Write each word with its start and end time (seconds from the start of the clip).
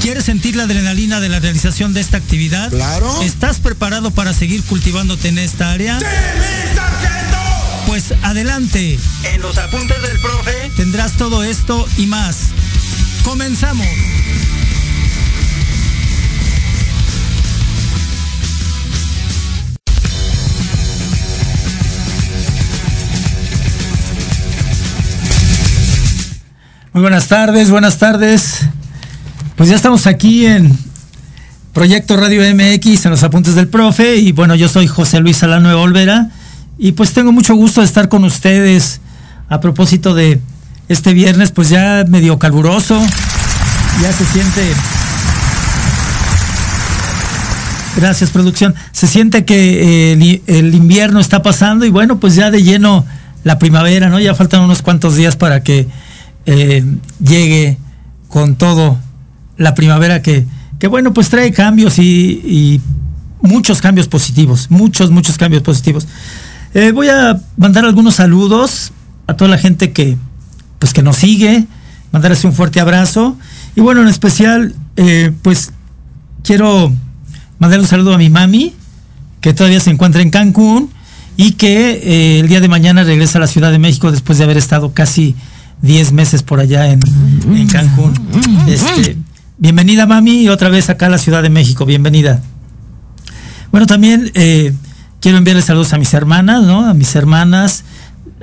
¿Quieres 0.00 0.24
sentir 0.24 0.56
la 0.56 0.62
adrenalina 0.62 1.20
de 1.20 1.28
la 1.28 1.40
realización 1.40 1.92
de 1.92 2.00
esta 2.00 2.16
actividad? 2.16 2.70
Claro. 2.70 3.22
¿Estás 3.22 3.58
preparado 3.58 4.10
para 4.10 4.32
seguir 4.32 4.62
cultivándote 4.64 5.28
en 5.28 5.38
esta 5.38 5.72
área? 5.72 5.98
¡Sí, 5.98 6.04
mi 6.04 6.76
sargento! 6.76 7.38
Pues 7.86 8.14
adelante. 8.22 8.98
En 9.34 9.42
los 9.42 9.58
apuntes 9.58 10.00
del 10.02 10.18
profe 10.20 10.70
Tendrás 10.76 11.12
todo 11.14 11.42
esto 11.42 11.86
y 11.96 12.06
más. 12.06 12.36
Comenzamos. 13.24 13.86
Muy 26.92 27.02
buenas 27.02 27.26
tardes, 27.26 27.70
buenas 27.70 27.98
tardes. 27.98 28.68
Pues 29.58 29.70
ya 29.70 29.74
estamos 29.74 30.06
aquí 30.06 30.46
en 30.46 30.78
Proyecto 31.72 32.16
Radio 32.16 32.42
MX 32.54 33.06
en 33.06 33.10
los 33.10 33.24
apuntes 33.24 33.56
del 33.56 33.66
profe 33.66 34.14
y 34.14 34.30
bueno, 34.30 34.54
yo 34.54 34.68
soy 34.68 34.86
José 34.86 35.18
Luis 35.18 35.40
de 35.40 35.74
Olvera 35.74 36.30
y 36.78 36.92
pues 36.92 37.12
tengo 37.12 37.32
mucho 37.32 37.56
gusto 37.56 37.80
de 37.80 37.86
estar 37.88 38.08
con 38.08 38.22
ustedes 38.22 39.00
a 39.48 39.58
propósito 39.58 40.14
de 40.14 40.40
este 40.88 41.12
viernes 41.12 41.50
pues 41.50 41.70
ya 41.70 42.04
medio 42.06 42.38
caluroso, 42.38 43.04
ya 44.00 44.12
se 44.12 44.24
siente 44.26 44.62
Gracias, 47.96 48.30
producción. 48.30 48.76
Se 48.92 49.08
siente 49.08 49.44
que 49.44 50.12
eh, 50.12 50.12
el, 50.12 50.42
el 50.46 50.72
invierno 50.72 51.18
está 51.18 51.42
pasando 51.42 51.84
y 51.84 51.90
bueno, 51.90 52.20
pues 52.20 52.36
ya 52.36 52.52
de 52.52 52.62
lleno 52.62 53.04
la 53.42 53.58
primavera, 53.58 54.08
¿no? 54.08 54.20
Ya 54.20 54.36
faltan 54.36 54.60
unos 54.60 54.82
cuantos 54.82 55.16
días 55.16 55.34
para 55.34 55.64
que 55.64 55.88
eh, 56.46 56.84
llegue 57.18 57.76
con 58.28 58.54
todo 58.54 58.98
la 59.58 59.74
primavera 59.74 60.22
que, 60.22 60.46
que 60.78 60.86
bueno, 60.86 61.12
pues 61.12 61.28
trae 61.28 61.52
cambios 61.52 61.98
y, 61.98 62.02
y 62.02 62.80
muchos 63.42 63.80
cambios 63.80 64.08
positivos, 64.08 64.70
muchos, 64.70 65.10
muchos 65.10 65.36
cambios 65.36 65.62
positivos. 65.62 66.06
Eh, 66.74 66.92
voy 66.92 67.08
a 67.08 67.40
mandar 67.56 67.84
algunos 67.84 68.16
saludos 68.16 68.92
a 69.26 69.34
toda 69.34 69.50
la 69.50 69.58
gente 69.58 69.92
que, 69.92 70.16
pues 70.78 70.92
que 70.92 71.02
nos 71.02 71.16
sigue, 71.16 71.66
mandarles 72.12 72.44
un 72.44 72.52
fuerte 72.52 72.80
abrazo. 72.80 73.36
Y 73.74 73.80
bueno, 73.80 74.02
en 74.02 74.08
especial, 74.08 74.74
eh, 74.96 75.32
pues 75.42 75.72
quiero 76.42 76.92
mandar 77.58 77.80
un 77.80 77.86
saludo 77.86 78.14
a 78.14 78.18
mi 78.18 78.30
mami, 78.30 78.74
que 79.40 79.52
todavía 79.54 79.80
se 79.80 79.90
encuentra 79.90 80.22
en 80.22 80.30
Cancún 80.30 80.90
y 81.36 81.52
que 81.52 81.90
eh, 82.02 82.40
el 82.40 82.48
día 82.48 82.60
de 82.60 82.68
mañana 82.68 83.04
regresa 83.04 83.38
a 83.38 83.40
la 83.40 83.46
Ciudad 83.46 83.70
de 83.70 83.78
México 83.78 84.10
después 84.10 84.38
de 84.38 84.44
haber 84.44 84.56
estado 84.56 84.92
casi 84.92 85.36
10 85.82 86.12
meses 86.12 86.42
por 86.42 86.58
allá 86.60 86.90
en, 86.90 87.00
en 87.54 87.68
Cancún. 87.68 88.12
Este, 88.66 89.16
bienvenida 89.58 90.06
mami 90.06 90.48
otra 90.48 90.68
vez 90.68 90.88
acá 90.88 91.06
a 91.06 91.10
la 91.10 91.18
Ciudad 91.18 91.42
de 91.42 91.50
México, 91.50 91.84
bienvenida. 91.84 92.40
Bueno, 93.70 93.86
también 93.86 94.30
eh, 94.34 94.72
quiero 95.20 95.38
enviarles 95.38 95.66
saludos 95.66 95.92
a 95.92 95.98
mis 95.98 96.14
hermanas, 96.14 96.62
¿no? 96.62 96.86
A 96.86 96.94
mis 96.94 97.14
hermanas. 97.16 97.84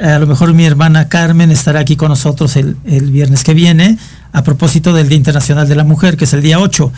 A 0.01 0.19
lo 0.19 0.27
mejor 0.27 0.53
mi 0.53 0.65
hermana 0.65 1.07
Carmen 1.07 1.51
estará 1.51 1.79
aquí 1.79 1.95
con 1.95 2.09
nosotros 2.09 2.57
el, 2.57 2.75
el 2.85 3.11
viernes 3.11 3.43
que 3.43 3.53
viene 3.53 3.97
a 4.33 4.43
propósito 4.43 4.93
del 4.93 5.07
Día 5.07 5.17
Internacional 5.17 5.69
de 5.69 5.75
la 5.75 5.85
Mujer, 5.85 6.17
que 6.17 6.25
es 6.25 6.33
el 6.33 6.41
día 6.41 6.59
8. 6.59 6.91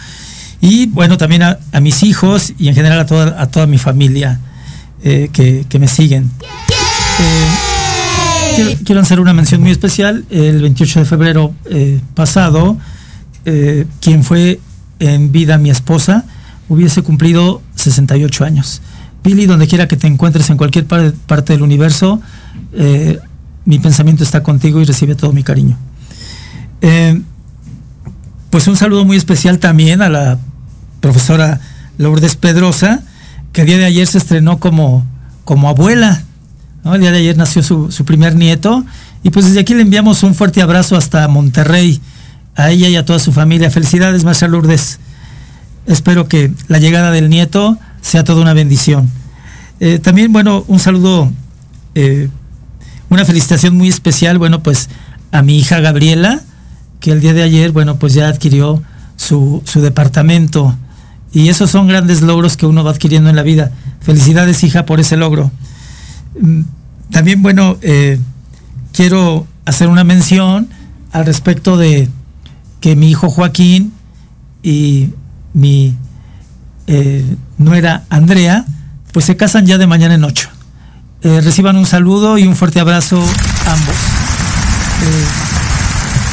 Y 0.62 0.88
bueno, 0.88 1.18
también 1.18 1.44
a, 1.44 1.58
mis 1.80 2.02
hijos 2.02 2.54
y 2.58 2.68
en 2.70 2.76
general 2.76 3.00
a 3.00 3.06
toda, 3.06 3.40
a 3.40 3.48
toda 3.52 3.68
mi 3.68 3.78
familia 3.78 4.40
eh, 5.04 5.30
que, 5.32 5.66
que, 5.70 5.78
me 5.78 5.88
siguen. 5.88 6.32
Eh, 8.58 8.78
quiero, 8.84 9.02
hacer 9.02 9.20
una 9.20 9.34
mención 9.34 9.62
muy 9.62 9.70
especial. 9.70 10.26
El 10.32 10.62
28 10.62 11.02
de 11.02 11.06
febrero 11.06 11.54
eh, 13.48 13.88
quien 14.02 14.24
fue 14.24 14.60
en 15.00 15.32
vida 15.32 15.58
mi 15.58 15.70
esposa, 15.70 16.26
hubiese 16.70 17.02
cumplido 17.02 17.62
68 17.76 18.44
años. 18.44 18.82
Billy, 19.24 19.46
donde 19.46 19.68
quiera 19.68 19.88
que 19.88 19.98
te 19.98 20.06
encuentres 20.06 20.50
en 20.50 20.58
cualquier 20.58 20.86
par 20.86 21.14
parte 21.14 21.54
del 21.54 21.62
universo, 21.64 22.22
mi 23.66 23.80
pensamiento 23.80 24.24
está 24.24 24.44
contigo 24.44 24.80
y 24.80 24.86
recibe 24.86 25.16
todo 25.16 25.34
mi 25.34 25.44
cariño. 25.44 25.78
pues 28.50 28.68
un 28.68 28.78
saludo 28.78 29.06
muy 29.06 29.18
especial 29.18 29.60
también 29.60 30.02
a 30.02 30.10
la 30.10 30.38
profesora 31.02 31.60
Lourdes 31.98 32.36
Pedrosa, 32.36 33.02
que 33.54 33.62
el 33.62 33.68
día 33.68 33.78
de 33.78 33.86
ayer 33.86 34.08
se 34.08 34.18
estrenó 34.18 34.60
como, 34.60 35.06
como 35.46 35.70
abuela. 35.70 36.24
El 36.86 37.02
día 37.02 37.12
de 37.12 37.18
ayer 37.18 37.38
nació 37.38 37.64
su, 37.64 37.92
su, 37.92 38.06
primer 38.06 38.36
nieto. 38.36 38.86
Y 39.24 39.30
pues 39.30 39.46
desde 39.46 39.60
aquí 39.60 39.74
le 39.74 39.82
enviamos 39.82 40.24
un 40.24 40.36
fuerte 40.36 40.62
abrazo 40.62 40.96
hasta 40.96 41.28
Monterrey, 41.28 42.00
a 42.58 42.70
ella 42.72 42.90
y 42.90 42.98
a 42.98 43.06
toda 43.06 43.20
su 43.20 43.32
familia. 43.32 43.72
Felicidades, 43.72 44.26
maestra 44.26 44.50
Lourdes. 44.50 45.00
Espero 45.86 46.28
que 46.28 46.52
la 46.68 46.80
llegada 46.80 47.12
del 47.12 47.30
nieto 47.30 47.78
sea 48.02 48.26
toda 48.26 48.42
una 48.42 48.54
bendición. 48.54 49.10
Eh, 49.80 50.00
también, 50.00 50.34
bueno, 50.34 50.66
un 50.68 50.80
saludo, 50.80 51.32
eh, 51.96 52.30
una 53.10 53.24
felicitación 53.24 53.78
muy 53.78 53.88
especial, 53.88 54.40
bueno, 54.40 54.64
pues 54.64 54.90
a 55.32 55.44
mi 55.44 55.58
hija 55.58 55.80
Gabriela, 55.80 56.42
que 57.00 57.12
el 57.12 57.22
día 57.22 57.34
de 57.34 57.44
ayer, 57.44 57.72
bueno, 57.72 57.98
pues 57.98 58.14
ya 58.14 58.28
adquirió 58.28 58.82
su, 59.16 59.62
su 59.66 59.82
departamento 59.82 60.76
y 61.32 61.50
esos 61.50 61.70
son 61.70 61.88
grandes 61.88 62.22
logros 62.22 62.58
que 62.58 62.66
uno 62.66 62.84
va 62.84 62.92
adquiriendo 62.92 63.30
en 63.30 63.36
la 63.36 63.44
vida. 63.44 63.72
Felicidades, 64.02 64.64
hija, 64.64 64.86
por 64.86 65.00
ese 65.00 65.16
logro. 65.16 65.52
También, 67.12 67.42
bueno, 67.44 67.78
eh, 67.82 68.20
quiero 68.94 69.46
hacer 69.66 69.90
una 69.90 70.04
mención 70.04 70.70
al 71.12 71.26
respecto 71.26 71.78
de 71.78 72.10
que 72.80 72.96
mi 72.96 73.10
hijo 73.10 73.30
Joaquín 73.30 73.94
y 74.64 75.10
mi 75.54 75.96
eh, 76.88 77.24
nuera 77.58 78.04
Andrea, 78.10 78.66
pues 79.12 79.26
se 79.26 79.36
casan 79.36 79.66
ya 79.66 79.78
de 79.78 79.88
mañana 79.88 80.16
en 80.16 80.24
ocho. 80.24 80.50
Eh, 81.22 81.42
reciban 81.42 81.76
un 81.78 81.86
saludo 81.86 82.38
y 82.38 82.48
un 82.48 82.56
fuerte 82.56 82.80
abrazo 82.80 83.18
ambos. 83.66 83.96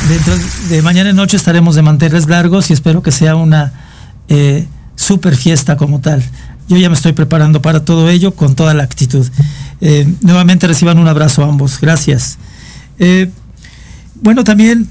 dentro 0.08 0.34
de 0.68 0.82
mañana 0.82 1.10
en 1.10 1.18
ocho 1.18 1.36
estaremos 1.36 1.74
de 1.74 1.82
manteles 1.82 2.28
largos 2.28 2.70
y 2.70 2.74
espero 2.74 3.02
que 3.02 3.10
sea 3.10 3.36
una 3.36 3.72
super 4.96 5.36
fiesta 5.36 5.76
como 5.76 6.00
tal. 6.00 6.22
Yo 6.68 6.76
ya 6.76 6.88
me 6.88 6.94
estoy 6.94 7.12
preparando 7.12 7.60
para 7.60 7.84
todo 7.84 8.08
ello 8.08 8.34
con 8.34 8.54
toda 8.54 8.74
la 8.74 8.84
actitud. 8.84 9.26
Eh, 9.80 10.08
nuevamente 10.22 10.66
reciban 10.66 10.98
un 10.98 11.08
abrazo 11.08 11.44
a 11.44 11.48
ambos. 11.48 11.78
Gracias. 11.80 12.38
Eh, 12.98 13.30
bueno, 14.22 14.44
también 14.44 14.88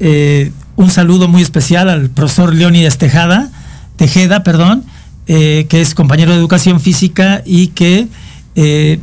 eh, 0.00 0.52
un 0.76 0.90
saludo 0.90 1.28
muy 1.28 1.42
especial 1.42 1.88
al 1.88 2.10
profesor 2.10 2.54
Leónidas 2.54 2.98
Tejada, 2.98 3.50
Tejeda, 3.96 4.42
perdón, 4.42 4.84
que 5.26 5.66
es 5.70 5.94
compañero 5.94 6.32
de 6.32 6.38
educación 6.38 6.80
física 6.80 7.42
y 7.46 7.68
que 7.68 8.08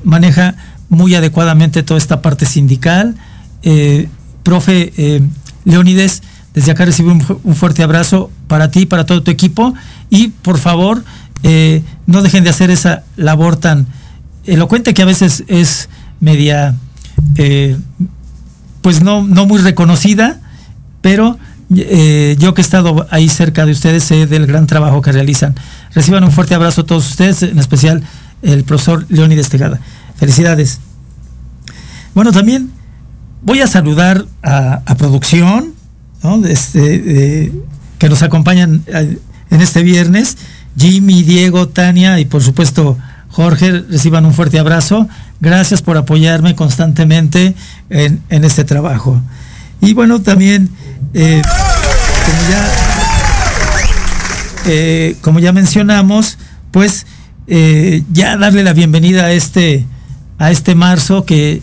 maneja 0.04 0.56
muy 0.90 1.16
adecuadamente 1.16 1.82
toda 1.82 1.98
esta 1.98 2.22
parte 2.22 2.46
sindical. 2.46 3.16
profe 4.44 5.22
Leónides, 5.66 6.22
desde 6.54 6.72
acá 6.72 6.86
recibo 6.86 7.12
un, 7.12 7.56
fuerte 7.56 7.84
abrazo 7.84 8.30
para 8.48 8.72
ti, 8.72 8.86
para 8.86 9.06
todo 9.06 9.24
tu 9.24 9.32
equipo 9.32 9.74
y 10.10 10.30
por 10.30 10.58
favor 10.58 11.04
eh, 11.44 11.82
no 12.08 12.22
dejen 12.22 12.44
de 12.44 12.50
hacer 12.50 12.70
esa 12.70 13.04
labor 13.16 13.56
tan 13.56 13.88
elocuente 14.46 14.94
que 14.94 15.02
a 15.02 15.06
veces 15.06 15.44
es 15.48 15.88
media, 16.20 16.76
eh, 17.36 17.78
pues 18.82 19.02
no, 19.02 19.24
no 19.24 19.46
muy 19.46 19.60
reconocida, 19.60 20.41
pero 21.02 21.38
eh, 21.76 22.36
yo 22.40 22.54
que 22.54 22.62
he 22.62 22.64
estado 22.64 23.08
ahí 23.12 23.30
cerca 23.30 23.66
de 23.66 23.72
ustedes 23.72 24.04
sé 24.04 24.28
del 24.28 24.46
gran 24.46 24.68
trabajo 24.68 25.02
que 25.02 25.12
realizan. 25.12 25.56
Reciban 25.94 26.24
un 26.24 26.32
fuerte 26.32 26.56
abrazo 26.56 26.82
a 26.82 26.86
todos 26.86 27.10
ustedes, 27.10 27.44
en 27.44 27.60
especial 27.60 28.04
el 28.42 28.64
profesor 28.64 29.06
Leónides 29.10 29.50
Tejada. 29.50 29.80
Felicidades. 30.18 30.80
Bueno, 32.14 32.32
también 32.32 32.72
voy 33.42 33.62
a 33.62 33.68
saludar 33.68 34.26
a, 34.44 34.96
producción, 34.98 35.74
¿no? 36.24 36.46
Este, 36.46 37.46
eh, 37.46 37.52
que 37.98 38.10
nos 38.10 38.22
acompañan 38.22 38.84
en 38.88 39.62
este 39.62 39.84
viernes. 39.84 40.38
Jimmy, 40.78 41.24
Diego, 41.24 41.68
Tania 41.68 42.20
y 42.20 42.26
por 42.26 42.42
supuesto 42.42 42.98
Jorge, 43.30 43.84
reciban 43.90 44.26
un 44.26 44.34
fuerte 44.34 44.60
abrazo. 44.60 45.08
Gracias 45.40 45.82
por 45.82 45.98
apoyarme 45.98 46.56
constantemente 46.56 47.56
en, 47.90 48.22
en 48.30 48.44
este 48.44 48.64
trabajo. 48.64 49.22
Y 49.80 49.94
bueno, 49.94 50.22
también, 50.22 50.70
eh, 51.14 51.42
como 51.44 52.50
ya 52.50 52.92
eh, 54.66 55.16
como 55.22 55.40
ya 55.40 55.54
mencionamos, 55.54 56.38
pues 56.72 57.06
eh, 57.48 58.04
ya 58.12 58.38
darle 58.38 58.64
la 58.64 58.74
bienvenida 58.74 59.26
a 59.26 59.32
este, 59.32 59.86
a 60.38 60.52
este 60.52 60.76
marzo 60.76 61.26
que 61.26 61.62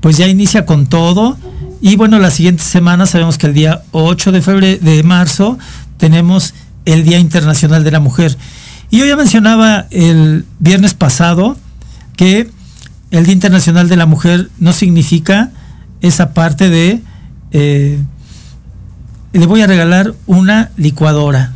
pues 0.00 0.16
ya 0.16 0.26
inicia 0.26 0.66
con 0.66 0.86
todo. 0.86 1.38
Y 1.80 1.96
bueno, 1.96 2.18
la 2.18 2.30
siguiente 2.30 2.62
semana 2.62 3.06
sabemos 3.06 3.38
que 3.38 3.46
el 3.46 3.54
día 3.54 3.82
8 3.92 4.32
de 4.32 4.42
febrero 4.42 4.84
de 4.84 5.02
marzo 5.02 5.58
tenemos 5.96 6.54
el 6.84 7.04
Día 7.04 7.18
Internacional 7.18 7.84
de 7.84 7.90
la 7.92 8.00
Mujer. 8.00 8.36
Y 8.90 8.98
yo 8.98 9.06
ya 9.06 9.16
mencionaba 9.16 9.86
el 9.90 10.44
viernes 10.58 10.94
pasado 10.94 11.56
que 12.16 12.50
el 13.10 13.24
Día 13.24 13.34
Internacional 13.34 13.88
de 13.88 13.96
la 13.96 14.06
Mujer 14.06 14.50
no 14.58 14.72
significa 14.72 15.50
esa 16.00 16.34
parte 16.34 16.68
de 16.68 17.00
le 19.32 19.46
voy 19.46 19.62
a 19.62 19.66
regalar 19.66 20.14
una 20.26 20.70
licuadora, 20.76 21.52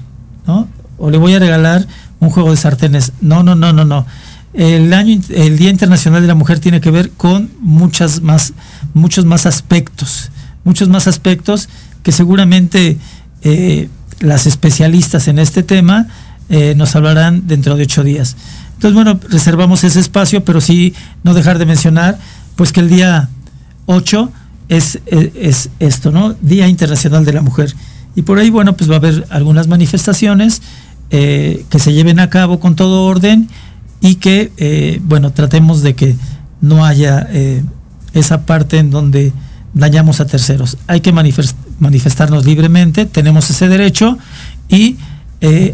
¿no? 0.46 0.68
O 0.98 1.10
le 1.10 1.18
voy 1.18 1.34
a 1.34 1.38
regalar 1.38 1.86
un 2.20 2.30
juego 2.30 2.50
de 2.50 2.56
sartenes. 2.56 3.12
No, 3.20 3.42
no, 3.42 3.54
no, 3.54 3.72
no, 3.72 3.84
no. 3.84 4.06
El 4.54 4.92
año, 4.94 5.20
el 5.30 5.58
Día 5.58 5.68
Internacional 5.68 6.22
de 6.22 6.28
la 6.28 6.34
Mujer 6.34 6.58
tiene 6.60 6.80
que 6.80 6.90
ver 6.90 7.10
con 7.10 7.50
muchas 7.60 8.22
más, 8.22 8.54
muchos 8.94 9.26
más 9.26 9.44
aspectos, 9.44 10.30
muchos 10.64 10.88
más 10.88 11.06
aspectos 11.06 11.68
que 12.02 12.12
seguramente 12.12 12.96
eh, 13.42 13.90
las 14.20 14.46
especialistas 14.46 15.28
en 15.28 15.38
este 15.38 15.62
tema 15.62 16.06
eh, 16.48 16.74
nos 16.76 16.96
hablarán 16.96 17.46
dentro 17.46 17.76
de 17.76 17.82
ocho 17.82 18.02
días. 18.02 18.36
Entonces, 18.74 18.94
bueno, 18.94 19.20
reservamos 19.28 19.84
ese 19.84 20.00
espacio, 20.00 20.44
pero 20.44 20.60
sí 20.60 20.94
no 21.22 21.34
dejar 21.34 21.58
de 21.58 21.66
mencionar, 21.66 22.18
pues 22.56 22.72
que 22.72 22.80
el 22.80 22.88
día 22.88 23.28
8 23.86 24.30
es, 24.68 25.00
es, 25.06 25.70
esto, 25.78 26.10
¿no? 26.10 26.34
Día 26.40 26.68
Internacional 26.68 27.24
de 27.24 27.32
la 27.32 27.42
Mujer. 27.42 27.74
Y 28.14 28.22
por 28.22 28.38
ahí, 28.38 28.50
bueno, 28.50 28.76
pues 28.76 28.90
va 28.90 28.94
a 28.94 28.98
haber 28.98 29.26
algunas 29.30 29.68
manifestaciones 29.68 30.62
eh, 31.10 31.64
que 31.70 31.78
se 31.78 31.92
lleven 31.92 32.18
a 32.18 32.30
cabo 32.30 32.58
con 32.58 32.74
todo 32.74 33.04
orden 33.04 33.48
y 34.00 34.16
que, 34.16 34.52
eh, 34.56 35.00
bueno, 35.04 35.32
tratemos 35.32 35.82
de 35.82 35.94
que 35.94 36.16
no 36.60 36.84
haya 36.84 37.26
eh, 37.30 37.62
esa 38.12 38.44
parte 38.46 38.78
en 38.78 38.90
donde 38.90 39.32
dañamos 39.74 40.20
a 40.20 40.26
terceros. 40.26 40.78
Hay 40.86 41.00
que 41.00 41.12
manifestarnos 41.12 42.46
libremente, 42.46 43.04
tenemos 43.06 43.50
ese 43.50 43.68
derecho 43.68 44.18
y 44.68 44.96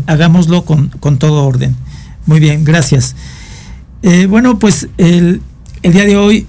hagámoslo 0.06 0.66
con, 0.66 0.88
con, 0.88 1.18
todo 1.18 1.46
orden. 1.46 1.74
Muy 2.26 2.40
bien, 2.40 2.62
gracias. 2.64 3.16
bueno, 4.28 4.58
pues 4.58 4.88
el, 4.98 5.40
el 5.82 5.92
día 5.94 6.04
de 6.04 6.16
hoy 6.16 6.46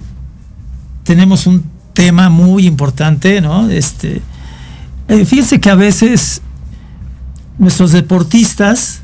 tenemos 1.03 1.47
un 1.47 1.63
tema 1.93 2.29
muy 2.29 2.65
importante, 2.67 3.39
¿no? 3.41 3.69
Este, 3.69 4.21
eh, 5.07 5.25
fíjense 5.25 5.59
que 5.59 5.69
a 5.69 5.75
veces 5.75 6.41
nuestros 7.57 7.91
deportistas, 7.91 9.01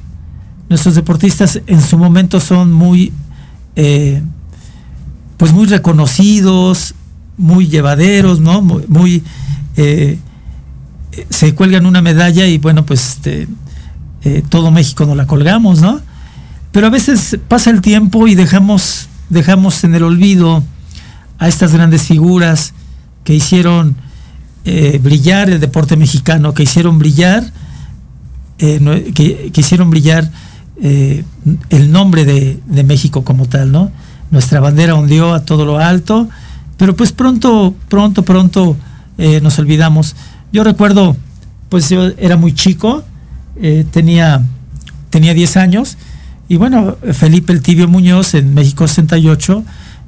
nuestros 0.69 0.95
deportistas 0.95 1.61
en 1.67 1.81
su 1.81 1.97
momento 1.97 2.39
son 2.39 2.73
muy, 2.73 3.13
eh, 3.75 4.21
pues 5.37 5.53
muy 5.53 5.67
reconocidos, 5.67 6.95
muy 7.37 7.67
llevaderos, 7.67 8.39
¿no? 8.39 8.61
Muy, 8.61 9.23
eh, 9.77 10.19
se 11.29 11.55
cuelgan 11.55 11.85
una 11.85 12.01
medalla 12.01 12.45
y 12.45 12.57
bueno, 12.57 12.85
pues 12.85 13.15
este, 13.15 13.47
todo 14.49 14.71
México 14.71 15.05
nos 15.05 15.15
la 15.15 15.27
colgamos, 15.27 15.81
¿no? 15.81 16.01
Pero 16.71 16.87
a 16.87 16.89
veces 16.89 17.37
pasa 17.47 17.69
el 17.71 17.81
tiempo 17.81 18.27
y 18.27 18.35
dejamos, 18.35 19.07
dejamos 19.29 19.83
en 19.83 19.95
el 19.95 20.03
olvido 20.03 20.63
a 21.39 21.47
estas 21.47 21.73
grandes 21.73 22.03
figuras 22.03 22.73
que 23.29 23.35
hicieron 23.35 23.95
eh, 24.65 24.99
brillar 25.03 25.51
el 25.51 25.59
deporte 25.59 25.95
mexicano, 25.95 26.55
que 26.55 26.63
hicieron 26.63 26.97
brillar, 26.97 27.43
eh, 28.57 29.11
que, 29.13 29.51
hicieron 29.55 29.91
brillar 29.91 30.31
eh, 30.81 31.23
el 31.69 31.91
nombre 31.91 32.25
de, 32.25 32.83
México 32.83 33.23
como 33.23 33.45
tal, 33.47 33.71
¿no? 33.71 33.91
Nuestra 34.31 34.59
bandera 34.61 34.95
hundió 34.95 35.35
a 35.35 35.45
todo 35.45 35.63
lo 35.63 35.77
alto, 35.77 36.27
pero 36.77 36.95
pues 36.95 37.11
pronto, 37.11 37.75
pronto, 37.87 38.25
pronto 38.25 38.75
nos 39.43 39.59
olvidamos. 39.59 40.15
Yo 40.51 40.63
recuerdo, 40.63 41.15
pues 41.69 41.87
yo 41.91 42.07
era 42.17 42.35
muy 42.35 42.55
chico, 42.55 43.03
tenía, 43.91 44.41
tenía 45.11 45.35
10 45.35 45.57
años, 45.57 45.99
y 46.47 46.57
bueno, 46.57 46.97
Felipe 47.13 47.53
el 47.53 47.61
Tibio 47.61 47.87
Muñoz 47.87 48.33
en 48.33 48.55
México 48.55 48.87
68 48.87 49.63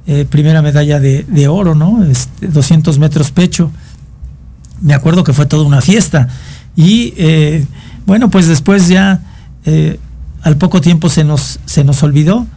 eh, 0.08 0.26
primera 0.30 0.62
medalla 0.62 1.00
de, 1.00 1.48
oro, 1.48 1.76
¿no? 1.76 2.04
Este, 2.04 2.48
200 2.48 2.98
metros 3.00 3.32
pecho. 3.32 3.72
Me 4.82 4.94
acuerdo 4.94 5.24
que 5.24 5.34
fue 5.34 5.46
toda 5.46 5.64
una 5.64 5.82
fiesta. 5.82 6.28
Y 6.76 7.14
eh, 7.18 7.66
bueno, 8.06 8.30
pues 8.30 8.48
después 8.48 8.88
ya, 8.88 9.22
eh, 9.66 10.00
al 10.42 10.58
poco 10.58 10.82
tiempo 10.82 11.10
se 11.10 11.24
nos, 11.24 11.60
se 11.66 11.84
nos 11.84 12.02
olvidó. 12.04 12.48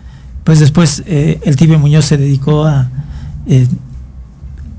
Pues 0.44 0.60
después 0.60 1.02
el 1.06 1.56
Tibio 1.56 1.78
Muñoz 1.78 2.04
se 2.04 2.18
dedicó 2.18 2.66
a, 2.66 2.90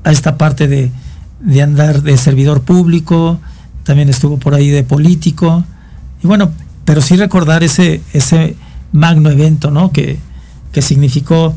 a 0.04 0.12
esta 0.12 0.38
parte 0.38 0.68
de, 0.68 0.92
de 1.40 1.62
andar 1.62 2.02
de 2.02 2.16
servidor 2.16 2.62
público, 2.62 3.40
también 3.82 4.08
estuvo 4.08 4.38
por 4.38 4.54
ahí 4.54 4.68
de 4.68 4.84
político. 4.84 5.64
Y 6.22 6.28
bueno, 6.28 6.52
pero 6.84 7.00
sí 7.00 7.16
recordar 7.16 7.64
ese, 7.64 8.00
ese 8.12 8.56
magno 8.92 9.30
evento, 9.30 9.70
¿no? 9.70 9.90
Que, 9.90 10.18
que 10.72 10.82
significó 10.82 11.56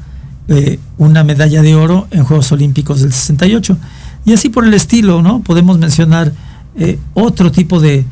eh, 0.51 0.79
una 0.97 1.23
medalla 1.23 1.61
de 1.61 1.75
oro 1.75 2.07
en 2.09 2.23
Juegos 2.23 2.51
Olímpicos 2.51 3.01
del 3.01 3.13
68. 3.13 3.77
Y 4.25 4.33
así 4.33 4.49
por 4.49 4.65
el 4.65 4.73
estilo, 4.73 5.21
¿no? 5.21 5.41
Podemos 5.43 5.77
mencionar 5.77 6.31
eh, 6.75 6.97
otro 7.13 7.51
tipo 7.51 7.79
de 7.79 8.03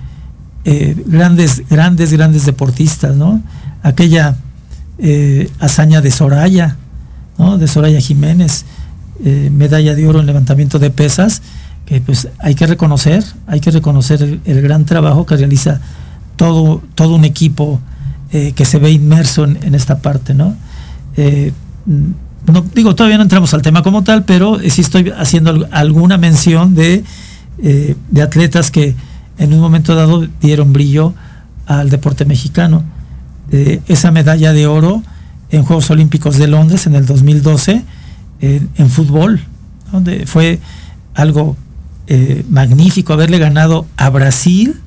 eh, 0.63 1.03
grandes, 1.07 1.67
grandes, 1.67 2.13
grandes 2.13 2.45
deportistas, 2.45 3.15
¿no? 3.15 3.41
Aquella 3.81 4.37
hazaña 5.59 6.01
de 6.01 6.11
Soraya, 6.11 6.77
¿no? 7.39 7.57
De 7.57 7.67
Soraya 7.67 7.99
Jiménez, 7.99 8.65
medalla 9.51 9.95
de 9.95 10.07
oro 10.07 10.19
en 10.19 10.27
levantamiento 10.27 10.79
de 10.79 10.89
pesas, 10.91 11.41
que 11.85 12.01
pues 12.01 12.27
hay 12.39 12.53
que 12.53 12.67
reconocer, 12.67 13.23
hay 13.47 13.59
que 13.59 13.71
reconocer 13.71 14.39
el, 14.43 14.61
gran 14.61 14.85
trabajo 14.85 15.25
que 15.25 15.37
realiza 15.37 15.81
todo, 16.35 16.83
todo 16.95 17.15
un 17.15 17.25
equipo 17.25 17.79
que 18.31 18.65
se 18.65 18.79
ve 18.79 18.91
inmerso 18.91 19.43
en, 19.43 19.59
en 19.61 19.75
esta 19.75 19.99
parte, 19.99 20.33
¿no? 20.33 20.55
No 22.53 22.65
digo, 22.73 22.95
todavía 22.95 23.17
no 23.17 23.23
entramos 23.23 23.53
al 23.53 23.61
tema 23.61 23.83
como 23.83 24.03
tal, 24.03 24.23
pero 24.23 24.59
sí 24.69 24.81
estoy 24.81 25.11
haciendo 25.17 25.67
alguna 25.71 26.17
mención 26.17 26.75
de, 26.75 27.03
eh, 27.61 27.95
de 28.09 28.21
atletas 28.21 28.71
que 28.71 28.95
en 29.37 29.53
un 29.53 29.59
momento 29.59 29.95
dado 29.95 30.25
dieron 30.41 30.73
brillo 30.73 31.13
al 31.65 31.89
deporte 31.89 32.25
mexicano. 32.25 32.83
Eh, 33.51 33.81
esa 33.87 34.11
medalla 34.11 34.53
de 34.53 34.67
oro 34.67 35.03
en 35.49 35.63
Juegos 35.63 35.89
Olímpicos 35.89 36.37
de 36.37 36.47
Londres 36.47 36.87
en 36.87 36.95
el 36.95 37.05
2012 37.05 37.83
en 38.39 38.89
fútbol, 38.91 39.41
donde 39.91 40.27
fue 40.27 40.59
algo 41.15 41.57
eh, 42.09 42.45
magnífico 42.49 43.11
haberle 43.11 43.37
ganado 43.37 43.85
a 43.97 44.09
Brasil, 44.09 44.79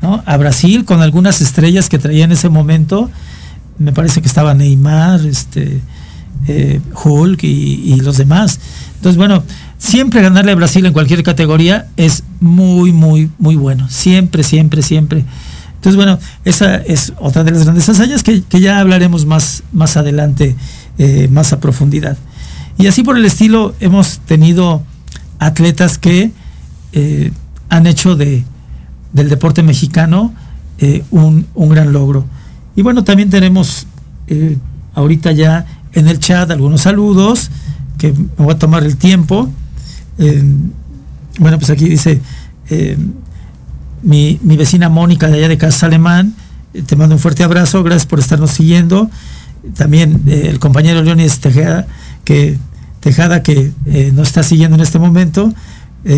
¿no? 0.00 0.22
a 0.24 0.36
Brasil 0.38 0.86
con 0.86 1.02
algunas 1.02 1.42
estrellas 1.42 1.90
que 1.90 1.98
traía 1.98 2.24
en 2.24 2.32
ese 2.32 2.48
momento. 2.48 3.10
Me 3.78 3.92
parece 3.92 4.22
que 4.22 4.28
estaba 4.28 4.54
Neymar, 4.54 5.20
este, 5.26 5.82
eh, 6.48 6.80
Hulk 7.04 7.42
y, 7.42 7.96
los 7.96 8.18
demás. 8.18 8.60
Entonces, 8.96 9.16
bueno, 9.16 9.42
siempre 9.78 10.22
ganarle 10.22 10.52
a 10.52 10.54
Brasil 10.54 10.86
en 10.86 10.92
cualquier 10.92 11.22
categoría 11.22 11.88
es 11.96 12.22
muy, 12.40 12.92
muy, 12.92 13.30
muy 13.38 13.56
bueno. 13.56 13.88
Siempre, 13.90 14.42
siempre, 14.42 14.82
siempre. 14.82 15.24
Entonces, 15.74 15.96
bueno, 15.96 16.18
esa 16.44 16.76
es 16.76 17.12
otra 17.18 17.42
de 17.42 17.50
las 17.50 17.64
grandes 17.64 17.88
hazañas 17.88 18.22
que, 18.22 18.42
ya 18.60 18.78
hablaremos 18.78 19.26
más, 19.26 19.64
más 19.72 19.96
adelante, 19.96 20.54
eh, 20.98 21.28
más 21.30 21.52
a 21.52 21.60
profundidad. 21.60 22.16
Y 22.78 22.86
así 22.86 23.02
por 23.02 23.16
el 23.16 23.24
estilo, 23.24 23.74
hemos 23.80 24.20
tenido 24.20 24.82
atletas 25.38 25.98
que 25.98 26.30
eh, 26.92 27.32
han 27.68 27.86
hecho 27.86 28.16
de, 28.16 28.44
del 29.12 29.28
deporte 29.28 29.62
mexicano 29.62 30.32
un, 31.10 31.46
un, 31.54 31.68
gran 31.70 31.92
logro. 31.92 32.26
Y 32.76 32.82
bueno, 32.82 33.02
también 33.02 33.30
tenemos 33.30 33.86
ahorita 34.96 35.30
ya 35.32 35.66
en 35.96 36.08
el 36.08 36.20
chat 36.20 36.50
algunos 36.50 36.82
saludos, 36.82 37.50
que 37.98 38.12
me 38.12 38.28
voy 38.36 38.54
a 38.54 38.58
tomar 38.58 38.84
el 38.84 38.96
tiempo. 38.96 39.50
Eh, 40.18 40.44
bueno, 41.38 41.58
pues 41.58 41.70
aquí 41.70 41.88
dice 41.88 42.20
eh, 42.68 42.98
mi, 44.02 44.38
vecina 44.42 44.90
Mónica 44.90 45.28
de 45.28 45.38
allá 45.38 45.48
de 45.48 45.56
Casa 45.56 45.86
Alemán, 45.86 46.34
eh, 46.74 46.82
te 46.82 46.96
mando 46.96 47.14
un 47.14 47.18
fuerte 47.18 47.42
abrazo, 47.44 47.82
gracias 47.82 48.06
por 48.06 48.20
estarnos 48.20 48.50
siguiendo. 48.50 49.10
También 49.74 50.22
el 50.26 50.58
compañero 50.60 51.02
Leonis 51.02 51.40
Tejada, 51.40 51.86
que, 52.24 52.58
Tejada, 53.00 53.42
que 53.42 53.72
nos 54.14 54.28
está 54.28 54.42
siguiendo 54.42 54.76
en 54.76 54.82
este 54.82 55.00
momento, 55.00 55.52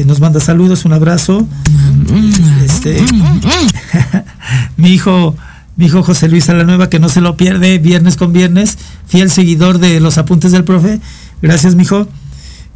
nos 0.04 0.20
manda 0.20 0.38
saludos, 0.38 0.84
un 0.84 0.92
abrazo. 0.92 1.48
Este, 2.62 3.02
mi 4.76 4.90
hijo 4.90 5.34
mi 5.78 5.86
hijo 5.86 6.02
José 6.02 6.28
Luis 6.28 6.48
Nueva, 6.48 6.90
que 6.90 6.98
no 6.98 7.08
se 7.08 7.20
lo 7.20 7.36
pierde 7.36 7.78
viernes 7.78 8.16
con 8.16 8.32
viernes, 8.32 8.76
fiel 9.06 9.30
seguidor 9.30 9.78
de 9.78 10.00
los 10.00 10.18
apuntes 10.18 10.50
del 10.50 10.64
profe. 10.64 11.00
Gracias, 11.40 11.76
mi 11.76 11.84
hijo. 11.84 12.08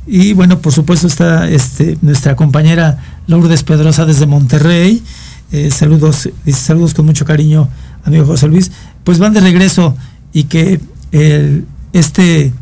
Y 0.07 0.35
bueno, 0.35 0.61
por 0.61 0.73
supuesto 0.73 1.09
está 1.09 1.49
este, 1.51 1.99
nuestra 2.01 2.37
compañera 2.37 3.03
Lourdes 3.27 3.65
Pedrosa 3.65 4.07
desde 4.07 4.27
Monterrey. 4.27 5.03
Eh, 5.51 5.73
saludos, 5.73 6.31
saludos 6.47 6.95
con 6.95 7.05
mucho 7.05 7.25
cariño 7.25 7.69
amigo 8.05 8.25
José 8.25 8.47
Luis, 8.47 8.71
pues 9.05 9.19
van 9.19 9.33
de 9.33 9.41
regreso 9.41 9.97
y 10.33 10.45
que 10.45 10.81
el, 11.11 11.67
este, 11.93 12.53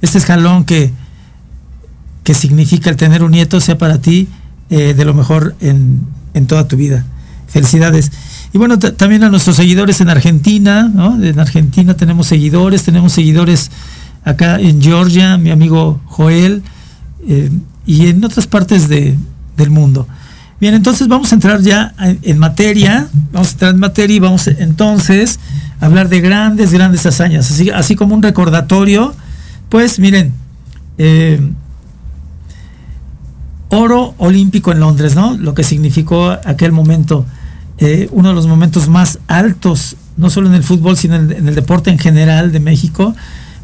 este 0.00 0.18
escalón 0.18 0.64
que, 0.64 0.92
que 2.22 2.34
significa 2.34 2.88
el 2.88 2.96
tener 2.96 3.24
un 3.24 3.32
nieto 3.32 3.60
sea 3.60 3.78
para 3.78 4.00
ti 4.00 4.28
eh, 4.70 4.94
de 4.94 5.04
lo 5.04 5.12
mejor 5.12 5.56
en, 5.60 6.06
en, 6.34 6.46
toda 6.46 6.68
tu 6.68 6.76
vida. 6.76 7.04
Felicidades. 7.48 8.12
Y 8.52 8.58
bueno, 8.58 8.78
también 8.78 9.24
a 9.24 9.28
nuestros 9.28 9.56
seguidores 9.56 10.00
en 10.00 10.08
Argentina, 10.08 10.90
¿no? 10.92 11.22
En 11.22 11.38
Argentina 11.38 11.94
tenemos 11.94 12.26
seguidores, 12.26 12.82
tenemos 12.82 13.12
seguidores 13.12 13.70
acá 14.24 14.58
en 14.58 14.80
Georgia, 14.80 15.36
mi 15.36 15.50
amigo 15.50 16.00
Joel, 16.06 16.62
eh, 17.26 17.50
y 17.84 18.06
en 18.06 18.24
otras 18.24 18.46
partes 18.46 18.88
de, 18.88 19.16
del 19.56 19.70
mundo. 19.70 20.06
Bien, 20.60 20.74
entonces 20.74 21.06
vamos 21.06 21.30
a 21.30 21.36
entrar 21.36 21.60
ya 21.60 21.94
en 21.98 22.38
materia, 22.38 23.08
vamos 23.32 23.48
a 23.48 23.52
entrar 23.52 23.74
en 23.74 23.80
materia 23.80 24.16
y 24.16 24.18
vamos 24.18 24.48
entonces 24.48 25.38
a 25.80 25.86
hablar 25.86 26.08
de 26.08 26.20
grandes, 26.20 26.72
grandes 26.72 27.06
hazañas, 27.06 27.50
así, 27.50 27.70
así 27.70 27.94
como 27.94 28.14
un 28.16 28.22
recordatorio, 28.22 29.14
pues 29.68 30.00
miren, 30.00 30.32
eh, 30.96 31.40
oro 33.68 34.14
olímpico 34.18 34.72
en 34.72 34.80
Londres, 34.80 35.14
¿no? 35.14 35.36
Lo 35.36 35.54
que 35.54 35.62
significó 35.62 36.30
aquel 36.44 36.72
momento, 36.72 37.24
eh, 37.78 38.08
uno 38.12 38.30
de 38.30 38.34
los 38.34 38.46
momentos 38.46 38.88
más 38.88 39.18
altos, 39.28 39.96
no 40.16 40.30
solo 40.30 40.48
en 40.48 40.54
el 40.54 40.62
fútbol, 40.62 40.96
sino 40.96 41.16
en, 41.16 41.48
el 41.48 41.54
deporte 41.54 41.90
en 41.90 41.98
general 41.98 42.52
de 42.52 42.60
México, 42.60 43.14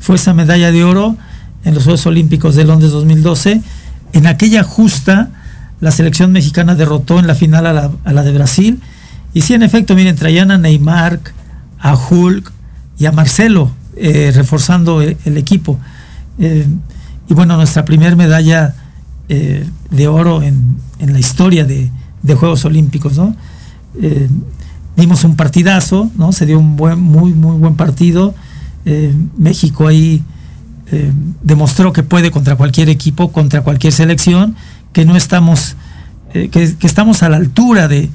fue 0.01 0.17
esa 0.17 0.35
medalla 0.35 0.71
de 0.71 0.85
oro 0.85 1.17
en 1.65 1.75
los 1.75 1.85
Juegos 1.85 2.07
Olímpicos 2.07 2.55
de 2.55 2.65
Londres 2.65 2.93
2012, 2.93 3.63
en 4.13 4.27
aquella 4.27 4.63
justa 4.63 5.31
la 5.81 5.91
selección 5.91 6.33
mexicana 6.33 6.75
derrotó 6.75 7.19
en 7.19 7.27
la 7.27 7.35
final 7.35 7.67
a 7.67 7.91
la, 8.13 8.23
de 8.23 8.33
Brasil. 8.33 8.81
Y 9.35 9.43
sí, 9.43 9.55
en 9.55 9.63
efecto, 9.63 9.95
miren, 9.95 10.17
traían 10.17 10.51
a 10.51 10.57
Neymar, 10.57 11.21
a 11.79 11.95
Hulk 11.95 12.53
y 12.99 13.07
a 13.07 13.13
Marcelo 13.13 13.71
eh, 13.97 14.33
reforzando 14.35 15.03
el, 15.03 15.37
equipo. 15.37 15.79
Eh, 16.39 16.67
y 17.29 17.35
bueno, 17.35 17.57
nuestra 17.57 17.85
primera 17.85 18.17
medalla 18.17 18.75
eh, 19.29 19.67
de 19.91 20.09
oro 20.09 20.43
en, 20.43 20.79
la 21.01 21.19
historia 21.19 21.65
de, 21.65 21.91
Juegos 22.35 22.65
Olímpicos, 22.65 23.19
¿no? 23.19 23.37
Dimos 24.97 25.25
un 25.25 25.37
partidazo, 25.37 26.11
¿no? 26.17 26.33
Se 26.33 26.47
dio 26.47 26.59
un 26.59 26.77
buen, 26.77 27.01
muy, 27.01 27.33
muy 27.33 27.57
buen 27.57 27.75
partido. 27.75 28.35
México 29.37 29.87
ahí 29.87 30.23
demostró 31.43 31.93
que 31.93 32.03
puede 32.03 32.31
contra 32.31 32.57
cualquier 32.57 32.89
equipo, 32.89 33.33
contra 33.33 33.63
cualquier 33.63 33.93
selección 33.93 34.57
que 34.95 35.05
no 35.05 35.17
estamos, 35.17 35.77
eh, 36.33 36.49
que, 36.49 36.63
estamos 36.87 37.23
a 37.23 37.29
la 37.29 37.37
altura 37.37 37.89
de, 37.89 38.09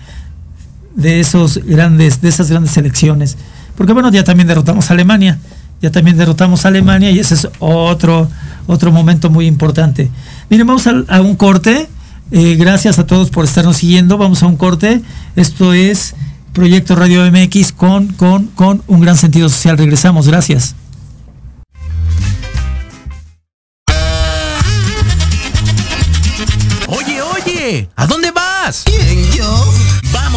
de, 0.96 1.20
esos 1.20 1.60
grandes, 1.64 2.22
de 2.22 2.30
esas 2.30 2.50
grandes 2.50 2.76
elecciones. 2.78 3.38
Porque 3.76 3.94
bueno, 3.94 4.10
ya 4.10 4.24
también 4.24 4.48
derrotamos 4.48 4.90
a 4.90 4.94
Alemania, 4.94 5.38
ya 5.82 5.92
también 5.92 6.18
derrotamos 6.18 6.66
a 6.66 6.70
Alemania 6.70 7.12
y 7.12 7.20
ese 7.20 7.36
es 7.36 7.48
otro, 7.60 8.30
otro 8.66 8.92
momento 8.92 9.30
muy 9.30 9.46
importante. 9.46 10.10
Miren, 10.50 10.66
vamos 10.66 10.88
a, 10.88 11.22
un 11.22 11.36
corte. 11.36 11.88
Eh, 12.32 12.56
gracias 12.56 13.00
a 13.00 13.06
todos 13.06 13.30
por 13.30 13.46
estarnos 13.46 13.78
siguiendo. 13.78 14.18
Vamos 14.18 14.44
a 14.44 14.48
un 14.48 14.58
corte. 14.58 15.02
Esto 15.36 15.74
es 15.74 16.16
Proyecto 16.54 16.96
Radio 16.96 17.30
MX 17.32 17.72
con, 17.72 18.08
con, 18.08 18.48
con 18.48 18.84
un 18.88 19.02
gran 19.02 19.18
sentido 19.18 19.50
social. 19.50 19.78
Regresamos. 19.78 20.28
Gracias. 20.28 20.76
¿A 27.96 28.08
dónde 28.08 28.32
vas? 28.32 28.84
¿Quién, 28.86 29.02
yo? 29.02 29.09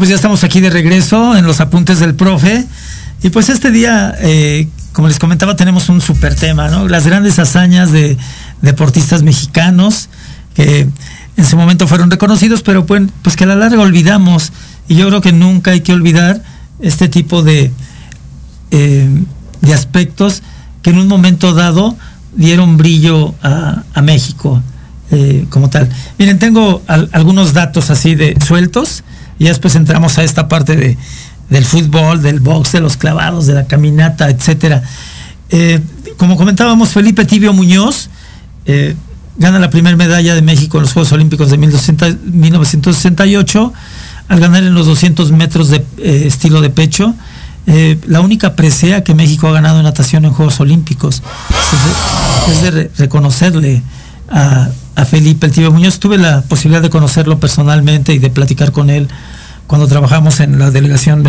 Pues 0.00 0.08
ya 0.08 0.16
estamos 0.16 0.44
aquí 0.44 0.60
de 0.60 0.70
regreso 0.70 1.36
en 1.36 1.44
los 1.44 1.60
apuntes 1.60 2.00
del 2.00 2.14
profe. 2.14 2.64
Y 3.22 3.28
pues 3.28 3.50
este 3.50 3.70
día, 3.70 4.14
eh, 4.20 4.66
como 4.94 5.08
les 5.08 5.18
comentaba, 5.18 5.56
tenemos 5.56 5.90
un 5.90 6.00
super 6.00 6.34
tema, 6.34 6.68
¿no? 6.68 6.88
Las 6.88 7.04
grandes 7.04 7.38
hazañas 7.38 7.92
de 7.92 8.16
deportistas 8.62 9.22
mexicanos 9.22 10.08
que 10.54 10.88
en 11.36 11.44
su 11.44 11.54
momento 11.58 11.86
fueron 11.86 12.10
reconocidos, 12.10 12.62
pero 12.62 12.86
pues, 12.86 13.02
pues 13.20 13.36
que 13.36 13.44
a 13.44 13.46
la 13.46 13.56
larga 13.56 13.82
olvidamos 13.82 14.54
Y 14.88 14.94
yo 14.94 15.06
creo 15.08 15.20
que 15.20 15.32
nunca 15.32 15.72
hay 15.72 15.82
que 15.82 15.92
olvidar 15.92 16.42
este 16.80 17.08
tipo 17.08 17.42
de, 17.42 17.70
eh, 18.70 19.22
de 19.60 19.74
aspectos 19.74 20.42
que 20.80 20.88
en 20.88 20.98
un 20.98 21.08
momento 21.08 21.52
dado 21.52 21.94
dieron 22.34 22.78
brillo 22.78 23.34
a, 23.42 23.82
México 24.02 24.62
eh, 25.10 25.44
como 25.50 25.68
tal. 25.68 25.90
Miren, 26.18 26.38
tengo 26.38 26.82
al, 26.86 27.10
algunos 27.12 27.52
datos 27.52 27.90
así 27.90 28.14
de 28.14 28.34
sueltos 28.42 29.04
y 29.40 29.46
después 29.46 29.74
entramos 29.74 30.18
a 30.18 30.22
esta 30.22 30.46
parte 30.46 30.76
de, 30.76 30.96
del 31.48 31.64
fútbol, 31.64 32.22
del 32.22 32.38
box, 32.40 32.72
de 32.72 32.80
los 32.80 32.96
clavados, 32.96 33.46
de 33.46 33.54
la 33.54 33.66
caminata, 33.66 34.30
etcétera. 34.30 34.82
Eh, 35.48 35.80
como 36.16 36.36
comentábamos, 36.36 36.90
Felipe 36.90 37.24
Tibio 37.24 37.52
Muñoz 37.52 38.08
eh, 38.66 38.94
gana 39.38 39.58
la 39.58 39.70
primera 39.70 39.96
medalla 39.96 40.34
de 40.34 40.42
México 40.42 40.76
en 40.76 40.82
los 40.82 40.92
Juegos 40.92 41.10
Olímpicos 41.12 41.50
de 41.50 41.56
1968 41.56 43.72
al 44.28 44.40
ganar 44.40 44.62
en 44.62 44.74
los 44.74 44.84
200 44.86 45.32
metros 45.32 45.70
de 45.70 45.78
eh, 45.98 46.24
estilo 46.26 46.60
de 46.60 46.68
pecho. 46.68 47.14
Eh, 47.66 47.98
la 48.06 48.20
única 48.20 48.54
presea 48.54 49.02
que 49.02 49.14
México 49.14 49.48
ha 49.48 49.52
ganado 49.52 49.78
en 49.78 49.84
natación 49.84 50.26
en 50.26 50.32
Juegos 50.32 50.60
Olímpicos. 50.60 51.22
Es 52.52 52.62
de, 52.62 52.68
es 52.70 52.74
de 52.74 52.90
reconocerle 52.98 53.82
a, 54.28 54.68
a, 54.94 55.04
Felipe 55.06 55.46
el 55.46 55.52
Tibio 55.52 55.72
Muñoz. 55.72 55.98
Tuve 55.98 56.18
la 56.18 56.42
posibilidad 56.42 56.82
de 56.82 56.90
conocerlo 56.90 57.40
personalmente 57.40 58.12
y 58.12 58.18
de 58.18 58.28
platicar 58.28 58.72
con 58.72 58.90
él 58.90 59.08
cuando 59.70 59.86
trabajamos 59.86 60.40
en 60.40 60.58
la 60.58 60.72
delegación, 60.72 61.22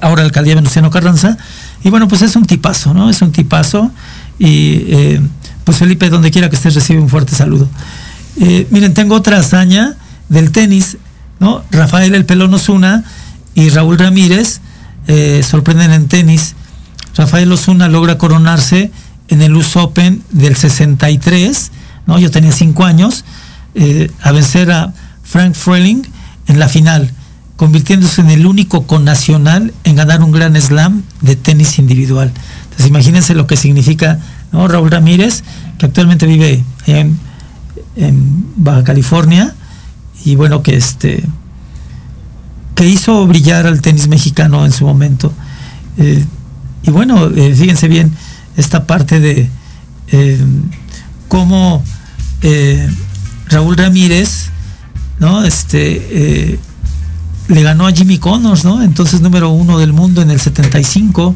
ahora 0.00 0.22
alcaldía 0.22 0.54
Venustiano 0.54 0.88
Carranza. 0.88 1.36
Y 1.84 1.90
bueno, 1.90 2.08
pues 2.08 2.22
es 2.22 2.34
un 2.36 2.46
tipazo, 2.46 2.94
¿no? 2.94 3.10
Es 3.10 3.20
un 3.20 3.32
tipazo. 3.32 3.90
Y 4.38 4.84
eh, 4.86 5.20
pues 5.62 5.76
Felipe, 5.76 6.08
donde 6.08 6.30
quiera 6.30 6.48
que 6.48 6.56
estés, 6.56 6.74
recibe 6.74 7.02
un 7.02 7.10
fuerte 7.10 7.36
saludo. 7.36 7.68
Eh, 8.40 8.66
miren, 8.70 8.94
tengo 8.94 9.14
otra 9.14 9.36
hazaña 9.36 9.94
del 10.30 10.52
tenis, 10.52 10.96
¿no? 11.38 11.64
Rafael 11.70 12.14
El 12.14 12.24
Pelón 12.24 12.54
Osuna 12.54 13.04
y 13.54 13.68
Raúl 13.68 13.98
Ramírez 13.98 14.62
eh, 15.06 15.42
sorprenden 15.46 15.92
en 15.92 16.08
tenis. 16.08 16.54
Rafael 17.14 17.52
Osuna 17.52 17.88
logra 17.88 18.16
coronarse 18.16 18.90
en 19.28 19.42
el 19.42 19.54
US 19.54 19.76
Open 19.76 20.22
del 20.30 20.56
63, 20.56 21.70
¿no? 22.06 22.18
Yo 22.18 22.30
tenía 22.30 22.52
cinco 22.52 22.86
años, 22.86 23.26
eh, 23.74 24.10
a 24.22 24.32
vencer 24.32 24.70
a 24.70 24.94
Frank 25.22 25.52
Freling 25.52 26.04
en 26.46 26.58
la 26.58 26.70
final, 26.70 27.12
convirtiéndose 27.56 28.20
en 28.20 28.30
el 28.30 28.46
único 28.46 28.86
connacional 28.86 29.72
en 29.84 29.96
ganar 29.96 30.22
un 30.22 30.32
gran 30.32 30.60
slam 30.60 31.02
de 31.20 31.36
tenis 31.36 31.78
individual. 31.78 32.32
Entonces 32.64 32.86
imagínense 32.86 33.34
lo 33.34 33.46
que 33.46 33.56
significa 33.56 34.18
¿no? 34.52 34.68
Raúl 34.68 34.90
Ramírez, 34.90 35.42
que 35.78 35.86
actualmente 35.86 36.26
vive 36.26 36.64
en, 36.86 37.18
en, 37.96 38.46
Baja 38.56 38.84
California, 38.84 39.54
y 40.24 40.36
bueno, 40.36 40.62
que 40.62 40.76
este 40.76 41.24
que 42.74 42.86
hizo 42.86 43.26
brillar 43.26 43.66
al 43.66 43.82
tenis 43.82 44.08
mexicano 44.08 44.64
en 44.64 44.72
su 44.72 44.86
momento. 44.86 45.32
Eh, 45.98 46.24
y 46.84 46.90
bueno, 46.90 47.28
eh, 47.28 47.54
fíjense 47.54 47.86
bien 47.86 48.12
esta 48.56 48.86
parte 48.86 49.20
de 49.20 49.50
eh, 50.08 50.44
cómo 51.28 51.82
Raúl 53.48 53.76
Ramírez, 53.76 54.50
¿no? 55.20 55.44
Este 55.44 56.58
le 57.48 57.62
ganó 57.62 57.86
a 57.86 57.92
Jimmy 57.92 58.18
Connors, 58.18 58.64
¿no? 58.64 58.82
Entonces 58.82 59.20
número 59.20 59.50
uno 59.50 59.78
del 59.78 59.92
mundo 59.92 60.22
en 60.22 60.30
el 60.30 60.40
75 60.40 61.34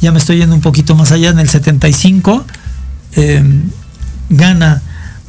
ya 0.00 0.12
me 0.12 0.18
estoy 0.18 0.38
yendo 0.38 0.54
un 0.54 0.60
poquito 0.62 0.94
más 0.94 1.12
allá, 1.12 1.30
en 1.30 1.38
el 1.38 1.48
75 1.48 2.44
eh, 3.16 3.42
gana 4.30 4.82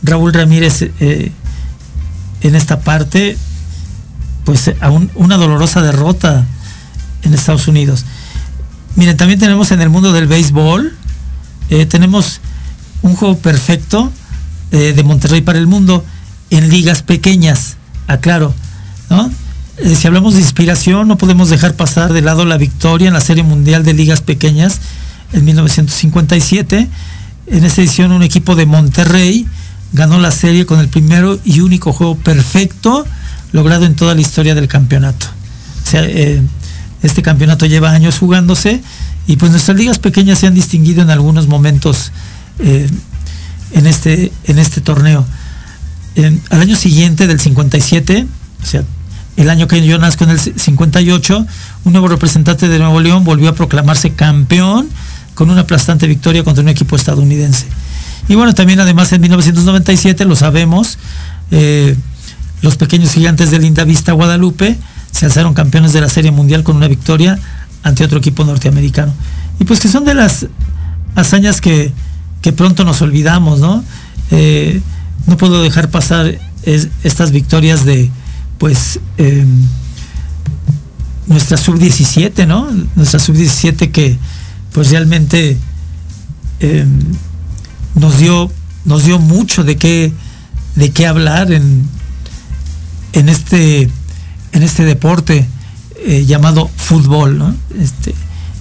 Raúl 0.03 0.33
Ramírez 0.33 0.83
eh, 0.99 1.31
en 2.41 2.55
esta 2.55 2.79
parte, 2.79 3.37
pues 4.45 4.71
a 4.79 4.89
un, 4.89 5.11
una 5.15 5.37
dolorosa 5.37 5.81
derrota 5.81 6.45
en 7.23 7.33
Estados 7.33 7.67
Unidos. 7.67 8.05
Miren, 8.95 9.17
también 9.17 9.39
tenemos 9.39 9.71
en 9.71 9.81
el 9.81 9.89
mundo 9.89 10.13
del 10.13 10.27
béisbol, 10.27 10.95
eh, 11.69 11.85
tenemos 11.85 12.39
un 13.01 13.15
juego 13.15 13.37
perfecto 13.37 14.11
de 14.71 15.03
Monterrey 15.03 15.41
para 15.41 15.59
el 15.59 15.67
mundo 15.67 16.05
en 16.49 16.69
ligas 16.69 17.03
pequeñas, 17.03 17.75
aclaro, 18.07 18.53
¿no? 19.09 19.29
Eh, 19.77 19.95
si 19.95 20.07
hablamos 20.07 20.33
de 20.33 20.41
inspiración, 20.41 21.07
no 21.07 21.17
podemos 21.17 21.49
dejar 21.49 21.75
pasar 21.75 22.13
de 22.13 22.21
lado 22.21 22.45
la 22.45 22.57
victoria 22.57 23.07
en 23.07 23.13
la 23.13 23.21
Serie 23.21 23.43
Mundial 23.43 23.83
de 23.83 23.93
Ligas 23.93 24.21
Pequeñas 24.21 24.79
en 25.33 25.45
1957. 25.45 26.87
En 27.47 27.63
esa 27.63 27.81
edición 27.81 28.11
un 28.11 28.23
equipo 28.23 28.55
de 28.55 28.65
Monterrey 28.65 29.47
ganó 29.93 30.19
la 30.19 30.31
serie 30.31 30.65
con 30.65 30.79
el 30.79 30.89
primero 30.89 31.39
y 31.43 31.61
único 31.61 31.93
juego 31.93 32.15
perfecto 32.15 33.05
logrado 33.51 33.85
en 33.85 33.95
toda 33.95 34.13
la 34.13 34.21
historia 34.21 34.55
del 34.55 34.67
campeonato. 34.67 35.27
O 35.85 35.89
sea, 35.89 36.03
eh, 36.03 36.41
este 37.01 37.21
campeonato 37.21 37.65
lleva 37.65 37.91
años 37.91 38.19
jugándose 38.19 38.81
y 39.27 39.37
pues 39.37 39.51
nuestras 39.51 39.77
ligas 39.77 39.99
pequeñas 39.99 40.39
se 40.39 40.47
han 40.47 40.53
distinguido 40.53 41.01
en 41.01 41.09
algunos 41.09 41.47
momentos 41.47 42.11
eh, 42.59 42.87
en, 43.71 43.87
este, 43.87 44.31
en 44.45 44.59
este 44.59 44.81
torneo. 44.81 45.25
al 46.49 46.61
año 46.61 46.75
siguiente 46.75 47.27
del 47.27 47.39
57, 47.39 48.27
o 48.61 48.65
sea, 48.65 48.83
el 49.37 49.49
año 49.49 49.67
que 49.67 49.85
yo 49.85 49.97
nazco 49.97 50.25
en 50.25 50.31
el 50.31 50.39
58, 50.39 51.45
un 51.85 51.93
nuevo 51.93 52.07
representante 52.07 52.67
de 52.67 52.79
Nuevo 52.79 52.99
León 52.99 53.23
volvió 53.23 53.49
a 53.49 53.55
proclamarse 53.55 54.11
campeón 54.11 54.89
con 55.33 55.49
una 55.49 55.61
aplastante 55.61 56.07
victoria 56.07 56.43
contra 56.43 56.61
un 56.61 56.69
equipo 56.69 56.95
estadounidense. 56.95 57.65
Y 58.27 58.35
bueno, 58.35 58.53
también 58.53 58.79
además 58.79 59.11
en 59.13 59.21
1997, 59.21 60.25
lo 60.25 60.35
sabemos, 60.35 60.97
eh, 61.49 61.95
los 62.61 62.77
pequeños 62.77 63.11
gigantes 63.13 63.51
de 63.51 63.59
Linda 63.59 63.83
Vista 63.83 64.11
Guadalupe 64.11 64.77
se 65.11 65.25
alzaron 65.25 65.53
campeones 65.53 65.93
de 65.93 66.01
la 66.01 66.09
Serie 66.09 66.31
Mundial 66.31 66.63
con 66.63 66.75
una 66.75 66.87
victoria 66.87 67.39
ante 67.83 68.03
otro 68.03 68.19
equipo 68.19 68.43
norteamericano. 68.43 69.13
Y 69.59 69.63
pues 69.65 69.79
que 69.79 69.87
son 69.87 70.05
de 70.05 70.13
las 70.13 70.47
hazañas 71.15 71.61
que, 71.61 71.91
que 72.41 72.53
pronto 72.53 72.83
nos 72.83 73.01
olvidamos, 73.01 73.59
¿no? 73.59 73.83
Eh, 74.29 74.81
no 75.27 75.37
puedo 75.37 75.61
dejar 75.61 75.89
pasar 75.89 76.37
es, 76.63 76.89
estas 77.03 77.31
victorias 77.31 77.85
de, 77.85 78.09
pues 78.61 78.99
eh, 79.17 79.43
nuestra 81.25 81.57
sub-17, 81.57 82.45
¿no? 82.45 82.69
Nuestra 82.95 83.19
sub-17 83.19 83.91
que 83.91 84.15
pues 84.71 84.91
realmente 84.91 85.57
eh, 86.59 86.85
nos 87.95 88.19
dio 88.19 88.51
nos 88.85 89.03
dio 89.03 89.17
mucho 89.17 89.63
de 89.63 89.77
qué 89.77 90.13
de 90.75 90.91
qué 90.91 91.07
hablar 91.07 91.51
en, 91.51 91.89
en 93.13 93.29
este 93.29 93.89
en 94.51 94.61
este 94.61 94.85
deporte 94.85 95.47
eh, 96.05 96.25
llamado 96.27 96.69
fútbol, 96.77 97.39
¿no? 97.39 97.55
Este 97.79 98.13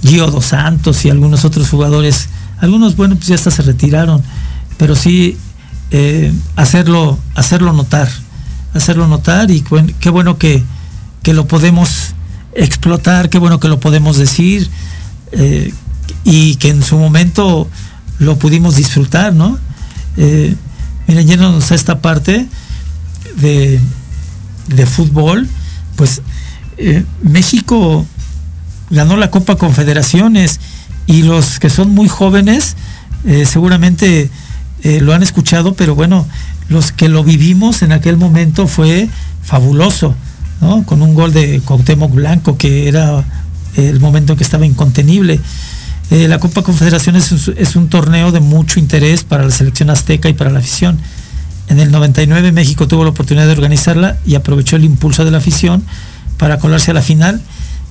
Gio 0.03 0.31
dos 0.31 0.47
Santos 0.47 1.05
y 1.05 1.11
algunos 1.11 1.45
otros 1.45 1.69
jugadores, 1.69 2.31
algunos 2.59 2.97
bueno 2.97 3.17
pues 3.17 3.29
ya 3.29 3.35
hasta 3.35 3.51
se 3.51 3.61
retiraron, 3.61 4.23
pero 4.79 4.97
sí 4.97 5.37
hacerlo 6.57 7.19
hacerlo 7.35 7.75
notar 7.75 8.09
hacerlo 8.75 9.09
notar 9.09 9.51
y 9.51 9.65
qué 10.01 10.11
bueno 10.11 10.39
que, 10.39 10.63
que, 11.23 11.35
lo 11.35 11.47
podemos 11.47 12.15
explotar, 12.55 13.29
qué 13.29 13.39
bueno 13.39 13.61
que 13.61 13.69
lo 13.69 13.81
podemos 13.81 14.17
decir 14.17 14.69
eh, 15.33 15.73
y 16.25 16.57
que 16.57 16.69
en 16.69 16.83
su 16.83 16.97
momento 16.99 17.69
lo 18.19 18.39
pudimos 18.39 18.77
disfrutar, 18.77 19.33
¿no? 19.33 19.59
Eh, 20.17 20.55
miren, 21.07 21.27
yéndonos 21.27 21.71
a 21.71 21.75
esta 21.75 22.01
parte 22.01 22.47
de, 23.37 23.81
de 24.69 24.87
fútbol, 24.87 25.49
pues 25.97 26.23
eh, 26.77 27.05
México 27.23 28.07
ganó 28.91 29.17
la 29.17 29.31
Copa 29.31 29.57
Confederaciones 29.57 30.61
y 31.07 31.23
los 31.23 31.59
que 31.59 31.71
son 31.71 31.91
muy 31.91 32.09
jóvenes 32.09 32.77
seguramente 33.45 34.31
lo 34.83 35.13
han 35.13 35.23
escuchado, 35.23 35.75
pero 35.75 35.95
bueno, 35.95 36.27
los 36.71 36.93
que 36.93 37.09
lo 37.09 37.23
vivimos 37.25 37.83
en 37.83 37.93
aquel 37.93 38.17
momento 38.17 38.67
fue 38.67 39.09
fabuloso, 39.43 40.15
¿no? 40.61 40.85
Con 40.85 41.03
un 41.03 41.15
gol 41.15 41.33
de 41.33 41.61
Cuauhtémoc 41.61 42.15
Blanco 42.15 42.57
que 42.57 42.89
era 42.89 43.25
el 43.77 44.01
momento 44.01 44.33
en 44.33 44.39
que 44.39 44.45
estaba 44.45 44.65
incontenible. 44.65 45.41
Eh, 46.11 46.29
la 46.29 46.39
Copa 46.39 46.63
Confederación 46.63 47.17
es, 47.17 47.77
un 47.77 47.89
torneo 47.89 48.31
de 48.31 48.41
mucho 48.41 48.79
interés 48.79 49.25
para 49.25 49.45
la 49.45 49.51
selección 49.51 49.91
azteca 49.91 50.29
y 50.29 50.33
para 50.33 50.51
la 50.51 50.61
afición. 50.61 50.99
En 51.69 51.81
el 51.81 51.91
99 51.91 52.53
México 52.53 52.87
tuvo 52.87 53.03
la 53.03 53.11
oportunidad 53.11 53.47
de 53.47 53.53
organizarla 53.53 54.19
y 54.25 54.37
aprovechó 54.37 54.77
el 54.77 54.85
impulso 54.85 55.25
de 55.25 55.33
la 55.33 55.39
afición 55.39 55.85
para 56.37 56.59
colarse 56.59 56.93
a 56.93 56.95
la 56.95 57.03
final 57.03 57.41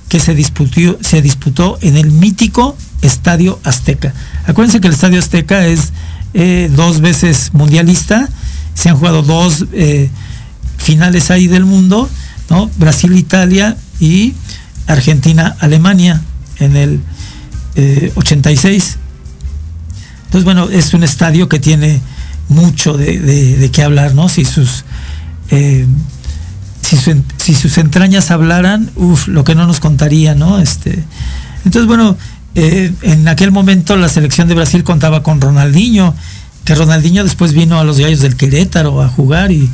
que 0.08 0.20
se 0.20 0.34
disputó, 0.34 0.98
se 1.02 1.20
disputó 1.20 1.78
en 1.82 1.98
el 1.98 2.10
mítico 2.10 2.76
Estadio 3.02 3.60
Azteca. 3.62 4.14
Acuérdense 4.46 4.80
que 4.80 4.88
el 4.88 4.94
Estadio 4.94 5.18
Azteca 5.18 5.66
es 5.66 5.92
eh, 6.32 6.70
dos 6.74 7.00
veces 7.00 7.50
mundialista 7.52 8.28
se 8.74 8.88
han 8.88 8.96
jugado 8.96 9.22
dos 9.22 9.66
eh, 9.72 10.10
finales 10.78 11.30
ahí 11.30 11.46
del 11.46 11.64
mundo, 11.64 12.08
¿no? 12.48 12.70
Brasil-Italia 12.78 13.76
y 14.00 14.34
Argentina-Alemania 14.86 16.20
en 16.58 16.76
el 16.76 17.00
eh, 17.76 18.12
86. 18.16 18.98
Entonces, 20.26 20.44
bueno, 20.44 20.68
es 20.70 20.94
un 20.94 21.02
estadio 21.02 21.48
que 21.48 21.58
tiene 21.58 22.00
mucho 22.48 22.96
de, 22.96 23.18
de, 23.18 23.70
qué 23.70 23.82
hablar, 23.82 24.14
¿no? 24.14 24.28
Si 24.28 24.44
sus, 24.44 24.84
eh, 25.50 25.86
si, 27.38 27.54
sus 27.54 27.78
entrañas 27.78 28.30
hablaran, 28.30 28.90
uff, 28.96 29.28
lo 29.28 29.44
que 29.44 29.54
no 29.54 29.66
nos 29.66 29.80
contaría, 29.80 30.34
¿no? 30.34 30.58
Este, 30.58 31.04
entonces, 31.64 31.86
bueno, 31.86 32.16
eh, 32.54 32.92
en 33.02 33.28
aquel 33.28 33.52
momento 33.52 33.96
la 33.96 34.08
selección 34.08 34.48
de 34.48 34.54
Brasil 34.54 34.82
contaba 34.82 35.22
con 35.22 35.40
Ronaldinho, 35.40 36.14
que 36.64 36.74
Ronaldinho 36.74 37.24
después 37.24 37.52
vino 37.52 37.78
a 37.78 37.84
los 37.84 37.98
Gallos 37.98 38.20
del 38.20 38.36
Querétaro 38.36 39.00
a 39.02 39.08
jugar 39.08 39.50
y 39.50 39.68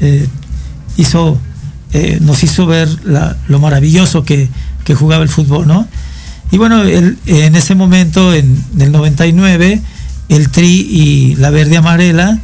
eh, 0.00 0.26
hizo, 0.96 1.38
eh, 1.92 2.18
nos 2.20 2.42
hizo 2.42 2.66
ver 2.66 2.88
lo 3.48 3.58
maravilloso 3.58 4.24
que, 4.24 4.48
que, 4.84 4.94
jugaba 4.94 5.22
el 5.22 5.28
fútbol, 5.28 5.66
¿no? 5.66 5.86
Y 6.50 6.58
bueno, 6.58 6.82
en 6.84 7.54
ese 7.54 7.74
momento, 7.76 8.34
en, 8.34 8.64
el 8.78 8.90
99, 8.90 9.80
el 10.28 10.50
Tri 10.50 10.66
y 10.66 11.36
la 11.36 11.50
Verde 11.50 11.76
Amarela 11.76 12.40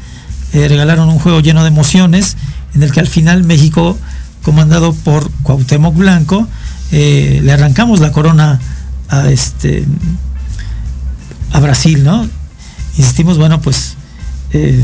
regalaron 0.52 1.08
un 1.08 1.18
juego 1.18 1.40
lleno 1.40 1.62
de 1.62 1.68
emociones, 1.68 2.36
en 2.74 2.84
el 2.84 2.92
que 2.92 3.00
al 3.00 3.08
final 3.08 3.42
México, 3.42 3.98
comandado 4.42 4.92
por 4.94 5.28
Cuauhtémoc 5.42 5.96
Blanco, 5.96 6.46
le 6.92 7.52
arrancamos 7.52 7.98
la 7.98 8.12
corona 8.12 8.60
a 9.08 9.28
este 9.30 9.84
a 11.52 11.60
Brasil, 11.60 12.04
¿no? 12.04 12.28
Insistimos, 12.98 13.38
bueno, 13.38 13.60
pues 13.60 13.94
eh, 14.52 14.82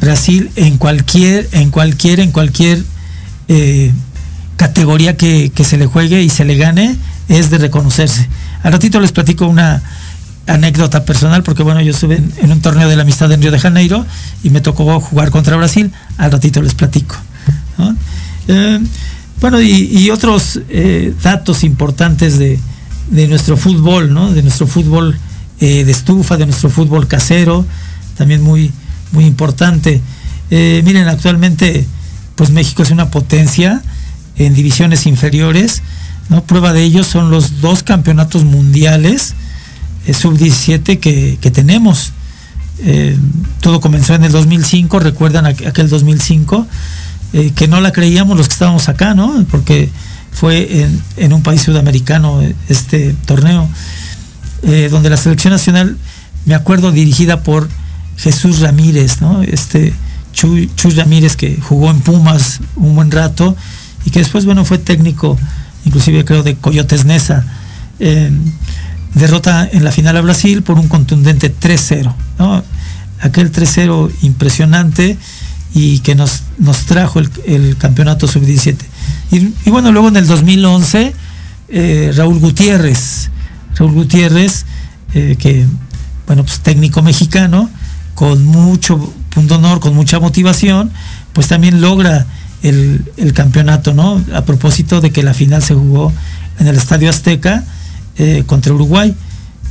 Brasil 0.00 0.50
en 0.56 0.78
cualquier, 0.78 1.48
en 1.52 1.70
cualquier, 1.70 2.20
en 2.20 2.30
cualquier 2.30 2.84
eh, 3.48 3.92
categoría 4.56 5.16
que, 5.16 5.50
se 5.64 5.76
le 5.76 5.86
juegue 5.86 6.22
y 6.22 6.30
se 6.30 6.44
le 6.44 6.56
gane, 6.56 6.96
es 7.28 7.50
de 7.50 7.58
reconocerse. 7.58 8.28
Al 8.62 8.72
ratito 8.72 9.00
les 9.00 9.12
platico 9.12 9.46
una 9.46 9.82
anécdota 10.46 11.04
personal, 11.04 11.42
porque 11.42 11.62
bueno, 11.62 11.80
yo 11.80 11.92
estuve 11.92 12.16
en, 12.16 12.52
un 12.52 12.60
torneo 12.60 12.88
de 12.88 12.96
la 12.96 13.02
amistad 13.02 13.32
en 13.32 13.40
Río 13.40 13.50
de 13.50 13.58
Janeiro 13.58 14.04
y 14.42 14.50
me 14.50 14.60
tocó 14.60 15.00
jugar 15.00 15.30
contra 15.30 15.56
Brasil, 15.56 15.90
al 16.18 16.30
ratito 16.30 16.62
les 16.62 16.74
platico. 16.74 17.16
Eh, 18.46 18.78
bueno, 19.40 19.60
y 19.60 20.10
otros 20.10 20.60
datos 21.22 21.64
importantes 21.64 22.38
de, 22.38 22.58
de 23.10 23.28
nuestro 23.28 23.56
fútbol, 23.56 24.12
¿no? 24.12 24.32
De 24.32 24.42
nuestro 24.42 24.66
fútbol 24.66 25.18
eh, 25.60 25.84
de 25.84 25.92
estufa, 25.92 26.36
de 26.36 26.46
nuestro 26.46 26.70
fútbol 26.70 27.06
casero, 27.06 27.64
también 28.16 28.42
muy, 28.42 28.72
muy 29.12 29.24
importante. 29.24 30.00
Eh, 30.50 30.82
miren, 30.84 31.08
actualmente, 31.08 31.86
pues 32.34 32.50
México 32.50 32.82
es 32.82 32.90
una 32.90 33.10
potencia 33.10 33.82
en 34.36 34.54
divisiones 34.54 35.06
inferiores, 35.06 35.82
¿no? 36.28 36.42
Prueba 36.42 36.72
de 36.72 36.82
ello 36.82 37.04
son 37.04 37.30
los 37.30 37.60
dos 37.60 37.82
campeonatos 37.82 38.44
mundiales 38.44 39.34
eh, 40.06 40.14
sub-17 40.14 40.98
que, 40.98 41.38
que, 41.40 41.50
tenemos. 41.50 42.12
todo 43.60 43.80
comenzó 43.80 44.14
en 44.14 44.24
el 44.24 44.32
2005, 44.32 44.98
recuerdan 44.98 45.46
aquel 45.46 45.88
2005, 45.88 46.66
que 47.54 47.68
no 47.68 47.80
la 47.80 47.92
creíamos 47.92 48.36
los 48.36 48.48
que 48.48 48.52
estábamos 48.52 48.88
acá, 48.88 49.14
¿no? 49.14 49.44
Porque 49.50 49.90
fue 50.34 50.88
en, 51.16 51.32
un 51.32 51.42
país 51.42 51.62
sudamericano 51.62 52.42
este 52.68 53.14
torneo, 53.24 53.68
eh, 54.66 54.88
donde 54.90 55.10
la 55.10 55.16
selección 55.16 55.52
nacional, 55.52 55.96
me 56.44 56.54
acuerdo, 56.54 56.92
dirigida 56.92 57.42
por 57.42 57.68
Jesús 58.16 58.60
Ramírez, 58.60 59.20
¿no? 59.20 59.42
Este 59.42 59.92
Chuy, 60.32 60.68
Ramírez 60.96 61.36
que 61.36 61.56
jugó 61.60 61.90
en 61.90 62.00
Pumas 62.00 62.60
un 62.76 62.94
buen 62.94 63.10
rato 63.10 63.56
y 64.04 64.10
que 64.10 64.18
después, 64.18 64.44
bueno, 64.44 64.64
fue 64.64 64.78
técnico, 64.78 65.38
inclusive 65.84 66.24
creo 66.24 66.42
de 66.42 66.56
Coyotes 66.56 67.04
Nesa. 67.04 67.44
Eh, 68.00 68.30
derrota 69.14 69.68
en 69.70 69.84
la 69.84 69.92
final 69.92 70.16
a 70.16 70.20
Brasil 70.20 70.62
por 70.62 70.78
un 70.78 70.88
contundente 70.88 71.54
3-0, 71.54 72.12
¿no? 72.38 72.64
Aquel 73.20 73.52
3-0 73.52 74.10
impresionante 74.22 75.16
y 75.74 76.00
que 76.00 76.14
nos, 76.14 76.42
nos 76.58 76.84
trajo 76.84 77.20
el, 77.20 77.30
el 77.46 77.76
campeonato 77.76 78.26
sub-17. 78.26 78.76
Y, 79.30 79.70
bueno, 79.70 79.90
luego 79.90 80.08
en 80.08 80.16
el 80.16 80.26
2011, 80.26 81.12
eh, 81.68 82.12
Raúl 82.14 82.38
Gutiérrez, 82.38 83.30
Raúl 83.76 83.92
Gutiérrez, 83.92 84.64
eh, 85.14 85.36
que, 85.38 85.66
bueno, 86.26 86.44
pues 86.44 86.60
técnico 86.60 87.02
mexicano, 87.02 87.70
con 88.14 88.44
mucho 88.44 89.12
punto 89.30 89.56
honor, 89.56 89.80
con 89.80 89.94
mucha 89.94 90.20
motivación, 90.20 90.90
pues 91.32 91.48
también 91.48 91.80
logra 91.80 92.26
el, 92.62 93.32
campeonato, 93.34 93.92
¿no? 93.92 94.22
A 94.34 94.42
propósito 94.42 95.00
de 95.00 95.10
que 95.10 95.22
la 95.22 95.34
final 95.34 95.62
se 95.62 95.74
jugó 95.74 96.12
en 96.58 96.66
el 96.66 96.76
Estadio 96.76 97.10
Azteca 97.10 97.64
eh, 98.16 98.44
contra 98.46 98.72
Uruguay, 98.72 99.14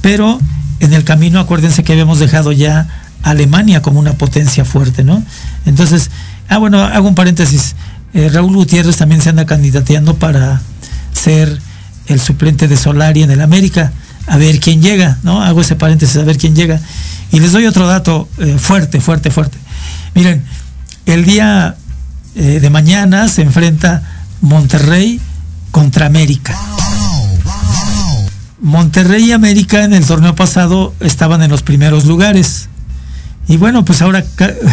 pero 0.02 0.40
en 0.80 0.94
el 0.94 1.04
camino 1.04 1.40
acuérdense 1.40 1.84
que 1.84 1.94
habíamos 1.94 2.20
dejado 2.20 2.52
ya 2.52 2.88
Alemania 3.24 3.82
como 3.82 4.00
una 4.00 4.14
potencia 4.14 4.66
fuerte, 4.66 5.04
¿no? 5.04 5.24
Entonces, 5.66 6.12
ah, 6.50 6.58
bueno, 6.58 6.82
hago 6.84 7.08
un 7.08 7.16
paréntesis. 7.16 7.76
Eh, 8.14 8.30
Raúl 8.30 8.56
Gutiérrez 8.56 8.98
también 8.98 9.22
se 9.22 9.30
anda 9.30 9.46
candidateando 9.46 10.16
para 10.16 10.62
ser 11.14 11.60
el 12.08 12.20
suplente 12.20 12.68
de 12.68 12.78
Solari 12.78 13.24
en 13.24 13.32
el 13.32 13.42
América. 13.42 13.92
A 14.28 14.38
ver 14.38 14.60
quién 14.60 14.82
llega, 14.82 15.18
¿no? 15.24 15.42
Hago 15.42 15.62
ese 15.62 15.76
paréntesis, 15.76 16.18
a 16.18 16.24
ver 16.24 16.38
quién 16.38 16.56
llega. 16.56 16.80
Y 17.32 17.40
les 17.40 17.52
doy 17.52 17.66
otro 17.66 17.88
dato 17.88 18.28
eh, 18.38 18.58
fuerte, 18.58 19.02
fuerte, 19.02 19.32
fuerte. 19.32 19.58
Miren, 20.16 20.44
el 21.06 21.26
día 21.26 21.76
eh, 22.36 22.60
de 22.62 22.70
mañana 22.70 23.28
se 23.28 23.42
enfrenta 23.42 24.04
Monterrey 24.42 25.20
contra 25.72 26.06
América. 26.06 26.58
Monterrey 28.62 29.26
y 29.26 29.32
América 29.34 29.84
en 29.84 29.94
el 29.94 30.06
torneo 30.06 30.36
pasado 30.36 30.94
estaban 31.02 31.44
en 31.44 31.52
los 31.52 31.64
primeros 31.64 32.06
lugares. 32.06 32.70
Y 33.48 33.58
bueno, 33.58 33.84
pues 33.84 34.02
ahora, 34.02 34.24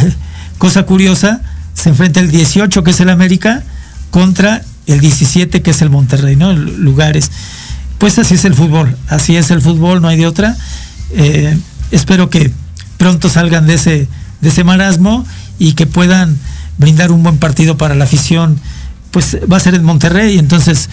cosa 0.59 0.85
curiosa, 0.85 1.41
se 1.75 1.89
enfrenta 1.89 2.21
el 2.21 2.31
18 2.31 2.85
que 2.85 2.91
es 2.93 3.01
el 3.01 3.11
América 3.11 3.65
contra 4.11 4.63
el 4.93 5.01
17 5.01 5.63
que 5.63 5.71
es 5.71 5.83
el 5.83 5.91
Monterrey, 5.91 6.37
¿no? 6.37 6.53
Lugares. 6.53 7.31
Pues 7.99 8.19
así 8.19 8.35
es 8.35 8.45
el 8.45 8.55
fútbol, 8.55 8.97
así 9.09 9.37
es 9.37 9.51
el 9.51 9.61
fútbol, 9.61 10.01
no 10.01 10.09
hay 10.09 10.17
de 10.17 10.27
otra. 10.27 10.57
Eh, 11.13 11.57
espero 11.91 12.31
que 12.31 12.51
pronto 12.97 13.29
salgan 13.29 13.67
de 13.67 13.75
ese, 13.75 14.09
de 14.41 14.49
ese 14.49 14.65
marasmo 14.65 15.27
y 15.59 15.75
que 15.75 15.87
puedan 15.87 16.39
brindar 16.79 17.13
un 17.13 17.23
buen 17.23 17.39
partido 17.39 17.77
para 17.77 17.95
la 17.95 18.05
afición. 18.05 18.59
Pues 19.11 19.37
va 19.51 19.57
a 19.57 19.61
ser 19.61 19.75
en 19.75 19.85
Monterrey, 19.85 20.39
entonces, 20.39 20.89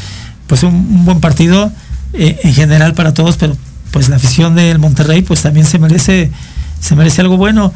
pues 0.48 0.64
un, 0.64 1.06
buen 1.06 1.22
partido 1.22 1.72
eh, 2.14 2.40
en 2.44 2.54
general 2.54 2.94
para 2.94 3.14
todos, 3.14 3.38
pero 3.38 3.56
pues 3.92 4.10
la 4.10 4.18
afición 4.18 4.56
del 4.56 4.80
Monterrey 4.80 5.22
pues 5.22 5.42
también 5.42 5.66
se 5.66 5.80
merece, 5.80 6.32
se 6.80 6.96
merece 6.96 7.22
algo 7.22 7.38
bueno. 7.38 7.74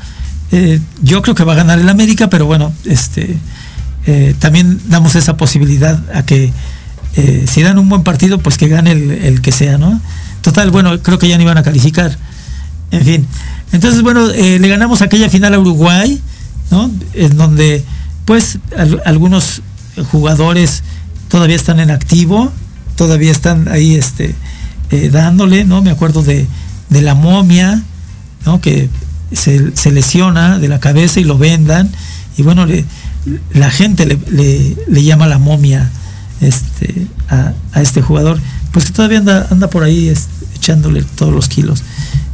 Eh, 0.52 0.82
yo 1.02 1.22
creo 1.22 1.36
que 1.36 1.46
va 1.46 1.54
a 1.54 1.56
ganar 1.56 1.80
el 1.80 1.88
América, 1.88 2.30
pero 2.30 2.46
bueno, 2.46 2.74
este, 2.86 3.38
eh, 4.06 4.36
también 4.40 4.80
damos 4.88 5.16
esa 5.16 5.38
posibilidad 5.38 6.00
a 6.14 6.24
que 6.24 6.52
eh, 7.16 7.46
si 7.48 7.62
dan 7.62 7.78
un 7.78 7.90
buen 7.90 8.04
partido, 8.04 8.40
pues 8.40 8.58
que 8.58 8.68
gane 8.68 8.92
el, 8.92 9.42
que 9.42 9.52
sea, 9.52 9.78
¿no? 9.78 10.00
Total, 10.42 10.72
bueno, 10.72 11.02
creo 11.02 11.20
que 11.20 11.28
ya 11.28 11.38
no 11.38 11.44
iban 11.44 11.58
a 11.58 11.64
calificar. 11.64 12.18
En 12.92 13.04
fin. 13.04 13.28
Entonces, 13.72 14.02
bueno, 14.02 14.28
le 14.28 14.68
ganamos 14.68 15.02
aquella 15.02 15.30
final 15.30 15.54
a 15.54 15.60
Uruguay, 15.60 16.20
¿no? 16.72 16.92
En 17.14 17.38
donde, 17.38 17.84
pues, 18.26 18.60
algunos 19.06 19.62
jugadores 20.12 20.84
todavía 21.30 21.56
están 21.56 21.80
en 21.80 21.92
activo, 21.92 22.52
todavía 22.96 23.32
están 23.32 23.70
ahí, 23.70 23.96
este, 23.96 24.36
dándole, 25.12 25.64
¿no? 25.64 25.82
Me 25.82 25.92
acuerdo 25.92 26.22
de, 26.22 26.48
de 26.90 27.02
la 27.02 27.14
momia, 27.14 27.82
¿no? 28.46 28.60
Que 28.60 28.90
se, 29.34 29.92
lesiona 29.92 30.60
de 30.60 30.68
la 30.68 30.80
cabeza 30.80 31.20
y 31.20 31.24
lo 31.24 31.38
vendan 31.38 31.90
y 32.38 32.44
bueno, 32.44 32.66
la 33.54 33.70
gente 33.70 34.06
le, 34.06 35.04
llama 35.04 35.28
la 35.28 35.38
momia 35.38 35.90
este, 36.42 37.08
a, 37.30 37.54
este 37.82 38.02
jugador, 38.02 38.40
pues 38.72 38.86
que 38.86 38.92
todavía 38.92 39.20
anda, 39.20 39.48
anda 39.52 39.70
por 39.70 39.84
ahí 39.84 40.14
echándole 40.56 41.04
todos 41.16 41.34
los 41.34 41.48
kilos. 41.48 41.84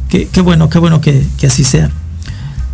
Qué, 0.08 0.40
bueno, 0.40 0.70
qué 0.70 0.78
bueno 0.78 1.00
que, 1.00 1.26
así 1.46 1.64
sea. 1.64 1.90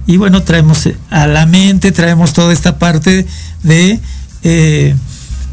Y 0.06 0.18
bueno, 0.18 0.42
traemos 0.42 0.88
a 1.10 1.26
la 1.26 1.46
mente, 1.46 1.90
traemos 1.90 2.32
toda 2.32 2.52
esta 2.52 2.78
parte 2.78 3.26
de, 3.62 4.00
eh, 4.42 4.94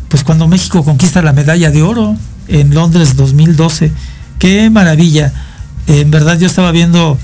pues 0.09 0.23
cuando 0.23 0.47
México 0.47 0.83
conquista 0.83 1.21
la 1.21 1.33
medalla 1.33 1.71
de 1.71 1.81
oro 1.81 2.15
en 2.47 2.73
Londres 2.73 3.15
2012. 3.15 3.91
Qué 4.39 4.69
maravilla. 4.69 5.33
En 5.87 6.11
verdad 6.11 6.37
yo 6.37 6.47
estaba 6.47 6.71
viendo 6.71 7.17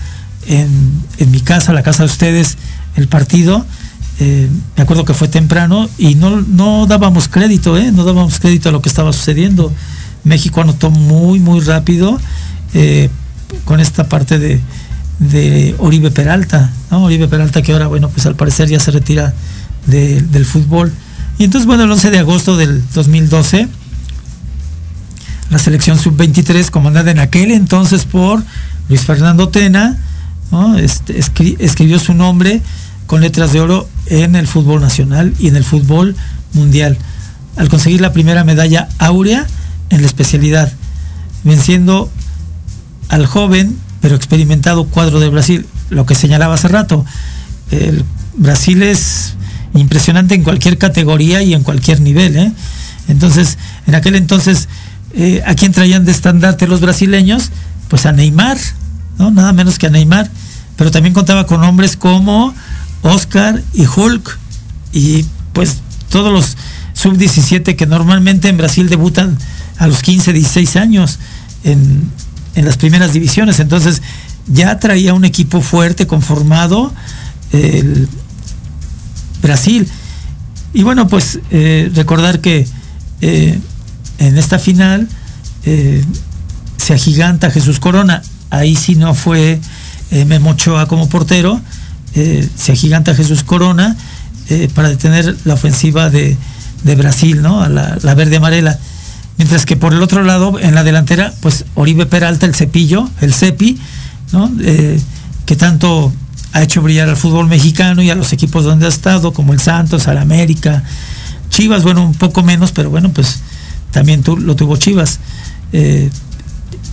en, 0.48 1.32
mi 1.32 1.42
casa, 1.42 1.74
la 1.74 1.84
casa 1.84 2.04
de 2.04 2.10
ustedes, 2.10 2.58
el 2.96 3.08
partido. 3.08 3.66
Eh, 4.20 4.50
me 4.76 4.84
acuerdo 4.84 5.06
que 5.06 5.14
fue 5.14 5.28
temprano 5.28 5.88
y 5.98 6.16
no, 6.16 6.42
no 6.42 6.88
dábamos 6.88 7.28
crédito, 7.28 7.78
¿eh? 7.78 7.92
no 7.92 8.04
dábamos 8.04 8.40
crédito 8.40 8.70
a 8.70 8.72
lo 8.72 8.82
que 8.82 8.90
estaba 8.90 9.14
sucediendo. 9.14 9.72
México 10.24 10.62
anotó 10.62 10.90
muy, 10.90 11.40
muy 11.40 11.60
rápido 11.60 12.20
eh, 12.74 13.10
con 13.66 13.80
esta 13.80 14.10
parte 14.10 14.40
de, 14.40 14.60
de 15.20 15.76
Oribe 15.78 16.10
Peralta, 16.10 16.72
¿no? 16.90 17.04
Oribe 17.04 17.28
Peralta 17.28 17.62
que 17.62 17.74
ahora, 17.74 17.88
bueno, 17.88 18.10
pues 18.10 18.26
al 18.26 18.36
parecer 18.36 18.70
ya 18.70 18.80
se 18.80 18.92
retira 18.92 19.34
del 19.86 20.46
fútbol. 20.46 20.92
Y 21.38 21.44
entonces, 21.44 21.66
bueno, 21.66 21.84
el 21.84 21.92
11 21.92 22.12
de 22.12 22.20
agosto 22.20 22.58
del 22.58 22.84
2012, 22.94 23.68
la 25.50 25.60
selección 25.60 25.98
sub-23, 25.98 26.70
comandada 26.72 27.12
en 27.12 27.20
aquel 27.20 27.52
entonces 27.52 28.04
por 28.04 28.44
Luis 28.90 29.02
Fernando 29.02 29.48
Tena, 29.50 29.98
este, 30.78 31.20
escribió 31.20 32.00
su 32.00 32.14
nombre 32.14 32.62
con 33.06 33.22
letras 33.22 33.54
de 33.54 33.62
oro 33.62 33.88
en 34.10 34.36
el 34.36 34.48
fútbol 34.48 34.82
nacional 34.82 35.34
y 35.40 35.48
en 35.48 35.56
el 35.56 35.64
fútbol 35.64 36.16
mundial. 36.54 36.98
al 37.56 37.70
conseguir 37.70 38.02
la 38.02 38.14
primera 38.14 38.44
medalla 38.44 38.88
áurea 39.00 39.48
en 39.90 40.02
la 40.02 40.08
especialidad, 40.08 40.72
venciendo 41.44 42.12
al 43.10 43.26
joven 43.26 43.78
pero 44.02 44.16
experimentado 44.16 44.86
cuadro 44.86 45.20
de 45.20 45.30
Brasil, 45.30 45.66
lo 45.90 46.06
que 46.06 46.16
señalaba 46.16 46.54
hace 46.54 46.68
rato. 46.68 47.06
El 47.72 48.06
Brasil 48.36 48.84
es 48.84 49.36
impresionante 49.74 50.36
en 50.36 50.44
cualquier 50.44 50.78
categoría 50.78 51.42
y 51.42 51.54
en 51.54 51.64
cualquier 51.64 52.02
nivel. 52.02 52.38
¿eh? 52.38 52.52
Entonces, 53.08 53.58
en 53.88 53.96
aquel 53.96 54.16
entonces, 54.16 54.70
eh, 55.14 55.42
¿a 55.46 55.56
quién 55.56 55.72
traían 55.72 56.06
de 56.06 56.12
estandarte 56.12 56.68
los 56.68 56.82
brasileños? 56.82 57.52
Pues 57.88 58.06
a 58.06 58.12
Neymar, 58.12 58.58
¿no? 59.18 59.32
Nada 59.32 59.54
menos 59.54 59.78
que 59.80 59.88
a 59.88 59.90
Neymar. 59.90 60.30
Pero 60.76 60.92
también 60.92 61.14
contaba 61.14 61.48
con 61.48 61.64
hombres 61.64 61.98
como 61.98 62.54
Oscar 63.02 63.62
y 63.74 63.86
Hulk. 63.86 64.38
Y 64.94 65.26
pues 65.54 65.78
todos 66.10 66.32
los 66.32 66.58
sub-17 66.94 67.76
que 67.76 67.86
normalmente 67.86 68.50
en 68.50 68.58
Brasil 68.58 68.90
debutan 68.90 69.38
a 69.78 69.88
los 69.88 70.02
15, 70.02 70.34
16 70.34 70.76
años 70.78 71.20
en, 71.64 72.10
en 72.56 72.66
las 72.66 72.78
primeras 72.78 73.14
divisiones. 73.14 73.60
Entonces 73.60 74.02
ya 74.48 74.80
traía 74.80 75.14
un 75.14 75.26
equipo 75.26 75.62
fuerte, 75.62 76.08
conformado, 76.08 76.94
el 77.52 78.08
Brasil. 79.42 79.88
Y 80.74 80.84
bueno, 80.84 81.08
pues 81.08 81.40
eh, 81.52 81.92
recordar 81.94 82.40
que 82.40 82.68
eh, 83.22 83.60
en 84.20 84.38
esta 84.38 84.60
final 84.60 85.08
eh, 85.64 86.04
se 86.78 86.94
agiganta 86.94 87.52
Jesús 87.52 87.80
Corona. 87.80 88.22
Ahí 88.50 88.76
sí 88.76 88.96
no 88.96 89.14
fue 89.14 89.60
Memo 90.12 90.52
Ochoa 90.52 90.88
como 90.88 91.10
portero. 91.10 91.60
Se 92.56 92.72
agiganta 92.72 93.16
Jesús 93.16 93.44
Corona 93.44 93.96
para 94.74 94.90
detener 94.90 95.36
la 95.44 95.56
ofensiva 95.56 96.10
de, 96.10 96.38
de 96.84 96.96
Brasil, 96.96 97.42
¿no? 97.42 97.62
A 97.62 97.70
la, 97.70 97.98
la 98.02 98.16
verde 98.16 98.38
amarela. 98.38 98.80
Mientras 99.38 99.66
que 99.66 99.76
por 99.76 99.94
el 99.94 100.02
otro 100.02 100.24
lado, 100.24 100.60
en 100.60 100.74
la 100.74 100.84
delantera, 100.84 101.34
pues 101.42 101.66
Oribe 101.76 102.06
Peralta, 102.06 102.46
el 102.46 102.56
cepillo, 102.56 103.10
el 103.22 103.34
cepi, 103.34 103.78
¿no? 104.32 104.52
que 105.48 105.56
tanto 105.56 106.12
ha 106.52 106.62
hecho 106.62 106.82
brillar 106.82 107.08
al 107.08 107.18
fútbol 107.18 107.48
mexicano 107.48 108.02
y 108.02 108.10
a 108.10 108.16
los 108.16 108.34
equipos 108.34 108.64
donde 108.64 108.86
ha 108.86 108.90
estado, 108.90 109.32
como 109.34 109.54
el 109.54 109.60
Santos, 109.60 110.08
al 110.08 110.18
América, 110.18 110.84
Chivas, 111.50 111.84
bueno, 111.84 112.04
un 112.06 112.14
poco 112.14 112.44
menos, 112.44 112.72
pero 112.72 112.90
bueno, 112.90 113.12
pues 113.14 113.40
también 113.92 114.22
tú, 114.22 114.38
lo 114.38 114.56
tuvo 114.56 114.76
Chivas. 114.78 115.20
Eh, 115.72 116.10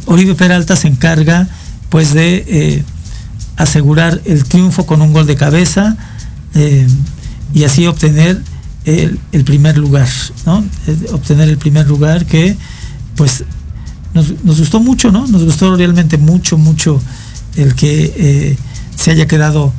Oribe 0.06 0.34
Peralta 0.34 0.76
se 0.76 0.88
encarga 0.88 1.48
pues 1.88 2.14
de 2.14 2.44
eh, 2.46 2.84
asegurar 3.56 4.20
el 4.24 4.44
triunfo 4.44 4.86
con 4.86 5.02
un 5.02 5.12
gol 5.12 5.26
de 5.26 5.36
cabeza 5.36 5.96
eh, 6.54 6.86
y 7.52 7.64
así 7.64 7.86
obtener 7.86 8.40
el, 8.84 9.18
primer 9.44 9.78
lugar, 9.78 10.08
¿no? 10.44 10.62
obtener 11.12 11.48
el 11.48 11.56
primer 11.56 11.86
lugar 11.86 12.26
que 12.26 12.56
pues 13.16 13.44
nos, 14.12 14.34
gustó 14.42 14.80
mucho, 14.80 15.10
¿no? 15.10 15.26
Nos 15.26 15.42
gustó 15.44 15.74
realmente 15.74 16.18
mucho, 16.18 16.58
mucho 16.58 17.00
el 17.56 17.74
que 17.74 18.56
se 18.96 19.10
haya 19.10 19.26
quedado 19.26 19.72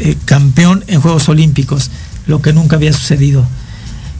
eh, 0.00 0.16
campeón 0.24 0.84
en 0.86 1.00
Juegos 1.00 1.28
Olímpicos, 1.28 1.90
lo 2.26 2.40
que 2.42 2.52
nunca 2.52 2.76
había 2.76 2.92
sucedido. 2.92 3.44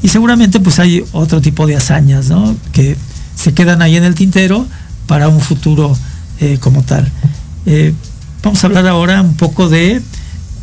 Y 0.03 0.09
seguramente 0.09 0.61
pues 0.61 0.79
hay 0.79 1.05
otro 1.13 1.41
tipo 1.41 1.67
de 1.67 1.77
hazañas, 1.77 2.29
¿no? 2.29 2.57
Que 2.73 2.97
se 3.35 3.53
quedan 3.53 3.83
ahí 3.83 3.97
en 3.97 4.05
el 4.05 4.15
tintero 4.15 4.67
para 5.07 5.29
un 5.29 5.41
futuro 5.41 5.97
eh, 6.41 6.59
como 6.61 6.83
tal. 6.83 7.11
Eh, 8.39 8.41
vamos 8.43 8.63
a 8.63 8.67
hablar 8.67 8.87
ahora 8.87 9.23
un 9.23 9.35
poco 9.35 9.69
de, 9.69 10.01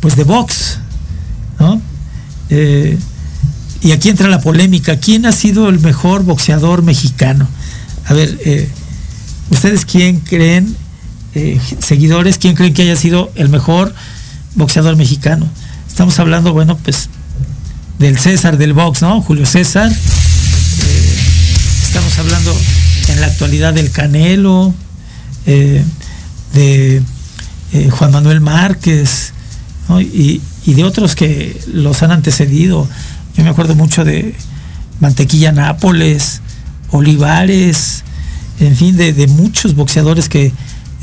pues 0.00 0.16
de 0.16 0.24
box, 0.24 0.78
¿no? 1.58 1.80
y 2.48 3.92
aquí 3.92 4.08
entra 4.08 4.28
la 4.28 4.40
polémica. 4.40 4.98
¿Quién 4.98 5.26
ha 5.26 5.32
sido 5.32 5.68
el 5.68 5.80
mejor 5.80 6.22
boxeador 6.22 6.82
mexicano? 6.82 7.48
A 8.06 8.14
ver, 8.14 8.38
¿ustedes 9.50 9.84
quién 9.84 10.20
creen 10.20 10.76
eh, 11.38 11.60
seguidores, 11.80 12.38
¿quién 12.38 12.54
creen 12.54 12.72
que 12.72 12.80
haya 12.80 12.96
sido 12.96 13.30
el 13.34 13.50
mejor 13.50 13.94
boxeador 14.54 14.96
mexicano? 14.96 15.46
Estamos 15.86 16.18
hablando, 16.18 16.54
bueno, 16.54 16.78
pues 16.78 17.10
del 17.98 18.18
César 18.18 18.56
del 18.56 18.72
box, 18.72 19.02
¿no? 19.02 19.20
Julio 19.20 19.44
César. 19.44 19.92
Eh, 19.92 21.18
estamos 21.82 22.18
hablando 22.18 22.58
en 23.08 23.20
la 23.20 23.26
actualidad 23.26 23.74
del 23.74 23.90
Canelo, 23.90 24.72
eh, 27.72 27.90
Juan 27.90 28.12
Manuel 28.12 28.40
Márquez, 28.40 29.32
y, 30.00 30.40
de 30.66 30.84
otros 30.84 31.14
que 31.14 31.60
los 31.72 32.02
han 32.02 32.10
antecedido. 32.10 32.88
Yo 33.36 33.44
me 33.44 33.50
acuerdo 33.50 33.74
mucho 33.74 34.04
de 34.04 34.34
Mantequilla 35.00 35.52
Nápoles, 35.52 36.40
Olivares, 36.90 38.02
en 38.58 38.74
fin, 38.74 38.96
de, 38.96 39.12
de 39.12 39.26
muchos 39.28 39.74
boxeadores 39.74 40.28
que 40.28 40.52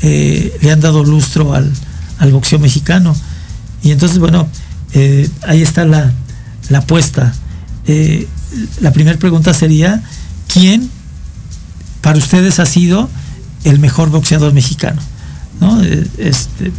eh, 0.02 0.58
le 0.60 0.70
han 0.70 0.80
dado 0.80 1.04
lustro 1.04 1.54
al, 1.54 1.72
al, 2.18 2.32
boxeo 2.32 2.58
mexicano. 2.58 3.16
Y 3.82 3.90
entonces, 3.90 4.18
bueno, 4.18 4.48
eh, 4.92 5.30
ahí 5.46 5.62
está 5.62 5.84
la, 5.84 6.12
la 6.68 6.78
apuesta. 6.78 7.34
La 8.80 8.92
primera 8.92 9.18
pregunta 9.18 9.52
sería, 9.54 10.02
¿quién 10.48 10.90
para 12.00 12.18
ustedes 12.18 12.58
ha 12.58 12.66
sido 12.66 13.08
el 13.64 13.78
mejor 13.78 14.10
boxeador 14.10 14.52
mexicano? 14.52 15.00
¿No? 15.60 15.80
Este, 15.82 16.72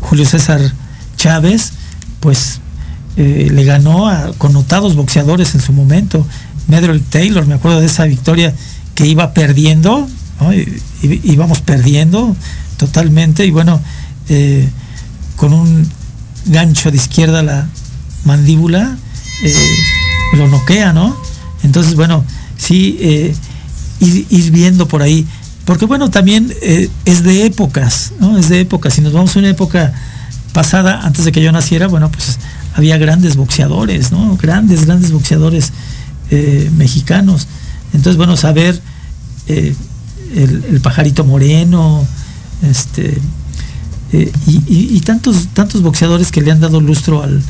Julio 0.00 0.26
César 0.26 0.60
Chávez, 1.16 1.72
pues 2.20 2.60
le 3.16 3.64
ganó 3.64 4.08
a 4.08 4.32
connotados 4.36 4.94
boxeadores 4.94 5.54
en 5.54 5.62
su 5.62 5.72
momento. 5.72 6.26
Medroy 6.68 7.00
Taylor, 7.00 7.46
me 7.46 7.54
acuerdo 7.54 7.80
de 7.80 7.86
esa 7.86 8.04
victoria 8.04 8.54
que 8.94 9.06
iba 9.06 9.32
perdiendo, 9.32 10.06
¿no? 10.40 10.50
íbamos 11.02 11.60
perdiendo 11.60 12.36
totalmente 12.76 13.46
y 13.46 13.50
bueno, 13.50 13.80
eh, 14.28 14.68
con 15.36 15.52
un 15.52 15.86
gancho 16.46 16.90
de 16.90 16.96
izquierda 16.96 17.42
la 17.42 17.68
mandíbula, 18.24 18.96
eh, 19.42 19.76
lo 20.34 20.48
noquea, 20.48 20.92
¿no? 20.92 21.16
Entonces, 21.62 21.94
bueno, 21.94 22.24
sí, 22.56 22.96
eh, 23.00 23.34
ir, 24.00 24.50
viendo 24.50 24.88
por 24.88 25.02
ahí, 25.02 25.26
porque 25.66 25.84
bueno, 25.84 26.10
también 26.10 26.54
eh, 26.62 26.88
es 27.04 27.24
de 27.24 27.44
épocas, 27.44 28.12
¿no? 28.20 28.38
Es 28.38 28.48
de 28.48 28.60
épocas, 28.60 28.94
si 28.94 29.00
nos 29.00 29.12
vamos 29.12 29.34
a 29.34 29.40
una 29.40 29.50
época 29.50 29.92
pasada, 30.52 31.00
antes 31.02 31.24
de 31.24 31.32
que 31.32 31.42
yo 31.42 31.50
naciera, 31.50 31.88
bueno, 31.88 32.08
pues 32.10 32.38
había 32.74 32.96
grandes 32.98 33.36
boxeadores, 33.36 34.12
¿no? 34.12 34.36
Grandes, 34.36 34.86
grandes 34.86 35.10
boxeadores 35.10 35.72
eh, 36.30 36.70
mexicanos. 36.76 37.48
Entonces, 37.92 38.16
bueno, 38.16 38.36
saber 38.36 38.80
eh, 39.48 39.74
el, 40.36 40.80
pajarito 40.80 41.24
moreno, 41.24 42.06
este, 42.62 43.20
y, 44.12 44.62
y, 44.66 45.00
tantos, 45.00 45.48
tantos 45.52 45.82
boxeadores 45.82 46.30
que 46.30 46.42
le 46.42 46.52
han 46.52 46.60
dado 46.60 46.80
lustro 46.80 47.24
al, 47.24 47.42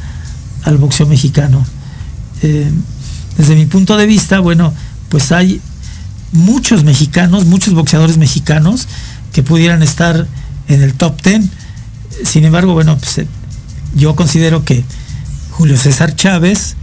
al 0.65 0.79
boxeo 0.79 1.07
mexicano. 1.07 1.65
Desde 2.41 3.55
mi 3.55 3.67
punto 3.67 3.97
de 3.97 4.07
vista, 4.07 4.41
bueno, 4.41 4.73
pues 5.11 5.33
hay 5.33 5.61
muchos 6.33 6.85
mexicanos, 6.85 7.47
muchos 7.47 7.75
boxeadores 7.75 8.19
mexicanos 8.19 8.89
que 9.33 9.43
pudieran 9.43 9.83
estar 9.83 10.27
en 10.69 10.83
el 10.83 10.95
top 10.95 11.21
ten. 11.21 11.51
Sin 12.25 12.45
embargo, 12.45 12.75
bueno, 12.75 12.97
pues, 12.99 13.19
eh, 13.19 13.27
yo 13.95 14.17
considero 14.17 14.65
que 14.65 14.85
Julio 15.51 15.77
César 15.77 16.15
Chávez 16.15 16.77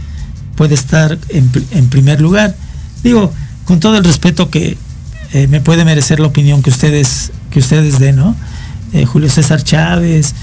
puede 0.56 0.74
estar 0.74 1.18
en, 1.28 1.88
primer 1.88 2.20
lugar. 2.20 2.56
Digo, 3.02 3.32
con 3.64 3.80
todo 3.80 3.96
el 3.96 4.04
respeto 4.04 4.50
que 4.50 4.76
eh, 5.32 5.46
me 5.48 5.60
puede 5.60 5.84
merecer 5.84 6.20
la 6.20 6.28
opinión 6.28 6.62
que 6.62 6.70
ustedes, 6.70 7.32
que 7.50 7.58
ustedes 7.58 7.98
den, 7.98 8.16
¿no? 8.16 8.36
Eh, 8.92 9.04
Julio 9.04 9.28
César 9.28 9.62
Chávez, 9.62 10.34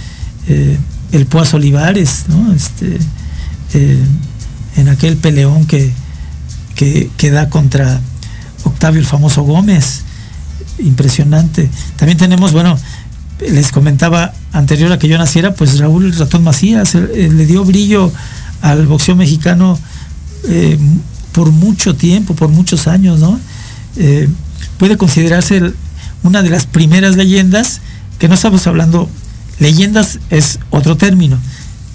el 1.11 1.25
Puaz 1.27 1.53
Olivares, 1.53 2.25
¿no? 2.27 2.53
Este, 2.53 2.97
en 4.75 4.89
aquel 4.89 5.15
peleón 5.15 5.65
que, 5.65 5.91
que, 6.75 7.09
que, 7.15 7.31
da 7.31 7.49
contra 7.49 8.01
Octavio 8.63 8.99
el 8.99 9.05
famoso 9.05 9.43
Gómez, 9.43 10.01
impresionante. 10.79 11.69
También 11.95 12.17
tenemos, 12.17 12.51
bueno, 12.53 12.77
les 13.39 13.71
comentaba 13.71 14.33
anterior 14.51 14.91
a 14.91 14.99
que 14.99 15.07
yo 15.07 15.17
naciera, 15.17 15.53
pues 15.53 15.79
Raúl 15.79 16.13
Ratón 16.13 16.43
Macías 16.43 16.93
le 16.95 17.45
dio 17.45 17.63
brillo 17.65 18.11
al 18.61 18.85
boxeo 18.85 19.15
mexicano 19.15 19.79
por 21.31 21.51
mucho 21.51 21.95
tiempo, 21.95 22.35
por 22.35 22.49
muchos 22.49 22.87
años, 22.87 23.19
¿no? 23.19 23.39
puede 24.77 24.97
considerarse 24.97 25.73
una 26.23 26.41
de 26.43 26.49
las 26.49 26.65
primeras 26.65 27.15
leyendas, 27.15 27.81
que 28.19 28.27
no 28.27 28.35
estamos 28.35 28.65
hablando, 28.67 29.09
leyendas 29.59 30.19
es 30.29 30.59
otro 30.69 30.97
término. 30.97 31.37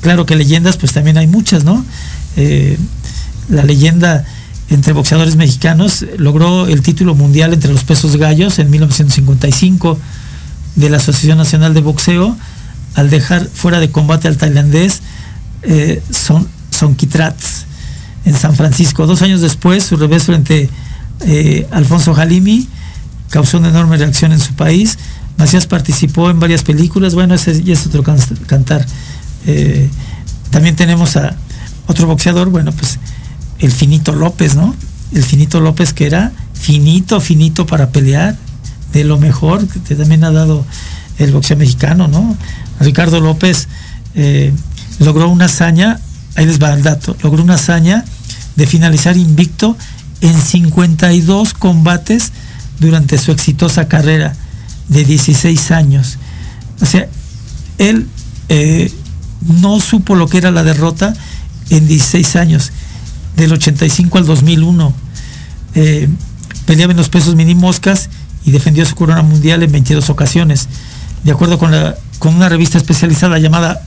Claro 0.00 0.26
que 0.26 0.37
leyendas 0.37 0.76
pues 0.76 0.92
también 0.92 1.18
hay 1.18 1.26
muchas, 1.26 1.64
¿no? 1.64 1.85
Eh, 2.37 2.79
la 3.48 3.64
leyenda 3.64 4.24
entre 4.68 4.92
boxeadores 4.92 5.37
mexicanos 5.37 6.05
logró 6.16 6.66
el 6.66 6.83
título 6.83 7.14
mundial 7.14 7.52
entre 7.52 7.72
los 7.72 7.85
pesos 7.85 8.16
gallos 8.16 8.59
en 8.59 8.70
1955 8.70 9.98
de 10.74 10.90
la 10.90 10.96
Asociación 10.96 11.38
Nacional 11.38 11.72
de 11.74 11.81
Boxeo 11.81 12.37
al 12.94 13.11
dejar 13.11 13.46
fuera 13.46 13.79
de 13.79 13.90
combate 13.90 14.29
al 14.29 14.37
tailandés 14.37 15.02
eh, 15.62 16.02
Son, 16.11 16.48
Son 16.70 16.94
Kitrats. 16.94 17.66
en 18.24 18.35
San 18.35 18.55
Francisco. 18.55 19.07
Dos 19.07 19.22
años 19.22 19.40
después, 19.40 19.85
su 19.85 19.96
revés 19.96 20.24
frente 20.24 20.68
eh, 21.20 21.66
Alfonso 21.70 22.12
Jalimi 22.12 22.68
causó 23.31 23.59
una 23.59 23.68
enorme 23.68 23.96
reacción 23.96 24.33
en 24.33 24.40
su 24.40 24.52
país. 24.55 24.98
Macías 25.38 25.66
participó 25.66 26.29
en 26.31 26.40
varias 26.40 26.62
películas, 26.62 27.14
bueno, 27.14 27.35
ese 27.35 27.62
es 27.70 27.87
otro 27.87 28.02
cantar. 28.02 28.85
Eh, 29.46 29.88
también 30.50 30.76
tenemos 30.76 31.16
a 31.16 31.37
otro 31.87 32.07
boxeador, 32.07 32.50
bueno, 32.50 32.72
pues 32.72 32.98
el 33.58 33.72
Finito 33.72 34.12
López, 34.12 34.54
¿no? 34.54 34.74
El 35.12 35.22
Finito 35.22 35.60
López 35.60 35.92
que 35.92 36.06
era 36.06 36.32
finito, 36.54 37.20
finito 37.20 37.66
para 37.66 37.90
pelear, 37.90 38.36
de 38.92 39.04
lo 39.04 39.18
mejor 39.18 39.66
que 39.66 39.94
también 39.94 40.24
ha 40.24 40.30
dado 40.30 40.64
el 41.18 41.32
boxeo 41.32 41.56
mexicano, 41.56 42.08
¿no? 42.08 42.36
Ricardo 42.80 43.20
López 43.20 43.68
eh, 44.14 44.52
logró 44.98 45.28
una 45.28 45.46
hazaña, 45.46 46.00
ahí 46.34 46.46
les 46.46 46.62
va 46.62 46.72
el 46.72 46.82
dato, 46.82 47.16
logró 47.22 47.42
una 47.42 47.54
hazaña 47.54 48.04
de 48.56 48.66
finalizar 48.66 49.16
invicto 49.16 49.76
en 50.20 50.40
52 50.40 51.54
combates 51.54 52.32
durante 52.80 53.18
su 53.18 53.32
exitosa 53.32 53.88
carrera 53.88 54.34
de 54.88 55.04
16 55.04 55.70
años. 55.70 56.18
O 56.80 56.86
sea, 56.86 57.08
él 57.78 58.06
eh, 58.48 58.90
no 59.40 59.80
supo 59.80 60.14
lo 60.14 60.28
que 60.28 60.38
era 60.38 60.50
la 60.50 60.62
derrota 60.62 61.14
en 61.70 61.86
16 61.86 62.36
años, 62.36 62.72
del 63.37 63.53
85 63.53 64.18
al 64.18 64.27
2001. 64.27 64.92
Eh, 65.75 66.09
peleaba 66.64 66.92
en 66.92 67.05
pesos 67.05 67.35
mini 67.37 67.55
moscas 67.55 68.09
y 68.44 68.51
defendió 68.51 68.85
su 68.87 68.94
corona 68.94 69.22
mundial 69.22 69.62
en 69.62 69.72
22 69.72 70.11
ocasiones. 70.11 70.68
De 71.25 71.33
acuerdo 71.33 71.59
con, 71.59 71.70
la, 71.70 71.96
con 72.18 72.35
una 72.35 72.49
revista 72.49 72.79
especializada 72.79 73.38
llamada 73.38 73.83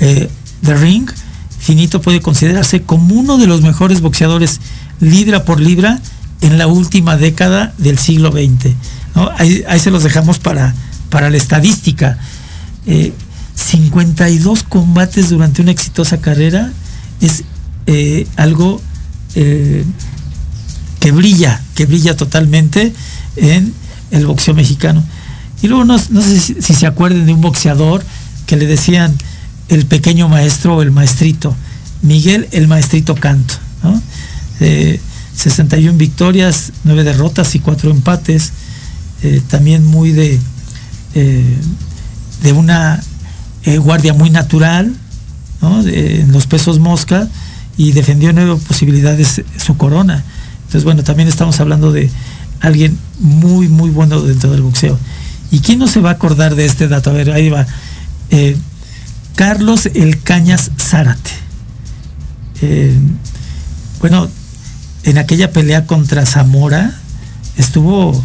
eh, 0.00 0.28
The 0.62 0.74
Ring, 0.74 1.10
Finito 1.58 2.00
puede 2.00 2.20
considerarse 2.20 2.82
como 2.82 3.14
uno 3.14 3.36
de 3.36 3.46
los 3.46 3.60
mejores 3.60 4.00
boxeadores 4.00 4.60
libra 4.98 5.44
por 5.44 5.60
libra 5.60 6.00
en 6.40 6.56
la 6.56 6.66
última 6.66 7.16
década 7.18 7.74
del 7.76 7.98
siglo 7.98 8.32
XX. 8.32 8.74
Ahí, 9.36 9.78
se 9.78 9.90
los 9.90 10.02
dejamos 10.02 10.38
para, 10.38 10.74
para 11.10 11.28
la 11.28 11.36
estadística. 11.36 12.18
52 13.54 14.58
eh, 14.58 14.64
combates 14.68 15.28
durante 15.28 15.60
una 15.60 15.70
exitosa 15.70 16.18
carrera 16.20 16.72
es 17.20 17.44
eh, 17.92 18.26
algo 18.36 18.80
que 19.34 21.12
brilla, 21.12 21.62
que 21.74 21.86
brilla 21.86 22.16
totalmente 22.16 22.92
en 23.36 23.72
el 24.10 24.26
boxeo 24.26 24.54
mexicano. 24.54 25.04
Y 25.62 25.68
luego 25.68 25.84
no, 25.84 25.98
sé 25.98 26.40
si, 26.40 26.54
se 26.60 26.86
acuerden 26.86 27.26
de 27.26 27.32
un 27.32 27.40
boxeador 27.40 28.02
que 28.46 28.56
le 28.56 28.66
decían 28.66 29.16
el 29.68 29.86
pequeño 29.86 30.28
maestro 30.28 30.76
o 30.76 30.82
el 30.82 30.90
maestrito, 30.90 31.54
Miguel 32.02 32.48
el 32.50 32.66
maestrito 32.66 33.14
Canto. 33.14 33.54
61 35.40 35.96
victorias, 35.96 36.72
9 36.84 37.04
derrotas 37.04 37.54
y 37.54 37.60
4 37.60 37.90
empates. 37.90 38.52
Eh, 39.22 39.42
también 39.48 39.84
muy 39.84 40.12
de, 40.12 40.38
eh, 41.14 41.56
de 42.42 42.52
una 42.52 43.02
eh, 43.64 43.76
guardia 43.78 44.14
muy 44.14 44.30
natural, 44.30 44.94
en 45.62 46.32
los 46.32 46.46
pesos 46.46 46.78
mosca, 46.78 47.28
y 47.76 47.92
defendió 47.92 48.32
nueve 48.32 48.56
posibilidades 48.66 49.42
su 49.56 49.76
corona. 49.76 50.24
Entonces, 50.60 50.84
bueno, 50.84 51.02
también 51.02 51.28
estamos 51.28 51.58
hablando 51.60 51.92
de 51.92 52.10
alguien 52.60 52.96
muy, 53.18 53.68
muy 53.68 53.90
bueno 53.90 54.20
dentro 54.20 54.50
del 54.50 54.62
boxeo. 54.62 54.98
¿Y 55.50 55.60
quién 55.60 55.78
no 55.78 55.88
se 55.88 56.00
va 56.00 56.10
a 56.10 56.12
acordar 56.12 56.54
de 56.54 56.64
este 56.64 56.88
dato? 56.88 57.10
A 57.10 57.12
ver, 57.12 57.32
ahí 57.32 57.48
va. 57.48 57.66
Eh, 58.30 58.56
Carlos 59.34 59.88
El 59.94 60.22
Cañas 60.22 60.70
Zárate. 60.78 61.30
Eh, 62.62 62.96
bueno, 64.00 64.28
en 65.04 65.18
aquella 65.18 65.50
pelea 65.50 65.86
contra 65.86 66.26
Zamora 66.26 66.94
estuvo 67.56 68.22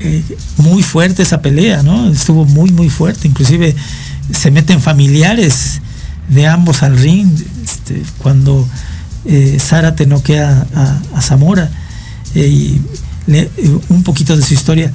eh, 0.00 0.22
muy 0.58 0.82
fuerte 0.82 1.22
esa 1.22 1.40
pelea, 1.40 1.82
¿no? 1.82 2.10
Estuvo 2.10 2.44
muy, 2.44 2.70
muy 2.70 2.90
fuerte. 2.90 3.28
Inclusive 3.28 3.74
se 4.32 4.50
meten 4.50 4.80
familiares 4.80 5.80
de 6.28 6.46
ambos 6.46 6.82
al 6.82 6.98
ring 6.98 7.28
este, 7.64 8.02
cuando 8.18 8.66
Zárate 9.58 10.06
noquea 10.06 10.66
a, 11.14 11.20
Zamora. 11.20 11.70
y 12.34 12.80
un 13.88 14.02
poquito 14.04 14.36
de 14.36 14.42
su 14.42 14.54
historia 14.54 14.92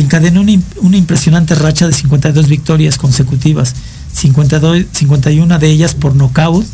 encadenó 0.00 0.40
una, 0.40 0.96
impresionante 0.96 1.54
racha 1.54 1.86
de 1.86 1.92
52 1.92 2.48
victorias 2.48 2.98
consecutivas, 2.98 3.74
52, 4.12 4.86
51 4.92 5.58
de 5.58 5.70
ellas 5.70 5.94
por 5.94 6.14
nocaut, 6.14 6.66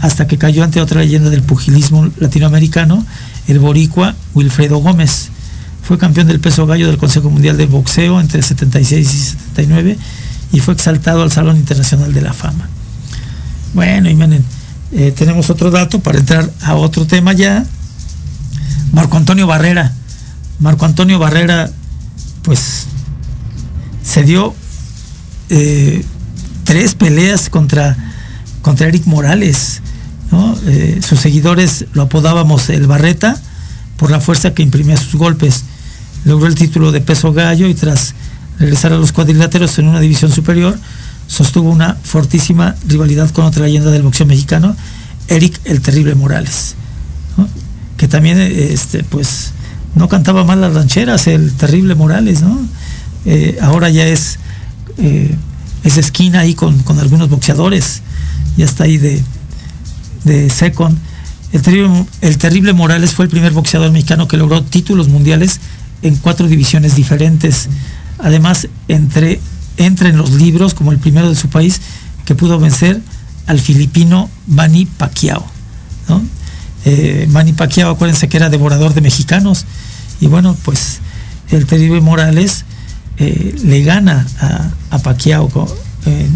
hasta 0.00 0.26
que 0.26 0.38
cayó 0.38 0.64
ante 0.64 0.80
otra 0.80 1.00
leyenda 1.00 1.30
del 1.30 1.42
pugilismo 1.42 2.10
latinoamericano, 2.18 3.04
el 3.48 3.58
boricua 3.58 4.14
Wilfredo 4.34 4.78
Gómez. 4.78 5.30
Fue 5.82 5.98
campeón 5.98 6.26
del 6.26 6.40
peso 6.40 6.66
gallo 6.66 6.86
del 6.86 6.98
Consejo 6.98 7.30
Mundial 7.30 7.56
de 7.56 7.66
Boxeo 7.66 8.20
entre 8.20 8.42
76 8.42 9.08
y 9.08 9.16
79 9.16 9.98
y 10.52 10.60
fue 10.60 10.74
exaltado 10.74 11.22
al 11.22 11.32
Salón 11.32 11.56
Internacional 11.56 12.12
de 12.12 12.22
la 12.22 12.32
Fama. 12.32 12.68
Bueno, 13.74 14.10
y 14.10 14.18
eh, 14.92 15.12
tenemos 15.16 15.50
otro 15.50 15.70
dato 15.70 16.00
para 16.00 16.18
entrar 16.18 16.50
a 16.62 16.74
otro 16.74 17.06
tema 17.06 17.32
ya. 17.32 17.64
Marco 18.92 19.16
Antonio 19.16 19.46
Barrera. 19.46 19.92
Marco 20.58 20.84
Antonio 20.84 21.18
Barrera 21.18 21.70
pues 22.42 22.86
se 24.02 24.24
dio 24.24 24.54
eh, 25.48 26.04
tres 26.64 26.94
peleas 26.94 27.48
contra, 27.48 27.96
contra 28.62 28.88
Eric 28.88 29.06
Morales. 29.06 29.82
Eh, 30.66 31.00
sus 31.06 31.18
seguidores 31.20 31.86
lo 31.92 32.02
apodábamos 32.02 32.68
el 32.70 32.86
Barreta 32.86 33.40
por 33.96 34.10
la 34.10 34.20
fuerza 34.20 34.54
que 34.54 34.62
imprimía 34.62 34.96
sus 34.96 35.14
golpes. 35.14 35.64
Logró 36.24 36.46
el 36.46 36.54
título 36.54 36.92
de 36.92 37.00
peso 37.00 37.32
gallo 37.32 37.66
y 37.66 37.74
tras 37.74 38.14
regresar 38.58 38.92
a 38.92 38.96
los 38.96 39.12
cuadriláteros 39.12 39.78
en 39.78 39.88
una 39.88 40.00
división 40.00 40.30
superior, 40.30 40.78
sostuvo 41.30 41.70
una 41.70 41.96
fortísima 42.02 42.74
rivalidad 42.88 43.30
con 43.30 43.44
otra 43.44 43.64
leyenda 43.64 43.92
del 43.92 44.02
boxeo 44.02 44.26
mexicano, 44.26 44.74
Eric 45.28 45.60
el 45.64 45.80
Terrible 45.80 46.16
Morales, 46.16 46.74
que 47.96 48.08
también 48.08 48.40
este, 48.40 49.04
pues, 49.04 49.52
no 49.94 50.08
cantaba 50.08 50.42
mal 50.44 50.60
las 50.60 50.74
rancheras, 50.74 51.28
el 51.28 51.52
terrible 51.52 51.94
Morales, 51.94 52.42
¿no? 52.42 52.58
Eh, 53.26 53.58
ahora 53.62 53.90
ya 53.90 54.08
es, 54.08 54.40
eh, 54.98 55.36
es 55.84 55.98
esquina 55.98 56.40
ahí 56.40 56.54
con, 56.54 56.82
algunos 56.98 57.30
boxeadores, 57.30 58.02
ya 58.56 58.64
está 58.64 58.84
ahí 58.84 58.98
de, 58.98 59.22
de 60.24 60.50
second. 60.50 60.98
El 61.52 61.62
terrible, 61.62 62.06
el 62.22 62.38
terrible 62.38 62.72
Morales 62.72 63.12
fue 63.12 63.26
el 63.26 63.30
primer 63.30 63.52
boxeador 63.52 63.92
mexicano 63.92 64.26
que 64.26 64.36
logró 64.36 64.64
títulos 64.64 65.08
mundiales 65.08 65.60
en 66.02 66.16
cuatro 66.16 66.48
divisiones 66.48 66.96
diferentes. 66.96 67.68
Además, 68.18 68.66
entre, 68.88 69.40
entra 69.80 70.08
en 70.08 70.16
los 70.16 70.30
libros 70.32 70.74
como 70.74 70.92
el 70.92 70.98
primero 70.98 71.28
de 71.28 71.34
su 71.34 71.48
país 71.48 71.80
que 72.24 72.34
pudo 72.34 72.58
vencer 72.58 73.00
al 73.46 73.60
filipino 73.60 74.30
Manny 74.46 74.86
Pacquiao. 74.86 75.44
¿no? 76.08 76.22
Eh, 76.84 77.26
Manny 77.30 77.52
Pacquiao, 77.52 77.90
acuérdense 77.90 78.28
que 78.28 78.36
era 78.36 78.50
devorador 78.50 78.94
de 78.94 79.00
mexicanos. 79.00 79.64
Y 80.20 80.26
bueno, 80.26 80.56
pues 80.62 81.00
el 81.50 81.66
terrible 81.66 82.00
Morales 82.00 82.64
eh, 83.16 83.54
le 83.64 83.82
gana 83.82 84.26
a, 84.40 84.70
a 84.90 84.98
Pacquiao 84.98 85.50
eh, 86.06 86.28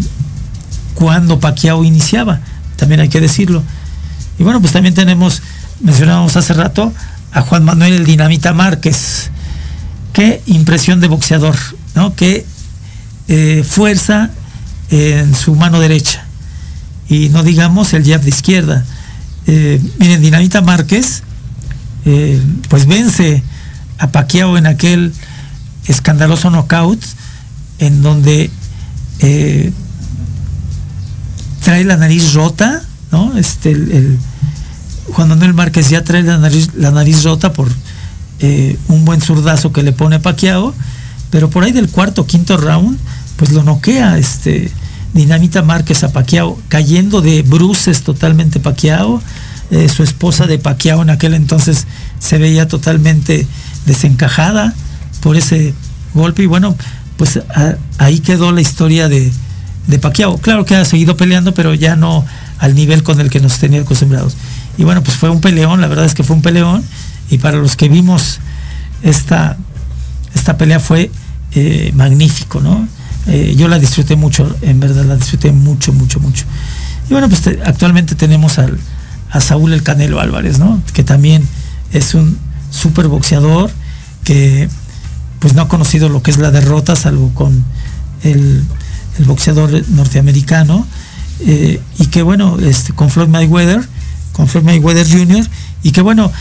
cuando 0.95 1.39
Pacquiao 1.39 1.83
iniciaba, 1.83 2.39
también 2.75 2.99
hay 3.01 3.09
que 3.09 3.21
decirlo. 3.21 3.63
Y 4.39 4.43
bueno, 4.43 4.59
pues 4.59 4.73
también 4.73 4.95
tenemos, 4.95 5.41
mencionábamos 5.81 6.35
hace 6.35 6.53
rato, 6.53 6.91
a 7.31 7.41
Juan 7.41 7.63
Manuel 7.63 7.93
el 7.93 8.05
Dinamita 8.05 8.53
Márquez. 8.53 9.29
Qué 10.13 10.41
impresión 10.45 11.01
de 11.01 11.07
boxeador, 11.07 11.55
¿no? 11.95 12.15
Qué 12.15 12.45
fuerza 13.67 14.29
en 14.91 15.33
su 15.33 15.55
mano 15.55 15.79
derecha. 15.79 16.25
Y 17.09 17.29
no 17.29 17.43
digamos 17.43 17.93
el 17.93 18.05
jab 18.05 18.21
de 18.21 18.29
izquierda 18.29 18.85
eh, 19.47 19.79
miren, 19.99 20.21
Dinamita 20.21 20.61
Márquez, 20.61 21.21
eh, 22.05 22.41
pues 22.67 22.87
vence 22.87 23.43
a 23.99 24.07
Paquiao 24.07 24.57
en 24.57 24.65
aquel 24.65 25.13
escandaloso 25.85 26.49
knockout 26.49 26.99
en 27.77 28.01
donde 28.01 28.49
eh, 29.19 29.71
trae 31.63 31.83
la 31.83 31.97
nariz 31.97 32.33
rota, 32.33 32.81
¿no? 33.11 33.37
Este, 33.37 33.71
el, 33.71 34.17
Juan 35.13 35.29
Manuel 35.29 35.53
Márquez 35.53 35.89
ya 35.89 36.03
trae 36.03 36.23
la 36.23 36.39
nariz, 36.39 36.71
la 36.75 36.89
nariz 36.89 37.23
rota 37.23 37.53
por 37.53 37.69
un 38.89 39.05
buen 39.05 39.21
zurdazo 39.21 39.71
que 39.71 39.81
le 39.81 39.91
pone 39.91 40.19
Paquiao, 40.19 40.75
pero 41.35 41.49
por 41.49 41.65
ahí 41.65 41.73
del 41.73 41.89
cuarto 41.89 42.25
quinto 42.25 42.55
round, 42.55 42.97
pues 43.35 43.51
lo 43.51 43.61
noquea 43.61 44.17
este 44.17 44.71
Dinamita 45.13 45.63
Márquez 45.63 46.05
a 46.05 46.13
Paquiao, 46.13 46.57
cayendo 46.69 47.19
de 47.19 47.41
bruces 47.41 48.03
totalmente 48.03 48.61
Paquiao. 48.61 49.21
Eh, 49.69 49.89
su 49.89 50.01
esposa 50.03 50.47
de 50.47 50.59
Paquiao 50.59 51.01
en 51.01 51.09
aquel 51.09 51.33
entonces 51.33 51.87
se 52.19 52.37
veía 52.37 52.69
totalmente 52.69 53.45
desencajada 53.85 54.73
por 55.19 55.35
ese 55.35 55.73
golpe 56.13 56.43
y 56.43 56.45
bueno, 56.45 56.73
pues 57.17 57.41
ahí 57.97 58.19
quedó 58.19 58.53
la 58.53 58.61
historia 58.61 59.09
de, 59.09 59.29
de 59.87 59.99
Paquiao. 59.99 60.37
Claro 60.37 60.63
que 60.63 60.77
ha 60.77 60.85
seguido 60.85 61.17
peleando, 61.17 61.53
pero 61.53 61.73
ya 61.73 61.97
no 61.97 62.25
al 62.59 62.75
nivel 62.75 63.03
con 63.03 63.19
el 63.19 63.29
que 63.29 63.41
nos 63.41 63.59
tenía 63.59 63.81
acostumbrados. 63.81 64.37
y 64.77 64.85
bueno, 64.85 65.03
pues 65.03 65.17
fue 65.17 65.29
un 65.29 65.41
peleón, 65.41 65.81
la 65.81 65.87
verdad 65.87 66.05
es 66.05 66.13
que 66.13 66.23
fue 66.23 66.37
un 66.37 66.41
peleón, 66.41 66.81
y 67.29 67.39
para 67.39 67.57
los 67.57 67.75
que 67.75 67.89
vimos 67.89 68.39
esta, 69.03 69.57
esta 70.33 70.57
pelea 70.57 70.79
fue 70.79 71.11
eh, 71.57 71.93
magnífico, 71.95 72.59
¿no? 72.59 72.85
Eh, 73.27 73.55
yo 73.57 73.69
la 73.69 73.79
disfruté 73.79 74.17
mucho, 74.17 74.53
en 74.61 74.81
verdad 74.81 75.05
la 75.05 75.15
disfruté 75.15 75.53
mucho, 75.53 75.93
mucho, 75.93 76.19
mucho. 76.19 76.43
Y 77.09 77.13
bueno, 77.13 77.29
pues 77.29 77.47
actualmente 77.63 78.13
tenemos 78.15 78.59
al, 78.59 78.77
a 79.31 79.39
Saúl 79.39 79.71
el 79.71 79.81
Canelo 79.81 80.19
Álvarez, 80.19 80.59
¿no? 80.59 80.81
Que 80.93 81.05
también 81.05 81.47
es 81.93 82.13
un 82.13 82.37
super 82.71 83.07
boxeador 83.07 83.71
que 84.25 84.67
pues 85.39 85.53
no 85.53 85.61
ha 85.61 85.69
conocido 85.69 86.09
lo 86.09 86.21
que 86.21 86.31
es 86.31 86.39
la 86.39 86.51
derrota, 86.51 86.93
salvo 86.97 87.33
con 87.33 87.63
el, 88.23 88.65
boxeador 89.19 89.89
norteamericano, 89.91 90.85
eh, 91.39 91.79
y 91.99 92.07
que 92.07 92.21
bueno, 92.21 92.59
este, 92.59 92.91
con 92.91 93.09
Floyd 93.09 93.29
Mayweather, 93.29 93.81
con 94.33 94.49
Floyd 94.49 94.65
Mayweather 94.65 95.09
Jr., 95.09 95.47
y 95.83 95.91
que 95.91 96.01
bueno, 96.01 96.33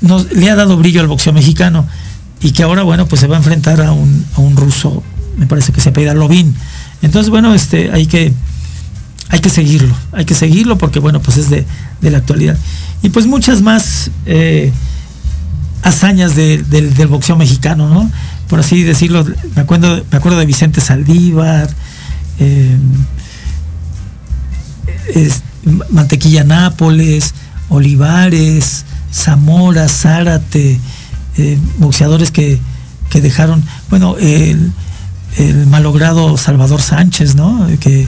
nos, 0.00 0.30
le 0.30 0.48
ha 0.48 0.54
dado 0.54 0.76
brillo 0.76 1.00
al 1.00 1.08
boxeo 1.08 1.32
mexicano, 1.32 1.88
y 2.40 2.52
que 2.52 2.62
ahora 2.62 2.82
bueno, 2.82 3.06
pues 3.06 3.20
se 3.20 3.26
va 3.26 3.36
a 3.36 3.38
enfrentar 3.38 3.80
a 3.80 3.92
un, 3.92 4.24
a 4.34 4.40
un 4.40 4.56
ruso, 4.56 5.02
me 5.36 5.46
parece 5.46 5.72
que 5.72 5.80
se 5.80 5.90
apellida 5.90 6.14
Lovin. 6.14 6.54
Entonces, 7.02 7.30
bueno, 7.30 7.54
este, 7.54 7.90
hay 7.92 8.06
que, 8.06 8.32
hay 9.28 9.40
que 9.40 9.50
seguirlo, 9.50 9.94
hay 10.12 10.24
que 10.24 10.34
seguirlo 10.34 10.78
porque 10.78 10.98
bueno, 10.98 11.20
pues 11.20 11.36
es 11.36 11.50
de, 11.50 11.64
de 12.00 12.10
la 12.10 12.18
actualidad. 12.18 12.56
Y 13.02 13.10
pues 13.10 13.26
muchas 13.26 13.62
más 13.62 14.10
eh, 14.26 14.72
hazañas 15.82 16.34
del 16.34 17.06
boxeo 17.08 17.36
mexicano, 17.36 17.88
¿no? 17.88 18.10
Por 18.48 18.60
así 18.60 18.82
decirlo, 18.82 19.24
me 19.54 19.62
acuerdo, 19.62 20.02
me 20.10 20.16
acuerdo 20.16 20.38
de 20.38 20.46
Vicente 20.46 20.80
Saldívar, 20.80 21.68
eh, 22.38 22.76
Mantequilla 25.90 26.44
Nápoles, 26.44 27.34
Olivares, 27.68 28.84
Zamora, 29.12 29.88
Zárate, 29.88 30.80
eh, 31.38 31.58
boxeadores 31.78 32.30
que, 32.30 32.60
dejaron, 33.14 33.64
bueno, 33.90 34.16
el, 34.18 34.72
malogrado 35.68 36.36
Salvador 36.36 36.82
Sánchez, 36.82 37.36
¿no? 37.36 37.66
Que 37.80 38.06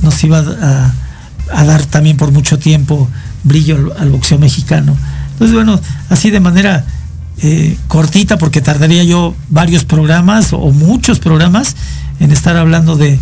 nos 0.00 0.22
iba 0.24 0.38
a, 0.38 1.64
dar 1.64 1.84
también 1.86 2.16
por 2.16 2.32
mucho 2.32 2.58
tiempo 2.58 3.08
brillo 3.44 3.94
al 3.98 4.10
boxeo 4.10 4.38
mexicano. 4.38 4.96
Entonces, 5.32 5.54
bueno, 5.54 5.80
así 6.10 6.30
de 6.30 6.40
manera 6.40 6.84
eh, 7.38 7.76
cortita 7.88 8.36
porque 8.36 8.60
tardaría 8.60 9.04
yo 9.04 9.34
varios 9.48 9.84
programas 9.84 10.52
o 10.52 10.70
muchos 10.70 11.18
programas 11.18 11.76
en 12.20 12.30
estar 12.30 12.56
hablando 12.56 12.96
de, 12.96 13.18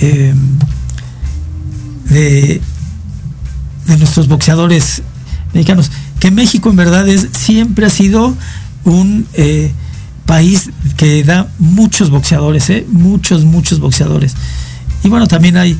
eh, 0.00 0.34
de, 2.08 2.60
nuestros 3.98 4.28
boxeadores 4.28 5.02
mexicanos. 5.52 5.90
Que 6.18 6.30
México 6.30 6.70
en 6.70 6.76
verdad 6.76 7.08
es, 7.08 7.28
siempre 7.32 7.86
ha 7.86 7.90
sido 7.90 8.34
un 8.84 9.26
eh, 9.34 9.72
país 10.26 10.70
que 10.96 11.24
da 11.24 11.48
muchos 11.58 12.10
boxeadores, 12.10 12.70
muchos, 12.88 13.44
muchos 13.44 13.80
boxeadores. 13.80 14.34
Y 15.02 15.08
bueno, 15.08 15.26
también 15.26 15.56
hay 15.56 15.78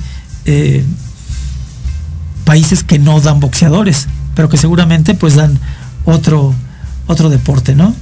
países 2.44 2.82
que 2.82 2.98
no 2.98 3.20
dan 3.20 3.38
boxeadores, 3.38 4.08
pero 4.34 4.48
que 4.48 4.56
seguramente 4.56 5.14
pues 5.14 5.36
dan 5.36 5.56
otro 6.04 6.54
otro 7.10 7.28
deporte, 7.28 7.74
¿no? 7.74 7.94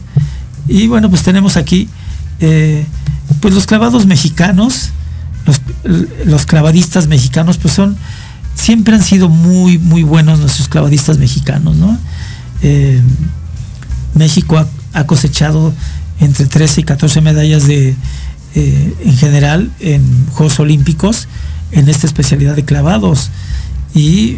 Y 0.69 0.87
bueno, 0.87 1.09
pues 1.09 1.23
tenemos 1.23 1.57
aquí, 1.57 1.89
eh, 2.41 2.85
pues 3.41 3.55
los 3.55 3.67
clavados 3.67 4.07
mexicanos, 4.07 4.91
los, 6.25 6.45
clavadistas 6.45 7.07
mexicanos, 7.07 7.57
pues 7.57 7.73
son, 7.73 7.97
siempre 8.55 8.95
han 8.95 9.03
sido 9.03 9.31
muy, 9.31 9.79
muy 9.79 10.03
buenos 10.03 10.41
nuestros 10.41 10.69
clavadistas 10.69 11.17
mexicanos, 11.17 11.77
¿no? 11.77 11.97
Eh, 12.61 13.01
México 14.15 14.59
ha, 14.59 14.67
cosechado 15.07 15.73
entre 16.21 16.47
13 16.47 16.81
y 16.81 16.85
14 16.85 17.21
medallas 17.21 17.67
de, 17.67 17.95
eh, 18.55 18.95
en 19.05 19.17
general 19.17 19.71
en 19.81 20.27
Juegos 20.33 20.59
Olímpicos 20.61 21.29
en 21.73 21.89
esta 21.89 22.07
especialidad 22.07 22.57
de 22.57 22.65
clavados. 22.65 23.31
Y 23.95 24.37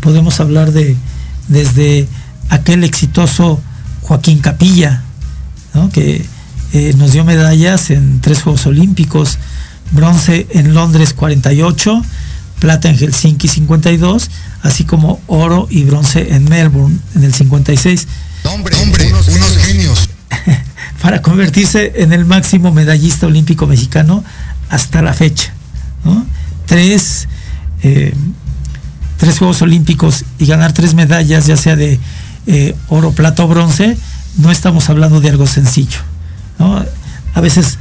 podemos 0.00 0.40
hablar 0.40 0.72
de 0.72 0.96
desde 1.50 2.06
aquel 2.48 2.84
exitoso 2.84 3.60
Joaquín 4.02 4.38
Capilla, 4.38 5.02
que 5.92 6.24
eh, 6.72 6.94
nos 6.96 7.12
dio 7.12 7.24
medallas 7.24 7.90
en 7.90 8.20
tres 8.20 8.42
Juegos 8.42 8.66
Olímpicos, 8.66 9.38
bronce 9.90 10.46
en 10.50 10.72
Londres 10.74 11.12
48, 11.12 12.02
plata 12.60 12.88
en 12.88 12.96
Helsinki 12.96 13.48
52, 13.48 14.30
así 14.62 14.84
como 14.84 15.20
oro 15.26 15.66
y 15.70 15.82
bronce 15.84 16.34
en 16.34 16.44
Melbourne 16.44 16.98
en 17.16 17.24
el 17.24 17.34
56. 17.34 18.06
Hombre, 18.44 18.76
unos, 18.76 19.26
genios. 19.66 20.08
para 21.02 21.22
convertirse 21.22 21.92
en 21.96 22.12
el 22.12 22.24
máximo 22.24 22.72
medallista 22.72 23.26
olímpico 23.26 23.66
mexicano 23.66 24.24
hasta 24.68 25.02
la 25.02 25.12
fecha. 25.12 25.52
Tres, 26.66 27.26
eh, 27.82 28.14
tres 29.16 29.38
Juegos 29.38 29.60
Olímpicos 29.62 30.24
y 30.38 30.46
ganar 30.46 30.72
tres 30.72 30.94
medallas, 30.94 31.46
ya 31.46 31.56
sea 31.56 31.74
de 31.74 31.98
eh, 32.46 32.74
oro, 32.88 33.12
plata 33.12 33.44
o 33.44 33.48
bronce, 33.48 33.96
no 34.36 34.50
estamos 34.50 34.88
hablando 34.88 35.20
de 35.20 35.30
algo 35.30 35.46
sencillo. 35.46 35.98
A 37.34 37.40
veces 37.40 37.78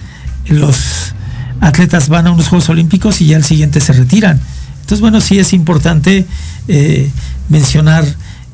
los 0.47 1.13
atletas 1.61 2.09
van 2.09 2.27
a 2.27 2.31
unos 2.31 2.47
Juegos 2.47 2.69
Olímpicos 2.69 3.21
y 3.21 3.27
ya 3.27 3.37
al 3.37 3.43
siguiente 3.43 3.79
se 3.79 3.93
retiran. 3.93 4.39
Entonces, 4.81 5.01
bueno, 5.01 5.21
sí 5.21 5.37
es 5.37 5.53
importante 5.53 6.25
eh, 6.67 7.11
mencionar 7.49 8.05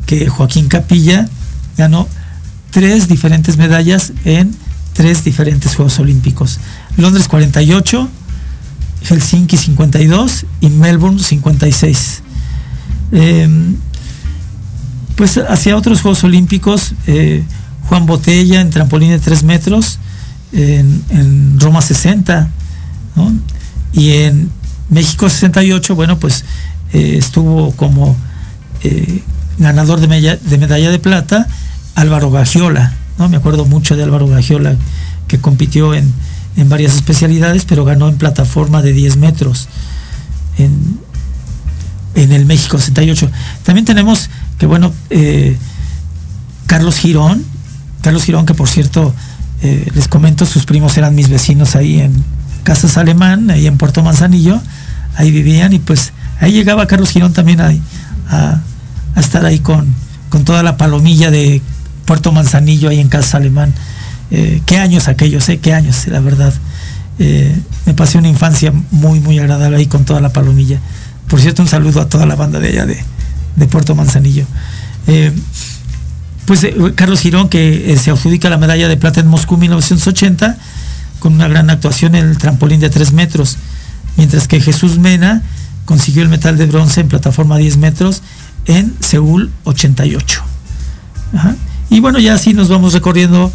que 0.06 0.28
Joaquín 0.28 0.68
Capilla 0.68 1.30
ganó 1.78 2.08
tres 2.72 3.08
diferentes 3.08 3.58
medallas 3.58 4.14
en 4.24 4.56
tres 4.94 5.24
diferentes 5.24 5.76
Juegos 5.76 6.00
Olímpicos. 6.00 6.60
Londres 6.98 7.28
48, 7.28 8.10
Helsinki 9.04 9.58
52 9.58 10.46
y 10.62 10.70
Melbourne 10.70 11.22
56 11.22 12.22
pues 15.16 15.38
hacia 15.38 15.78
otros 15.78 16.02
Juegos 16.02 16.24
Olímpicos, 16.24 16.94
eh, 17.08 17.44
Juan 17.88 18.06
Botella 18.06 18.62
en 18.62 18.70
trampolín 18.70 19.10
de 19.12 19.20
3 19.20 19.44
metros, 19.44 20.00
en, 20.52 21.60
Roma 21.60 21.82
60, 21.82 22.50
y 23.94 24.12
en 24.12 24.50
México 24.90 25.30
68, 25.30 25.96
bueno, 25.96 26.20
pues 26.20 26.44
eh, 26.94 27.16
estuvo 27.18 27.72
como 27.72 28.16
eh, 28.84 29.22
ganador 29.58 30.00
de, 30.00 30.08
medalla, 30.08 30.38
de 30.92 31.00
plata 31.00 31.48
Álvaro 31.96 32.32
Gagiola, 32.32 32.94
¿no? 33.18 33.30
Me 33.30 33.38
acuerdo 33.38 33.66
mucho 33.66 33.96
de 33.96 34.04
Álvaro 34.04 34.28
Gagiola, 34.28 34.76
que 35.28 35.40
compitió 35.40 35.94
en, 35.94 36.14
en 36.58 36.70
varias 36.70 36.96
especialidades, 36.96 37.66
pero 37.66 37.86
ganó 37.86 38.08
en 38.08 38.18
plataforma 38.18 38.82
de 38.82 38.94
10 38.94 39.18
metros 39.18 39.68
en, 40.58 41.00
en 42.16 42.32
el 42.32 42.46
México 42.46 42.78
68. 42.78 43.30
También 43.64 43.86
tenemos 43.86 44.30
que 44.58 44.66
bueno, 44.66 44.94
eh, 45.10 45.58
Carlos 46.68 46.98
Girón, 46.98 47.44
Carlos 48.02 48.24
Girón, 48.24 48.46
que 48.46 48.54
por 48.54 48.68
cierto, 48.68 49.14
eh, 49.62 49.90
les 49.94 50.08
comento, 50.08 50.46
sus 50.46 50.66
primos 50.66 50.98
eran 50.98 51.16
mis 51.16 51.30
vecinos 51.30 51.76
ahí 51.76 52.00
en 52.00 52.24
Casas 52.64 52.98
Alemán, 52.98 53.50
ahí 53.50 53.68
en 53.68 53.78
Puerto 53.78 54.04
Manzanillo, 54.04 54.62
ahí 55.16 55.32
vivían 55.32 55.74
y 55.74 55.80
pues 55.80 56.14
ahí 56.40 56.52
llegaba 56.52 56.88
Carlos 56.88 57.10
Girón 57.10 57.34
también 57.34 57.62
a, 57.62 57.74
a, 58.30 58.62
estar 59.20 59.46
ahí 59.46 59.60
con, 59.60 59.94
con 60.30 60.44
toda 60.44 60.64
la 60.64 60.78
palomilla 60.78 61.32
de 61.32 61.62
Puerto 62.06 62.32
Manzanillo 62.32 62.90
ahí 62.90 63.00
en 63.00 63.10
Casas 63.10 63.36
Alemán. 63.36 63.74
Eh, 64.32 64.62
qué 64.66 64.78
años 64.78 65.08
aquellos, 65.08 65.48
eh, 65.50 65.60
qué 65.60 65.74
años, 65.74 66.08
la 66.08 66.20
verdad. 66.20 66.54
me 67.18 67.94
pasé 67.94 68.18
una 68.18 68.28
infancia 68.28 68.74
muy, 68.92 69.20
muy 69.20 69.40
agradable 69.40 69.78
ahí 69.78 69.88
con 69.88 70.06
toda 70.06 70.22
la 70.22 70.34
palomilla. 70.34 70.80
Por 71.28 71.40
cierto, 71.40 71.62
un 71.62 71.68
saludo 71.68 72.02
a 72.02 72.10
toda 72.10 72.26
la 72.26 72.36
banda 72.36 72.60
de 72.60 72.70
allá 72.70 72.86
de, 72.86 73.04
de 73.56 73.68
Puerto 73.68 73.96
Manzanillo. 73.96 74.46
Eh, 75.08 75.32
pues 76.46 76.64
eh, 76.64 76.76
Carlos 76.96 77.22
Girón, 77.22 77.50
que 77.50 77.92
eh, 77.92 77.98
se 77.98 78.12
adjudica 78.12 78.50
la 78.50 78.58
medalla 78.58 78.88
de 78.88 78.98
plata 78.98 79.20
en 79.20 79.28
Moscú 79.28 79.58
1980, 79.58 80.58
con 81.20 81.34
una 81.34 81.48
gran 81.48 81.70
actuación 81.70 82.16
en 82.16 82.26
el 82.26 82.38
trampolín 82.38 82.80
de 82.80 82.90
3 82.90 83.14
metros, 83.14 83.58
mientras 84.18 84.48
que 84.48 84.62
Jesús 84.62 85.00
Mena 85.00 85.42
consiguió 85.86 86.24
el 86.24 86.30
metal 86.30 86.58
de 86.58 86.66
bronce 86.66 87.02
en 87.02 87.08
plataforma 87.08 87.58
10 87.58 87.78
metros 87.78 88.22
en 88.66 88.96
Seúl 89.00 89.52
88. 89.64 90.44
Y 91.90 92.00
bueno, 92.00 92.20
ya 92.20 92.34
así 92.34 92.54
nos 92.54 92.70
vamos 92.70 92.94
recorriendo 92.94 93.52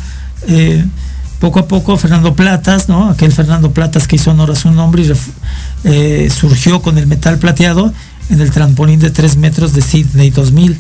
poco 1.41 1.61
a 1.61 1.69
poco 1.69 1.97
Fernando 1.97 2.35
Platas, 2.35 2.89
¿no? 2.89 3.09
Aquel 3.09 3.33
Fernando 3.33 3.73
Platas 3.73 4.07
que 4.07 4.17
hizo 4.17 4.31
honor 4.31 4.51
a 4.51 4.57
su 4.57 4.71
nombre 4.71 5.03
y 5.03 6.31
surgió 6.31 6.83
con 6.83 6.99
el 6.99 7.07
metal 7.07 7.39
plateado 7.39 7.93
en 8.29 8.41
el 8.41 8.51
trampolín 8.51 9.01
de 9.01 9.11
3 9.11 9.37
metros 9.37 9.73
de 9.73 9.83
Sydney 9.83 10.31
2000. 10.31 10.77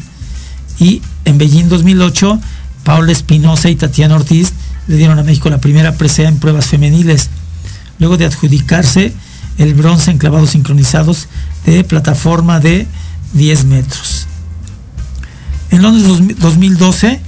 Y 0.78 1.02
en 1.24 1.38
Beijing 1.38 1.68
2008, 1.68 2.40
Paula 2.84 3.12
Espinosa 3.12 3.68
y 3.68 3.76
Tatiana 3.76 4.16
Ortiz 4.16 4.52
le 4.86 4.96
dieron 4.96 5.18
a 5.18 5.22
México 5.22 5.50
la 5.50 5.58
primera 5.58 5.94
presea 5.96 6.28
en 6.28 6.38
pruebas 6.38 6.66
femeniles, 6.66 7.28
luego 7.98 8.16
de 8.16 8.24
adjudicarse 8.24 9.12
el 9.58 9.74
bronce 9.74 10.10
en 10.10 10.18
clavados 10.18 10.50
sincronizados 10.50 11.28
de 11.66 11.84
plataforma 11.84 12.60
de 12.60 12.86
10 13.34 13.64
metros. 13.66 14.26
En 15.70 15.82
Londres 15.82 16.36
2012, 16.38 17.20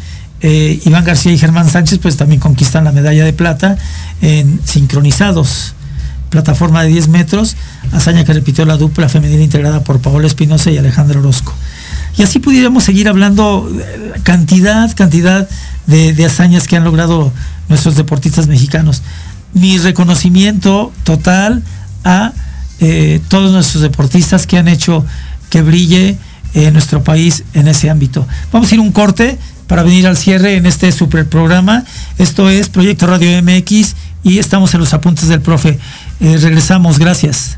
eh, 0.43 0.81
Iván 0.85 1.05
García 1.05 1.33
y 1.33 1.39
Germán 1.39 1.69
Sánchez 1.71 1.99
pues 1.99 2.17
también 2.17 2.41
conquistan 2.41 2.85
la 2.85 2.93
medalla 2.93 3.25
de 3.25 3.33
plata 3.33 3.77
en 4.21 4.61
sincronizados, 4.65 5.75
plataforma 6.31 6.83
de 6.83 6.89
10 6.89 7.09
metros, 7.09 7.57
hazaña 7.93 8.25
que 8.25 8.33
repitió 8.33 8.65
la 8.65 8.77
dupla 8.77 9.09
femenina 9.09 9.43
integrada 9.43 9.85
por 9.85 10.01
Paola 10.01 10.27
Espinosa 10.27 10.71
y 10.71 10.79
Alejandro 10.79 11.21
Orozco. 11.21 11.55
Y 12.19 12.23
así 12.23 12.41
pudiéramos 12.41 12.85
seguir 12.85 13.09
hablando 13.09 13.71
eh, 13.81 14.13
cantidad, 14.23 14.95
cantidad 14.95 15.49
de, 15.87 16.13
de 16.13 16.25
hazañas 16.27 16.67
que 16.67 16.77
han 16.77 16.85
logrado 16.85 17.33
nuestros 17.69 17.97
deportistas 17.97 18.49
mexicanos. 18.49 19.03
Mi 19.55 19.79
reconocimiento 19.79 20.93
total 21.05 21.63
a 22.05 22.33
eh, 22.81 23.21
todos 23.29 23.53
nuestros 23.53 23.83
deportistas 23.83 24.47
que 24.47 24.59
han 24.59 24.67
hecho 24.67 25.05
que 25.51 25.63
brille 25.63 26.19
eh, 26.55 26.71
nuestro 26.73 27.05
país 27.05 27.45
en 27.55 27.69
ese 27.69 27.91
ámbito. 27.91 28.27
Vamos 28.51 28.73
a 28.73 28.75
ir 28.75 28.81
un 28.81 28.91
corte 28.93 29.39
para 29.73 29.85
venir 29.85 30.07
al 30.07 30.19
cierre 30.19 30.57
en 30.57 30.67
este 30.67 30.93
super 30.93 31.27
programa. 31.27 31.83
Esto 32.19 32.51
es 32.51 32.69
Proyecto 32.69 33.07
Radio 33.07 33.43
MX 33.43 33.95
y 34.23 34.39
estamos 34.39 34.75
en 34.75 34.81
los 34.81 34.93
apuntes 34.93 35.29
del 35.29 35.41
profe. 35.41 35.79
Eh, 36.21 36.37
regresamos, 36.43 36.99
gracias. 36.99 37.57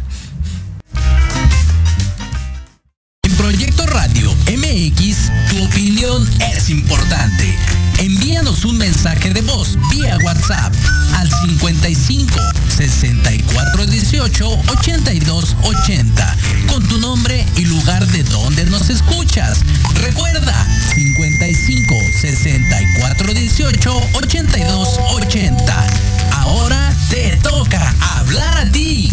En 3.24 3.32
Proyecto 3.34 3.84
Radio 3.86 4.32
MX, 4.46 5.16
tu 5.50 5.64
opinión 5.64 6.24
es 6.54 6.70
importante. 6.70 7.52
Envíanos 7.98 8.64
un 8.64 8.78
mensaje 8.78 9.30
de 9.30 9.40
voz 9.40 9.76
vía 9.90 10.16
WhatsApp 10.22 10.72
al 11.16 11.28
55 11.28 12.32
64 12.76 13.86
18 13.86 14.48
82 14.68 15.56
80 15.62 16.36
con 16.68 16.86
tu 16.86 16.98
nombre 16.98 17.44
y 17.56 17.64
lugar 17.64 18.06
de 18.06 18.22
donde 18.22 18.66
nos 18.66 18.88
escuchas. 18.88 19.62
Recuerda 20.00 20.66
55 20.94 22.02
64 22.12 23.34
18 23.34 23.90
82 24.14 24.98
80. 25.16 25.86
Ahora 26.32 26.94
te 27.10 27.36
toca 27.42 27.94
hablar 28.16 28.58
a 28.58 28.70
ti. 28.70 29.12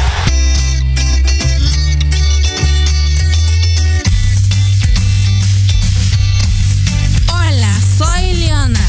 Soy 8.03 8.33
Leona. 8.33 8.79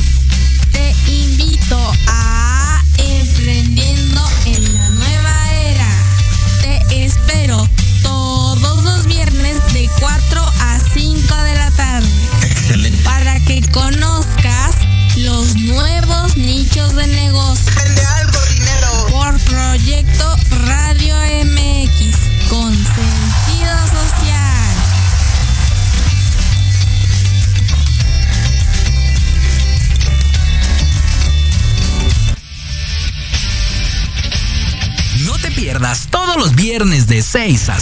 Te 0.72 0.94
invito 1.06 1.76
a 2.08 2.31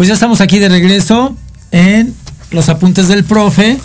Pues 0.00 0.08
ya 0.08 0.14
estamos 0.14 0.40
aquí 0.40 0.58
de 0.58 0.70
regreso 0.70 1.36
en 1.72 2.14
los 2.52 2.70
apuntes 2.70 3.08
del 3.08 3.22
profe. 3.22 3.78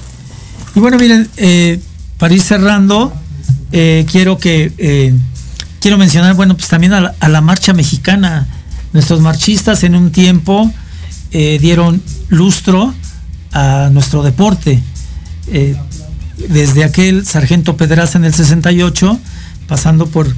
Y 0.74 0.80
bueno, 0.80 0.96
miren, 0.98 1.28
eh, 1.36 1.78
para 2.18 2.34
ir 2.34 2.42
cerrando, 2.42 3.14
eh, 3.74 4.06
quiero 4.10 4.38
que 4.38 4.72
eh, 4.78 5.14
quiero 5.82 5.98
mencionar, 5.98 6.34
bueno, 6.36 6.56
pues 6.56 6.70
también 6.70 6.94
a 6.94 7.02
la, 7.02 7.16
a 7.20 7.28
la 7.28 7.42
marcha 7.42 7.74
mexicana. 7.74 8.48
Nuestros 8.94 9.20
marchistas 9.20 9.84
en 9.84 9.94
un 9.94 10.14
tiempo 10.14 10.72
dieron 11.32 12.02
lustro 12.30 12.94
a 13.52 13.90
nuestro 13.92 14.24
deporte. 14.24 14.82
Desde 16.48 16.86
aquel 16.86 17.26
sargento 17.26 17.76
Pedraza 17.76 18.18
en 18.20 18.24
el 18.24 18.34
68, 18.34 19.20
pasando 19.68 20.08
por 20.08 20.34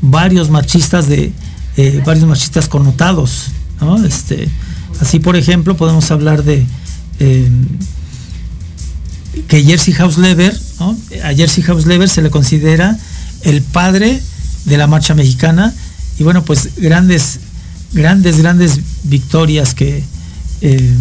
varios 0.00 0.50
marchistas 0.50 1.08
de 1.08 1.32
varios 2.04 2.26
marchistas 2.26 2.68
connotados, 2.68 3.50
¿no? 3.82 4.04
Este, 4.04 4.48
así 5.00 5.18
por 5.18 5.36
ejemplo 5.36 5.76
podemos 5.76 6.10
hablar 6.10 6.44
de 6.44 6.64
eh, 7.18 7.50
que 9.48 9.64
Jersey 9.64 9.94
House 9.94 10.18
Lever, 10.18 10.58
¿no? 10.80 10.96
a 11.24 11.34
Jersey 11.34 11.62
House 11.64 11.86
Lever 11.86 12.08
se 12.08 12.22
le 12.22 12.30
considera 12.30 12.98
el 13.42 13.62
padre 13.62 14.22
de 14.64 14.76
la 14.78 14.86
marcha 14.86 15.14
mexicana 15.14 15.74
y 16.18 16.22
bueno 16.22 16.44
pues 16.44 16.76
grandes 16.76 17.40
grandes 17.92 18.38
grandes 18.38 18.78
victorias 19.04 19.74
que 19.74 20.04
eh, 20.60 20.94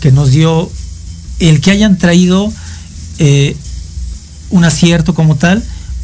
que 0.00 0.12
nos 0.12 0.30
dio 0.30 0.70
el 1.40 1.60
que 1.60 1.70
hayan 1.70 1.98
traído 1.98 2.52
eh, 3.18 3.56
un 4.50 4.64
acierto 4.64 5.14
como 5.14 5.36
tal, 5.36 5.62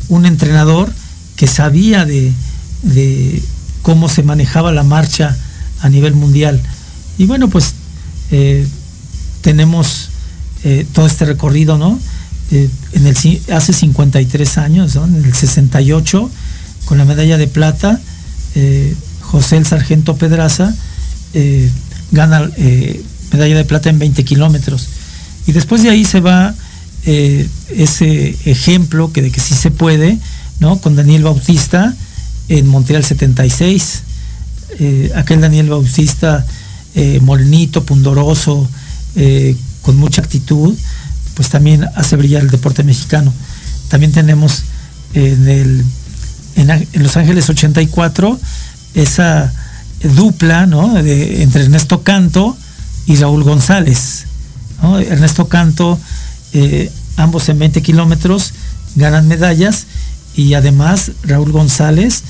un 0.08 0.26
entrenador 0.26 0.92
que 1.36 1.46
sabía 1.46 2.04
de, 2.04 2.32
de 2.82 3.42
cómo 3.82 4.08
se 4.08 4.22
manejaba 4.22 4.72
la 4.72 4.82
marcha 4.82 5.36
a 5.84 5.90
nivel 5.90 6.14
mundial. 6.14 6.60
Y 7.18 7.26
bueno, 7.26 7.48
pues 7.48 7.74
eh, 8.30 8.66
tenemos 9.42 10.08
eh, 10.64 10.86
todo 10.94 11.06
este 11.06 11.26
recorrido, 11.26 11.76
¿no? 11.76 12.00
Eh, 12.50 12.70
en 12.92 13.06
el, 13.06 13.16
hace 13.52 13.72
53 13.74 14.58
años, 14.58 14.96
en 14.96 15.22
el 15.22 15.34
68, 15.34 16.30
con 16.86 16.98
la 16.98 17.04
medalla 17.04 17.36
de 17.36 17.46
plata, 17.46 18.00
José 19.20 19.56
el 19.56 19.66
Sargento 19.66 20.16
Pedraza 20.16 20.72
gana 22.12 22.48
medalla 23.32 23.56
de 23.56 23.64
plata 23.64 23.90
en 23.90 23.98
20 23.98 24.24
kilómetros. 24.24 24.88
Y 25.46 25.52
después 25.52 25.82
de 25.82 25.90
ahí 25.90 26.04
se 26.04 26.20
va 26.20 26.54
ese 27.04 28.36
ejemplo 28.44 29.12
que 29.12 29.22
de 29.22 29.32
que 29.32 29.40
sí 29.40 29.54
se 29.54 29.70
puede, 29.70 30.18
¿no? 30.60 30.78
Con 30.78 30.94
Daniel 30.94 31.24
Bautista 31.24 31.94
en 32.48 32.68
Montreal 32.68 33.04
76. 33.04 34.02
Eh, 34.78 35.12
aquel 35.14 35.40
Daniel 35.40 35.70
Bautista, 35.70 36.44
eh, 36.94 37.20
pundoroso, 37.84 38.68
eh, 39.16 39.56
con 39.82 39.96
mucha 39.96 40.22
actitud, 40.22 40.74
pues 41.34 41.48
también 41.48 41.86
hace 41.96 42.16
brillar 42.16 42.42
el 42.42 42.50
deporte 42.50 42.84
mexicano. 42.84 43.32
También 43.88 44.12
tenemos 44.12 44.62
en, 45.12 45.48
el, 45.48 45.84
en, 46.54 47.02
Los 47.02 47.16
Ángeles 47.16 47.50
84 47.50 48.38
esa 48.94 49.52
dupla 50.14 50.66
¿no? 50.66 50.96
entre 50.96 51.64
Ernesto 51.64 52.02
Canto 52.02 52.56
y 53.06 53.16
Raúl 53.16 53.42
González. 53.42 54.26
Ernesto 55.08 55.48
Canto, 55.48 55.98
eh, 56.52 56.92
ambos 57.16 57.48
en 57.48 57.58
20 57.58 57.82
kilómetros, 57.82 58.52
ganan 58.94 59.26
medallas 59.26 59.86
y 60.36 60.54
además 60.54 61.10
Raúl 61.24 61.50
González 61.50 62.22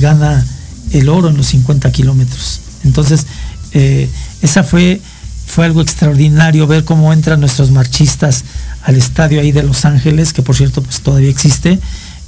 gana 0.00 0.44
el 0.90 1.08
oro 1.08 1.28
en 1.28 1.36
los 1.36 1.46
50 1.46 1.90
kilómetros. 1.92 2.60
Entonces, 2.84 3.26
eh, 3.72 4.08
esa 4.42 4.62
fue, 4.62 5.00
fue 5.46 5.64
algo 5.64 5.80
extraordinario 5.80 6.66
ver 6.66 6.84
cómo 6.84 7.12
entran 7.12 7.40
nuestros 7.40 7.70
marchistas 7.70 8.44
al 8.82 8.96
estadio 8.96 9.40
ahí 9.40 9.52
de 9.52 9.62
Los 9.62 9.84
Ángeles, 9.84 10.32
que 10.32 10.42
por 10.42 10.56
cierto 10.56 10.82
pues 10.82 11.00
todavía 11.00 11.30
existe, 11.30 11.78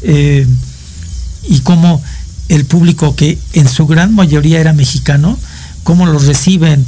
eh, 0.02 0.46
y 1.48 1.60
cómo 1.60 2.02
el 2.48 2.64
público 2.64 3.16
que 3.16 3.38
en 3.52 3.68
su 3.68 3.86
gran 3.86 4.14
mayoría 4.14 4.60
era 4.60 4.72
mexicano, 4.72 5.38
cómo 5.82 6.06
los 6.06 6.26
reciben 6.26 6.84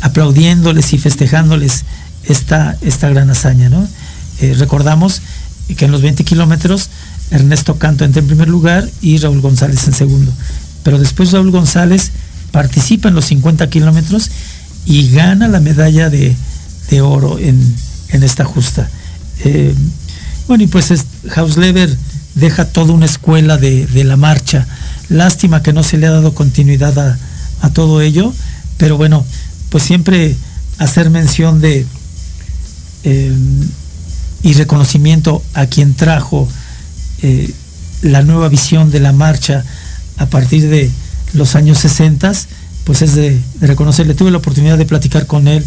aplaudiéndoles 0.00 0.94
y 0.94 0.98
festejándoles 0.98 1.84
esta, 2.24 2.76
esta 2.80 3.10
gran 3.10 3.28
hazaña. 3.28 3.68
¿no? 3.68 3.86
recordamos 4.56 5.20
que 5.76 5.84
en 5.84 5.90
los 5.90 6.00
20 6.00 6.24
kilómetros 6.24 6.88
Ernesto 7.34 7.78
Canto 7.78 8.04
entra 8.04 8.20
en 8.20 8.28
primer 8.28 8.48
lugar 8.48 8.88
y 9.02 9.18
Raúl 9.18 9.40
González 9.40 9.86
en 9.88 9.92
segundo. 9.92 10.32
Pero 10.84 10.98
después 10.98 11.32
Raúl 11.32 11.50
González 11.50 12.12
participa 12.52 13.08
en 13.08 13.16
los 13.16 13.24
50 13.26 13.68
kilómetros 13.68 14.30
y 14.86 15.10
gana 15.10 15.48
la 15.48 15.58
medalla 15.58 16.10
de, 16.10 16.36
oro 17.02 17.38
en, 17.40 17.74
esta 18.10 18.44
justa. 18.44 18.88
Eh, 19.44 19.74
bueno, 20.46 20.62
y 20.62 20.68
pues 20.68 20.92
Hausleber 21.34 21.96
deja 22.36 22.66
toda 22.66 22.92
una 22.92 23.06
escuela 23.06 23.56
de, 23.56 24.04
la 24.04 24.16
marcha. 24.16 24.68
Lástima 25.08 25.60
que 25.60 25.72
no 25.72 25.82
se 25.82 25.98
le 25.98 26.06
ha 26.06 26.12
dado 26.12 26.34
continuidad 26.34 26.96
a, 27.60 27.70
todo 27.70 28.00
ello, 28.02 28.32
pero 28.76 28.96
bueno, 28.96 29.24
pues 29.70 29.82
siempre 29.82 30.36
hacer 30.78 31.10
mención 31.10 31.60
de 31.60 31.86
eh, 33.04 33.32
y 34.42 34.52
reconocimiento 34.52 35.42
a 35.54 35.66
quien 35.66 35.94
trajo 35.94 36.46
eh, 37.22 37.50
la 38.02 38.22
nueva 38.22 38.48
visión 38.48 38.90
de 38.90 39.00
la 39.00 39.12
marcha 39.12 39.64
a 40.18 40.26
partir 40.26 40.68
de 40.68 40.90
los 41.32 41.56
años 41.56 41.78
60, 41.78 42.32
pues 42.84 43.02
es 43.02 43.14
de, 43.14 43.40
reconocerle. 43.60 44.14
Tuve 44.14 44.30
la 44.30 44.38
oportunidad 44.38 44.78
de 44.78 44.84
platicar 44.84 45.26
con 45.26 45.48
él 45.48 45.64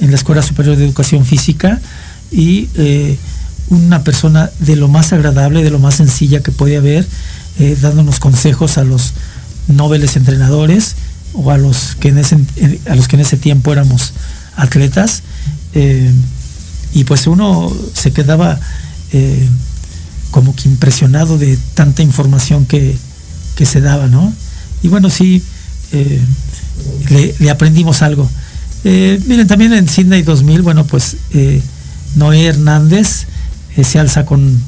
en 0.00 0.10
la 0.10 0.16
Escuela 0.16 0.42
Superior 0.42 0.76
de 0.76 0.84
Educación 0.84 1.24
Física 1.24 1.80
y 2.30 2.68
eh, 2.74 3.16
una 3.70 4.02
persona 4.04 4.50
de 4.58 4.76
lo 4.76 4.88
más 4.88 5.12
agradable, 5.12 5.62
de 5.62 5.70
lo 5.70 5.78
más 5.78 5.94
sencilla 5.96 6.42
que 6.42 6.52
puede 6.52 6.76
haber, 6.76 7.06
eh, 7.58 7.76
dándonos 7.80 8.18
consejos 8.18 8.78
a 8.78 8.84
los 8.84 9.12
nobles 9.68 10.16
entrenadores 10.16 10.96
o 11.32 11.50
a 11.50 11.58
los 11.58 11.96
que 11.96 12.08
en 12.08 12.18
ese, 12.18 12.38
a 12.88 12.94
los 12.94 13.08
que 13.08 13.16
en 13.16 13.22
ese 13.22 13.36
tiempo 13.36 13.72
éramos 13.72 14.12
atletas. 14.56 15.22
y 16.94 17.04
pues 17.04 17.26
uno 17.26 17.70
se 17.92 18.12
quedaba 18.12 18.58
como 20.36 20.54
que 20.54 20.68
impresionado 20.68 21.38
de 21.38 21.58
tanta 21.72 22.02
información 22.02 22.66
que, 22.66 22.98
se 23.64 23.80
daba, 23.80 24.06
¿no? 24.06 24.34
Y 24.82 24.88
bueno, 24.88 25.08
sí, 25.08 25.42
eh, 25.92 26.20
le, 27.38 27.48
aprendimos 27.48 28.02
algo. 28.02 28.28
Eh, 28.84 29.18
miren, 29.26 29.46
también 29.46 29.72
en 29.72 29.88
Sydney 29.88 30.20
2000, 30.20 30.60
bueno, 30.60 30.84
pues 30.84 31.16
eh, 31.30 31.62
Noé 32.16 32.44
Hernández 32.44 33.24
se 33.82 33.98
alza 33.98 34.26
con 34.26 34.60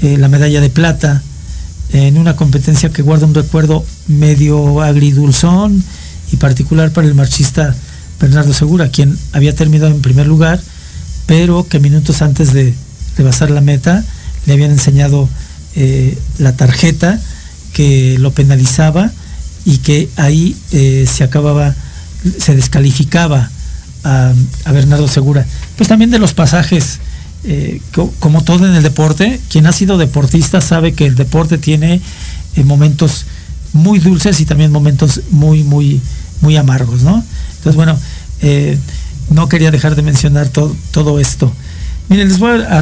la 0.00 0.28
medalla 0.28 0.62
de 0.62 0.70
plata 0.70 1.22
en 1.92 2.16
una 2.16 2.34
competencia 2.34 2.88
que 2.88 3.02
guarda 3.02 3.26
un 3.26 3.34
recuerdo 3.34 3.84
medio 4.08 4.80
agridulzón 4.80 5.84
y 6.32 6.36
particular 6.36 6.90
para 6.92 7.06
el 7.06 7.14
marchista 7.14 7.74
Bernardo 8.18 8.54
Segura, 8.54 8.88
quien 8.88 9.18
había 9.34 9.54
terminado 9.54 9.90
en 9.90 10.00
primer 10.00 10.26
lugar, 10.26 10.58
pero 11.26 11.68
que 11.68 11.80
minutos 11.80 12.22
antes 12.22 12.54
de, 12.54 12.72
de 13.18 13.22
basar 13.22 13.50
la 13.50 13.60
meta 13.60 14.02
le 14.46 14.52
habían 14.52 14.70
enseñado 14.70 15.28
eh, 15.78 16.16
la 16.38 16.56
tarjeta 16.56 17.20
que 17.74 18.16
lo 18.18 18.32
penalizaba 18.32 19.10
y 19.66 19.78
que 19.78 20.08
ahí 20.16 20.56
eh, 20.72 21.06
se 21.06 21.22
acababa, 21.22 21.74
se 22.38 22.54
descalificaba 22.54 23.50
a, 24.04 24.32
Bernardo 24.72 25.06
Segura. 25.06 25.44
Pues 25.76 25.88
también 25.88 26.10
de 26.10 26.18
los 26.18 26.32
pasajes, 26.32 27.00
eh, 27.44 27.82
como 28.20 28.42
todo 28.42 28.66
en 28.66 28.74
el 28.74 28.82
deporte, 28.82 29.38
quien 29.50 29.66
ha 29.66 29.72
sido 29.72 29.98
deportista 29.98 30.62
sabe 30.62 30.94
que 30.94 31.06
el 31.06 31.16
deporte 31.16 31.58
tiene 31.58 32.00
momentos 32.64 33.26
muy 33.74 33.98
dulces 33.98 34.40
y 34.40 34.46
también 34.46 34.72
momentos 34.72 35.20
muy, 35.30 35.62
muy, 35.62 36.00
muy 36.40 36.56
amargos, 36.56 37.02
¿no? 37.02 37.22
Entonces, 37.56 37.74
bueno, 37.74 37.98
no 39.28 39.48
quería 39.50 39.70
dejar 39.70 39.94
de 39.94 40.00
mencionar 40.00 40.48
todo, 40.48 41.20
esto. 41.20 41.52
Miren, 42.08 42.28
les 42.28 42.38
voy 42.38 42.62
a, 42.62 42.80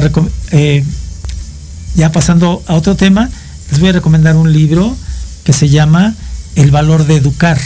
ya 1.95 2.11
pasando 2.11 2.63
a 2.67 2.75
otro 2.75 2.95
tema, 2.95 3.29
les 3.71 3.79
voy 3.79 3.89
a 3.89 3.93
recomendar 3.93 4.35
un 4.35 4.51
libro 4.51 4.95
que 5.43 5.53
se 5.53 5.69
llama 5.69 6.13
El 6.55 6.71
valor 6.71 7.05
de 7.05 7.15
educar, 7.15 7.59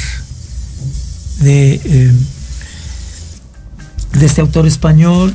de, 1.39 1.81
eh, 1.83 2.13
este 4.21 4.41
autor 4.41 4.67
español. 4.67 5.33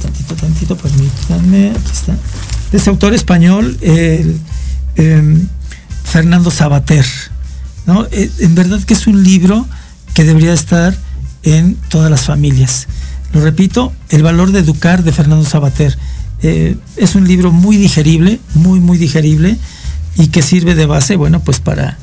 Tantito, 0.00 0.34
tantito, 0.34 0.76
permítanme, 0.76 1.70
aquí 1.70 1.92
está. 1.92 2.12
De 2.70 2.78
este 2.78 2.90
autor 2.90 3.14
español, 3.14 3.76
em, 3.82 5.46
Fernando 6.04 6.50
Sabater. 6.50 7.04
¿no? 7.86 8.06
Eh, 8.10 8.30
en 8.38 8.54
verdad 8.54 8.82
que 8.82 8.94
es 8.94 9.06
un 9.06 9.22
libro 9.22 9.66
que 10.14 10.24
debería 10.24 10.52
estar 10.52 10.96
en 11.42 11.76
todas 11.88 12.10
las 12.10 12.22
familias. 12.22 12.86
Lo 13.32 13.40
repito, 13.40 13.92
El 14.10 14.22
valor 14.22 14.52
de 14.52 14.60
educar 14.60 15.04
de 15.04 15.12
Fernando 15.12 15.44
Sabater 15.44 15.96
eh, 16.42 16.76
es 16.96 17.14
un 17.14 17.28
libro 17.28 17.52
muy 17.52 17.76
digerible, 17.76 18.40
muy, 18.54 18.80
muy 18.80 18.98
digerible 18.98 19.56
y 20.16 20.28
que 20.28 20.42
sirve 20.42 20.74
de 20.74 20.86
base, 20.86 21.14
bueno, 21.14 21.40
pues 21.40 21.60
para, 21.60 21.98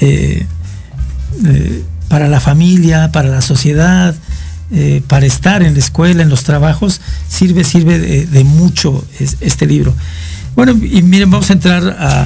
eh, 0.00 0.46
eh, 1.44 1.84
para 2.08 2.28
la 2.28 2.40
familia, 2.40 3.12
para 3.12 3.28
la 3.28 3.42
sociedad, 3.42 4.14
para 5.06 5.26
estar 5.26 5.62
en 5.62 5.74
la 5.74 5.80
escuela, 5.80 6.22
en 6.22 6.30
los 6.30 6.44
trabajos, 6.44 7.02
sirve, 7.28 7.62
sirve 7.62 7.98
de, 7.98 8.44
mucho 8.44 9.04
este 9.40 9.66
libro. 9.66 9.94
Bueno, 10.56 10.72
y 10.72 11.02
miren, 11.02 11.30
vamos 11.30 11.50
a 11.50 11.52
entrar 11.52 11.94
a 12.00 12.24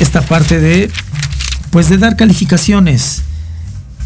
esta 0.00 0.22
parte 0.22 0.58
de, 0.58 0.90
pues 1.70 1.88
de 1.88 1.98
dar 1.98 2.16
calificaciones. 2.16 3.22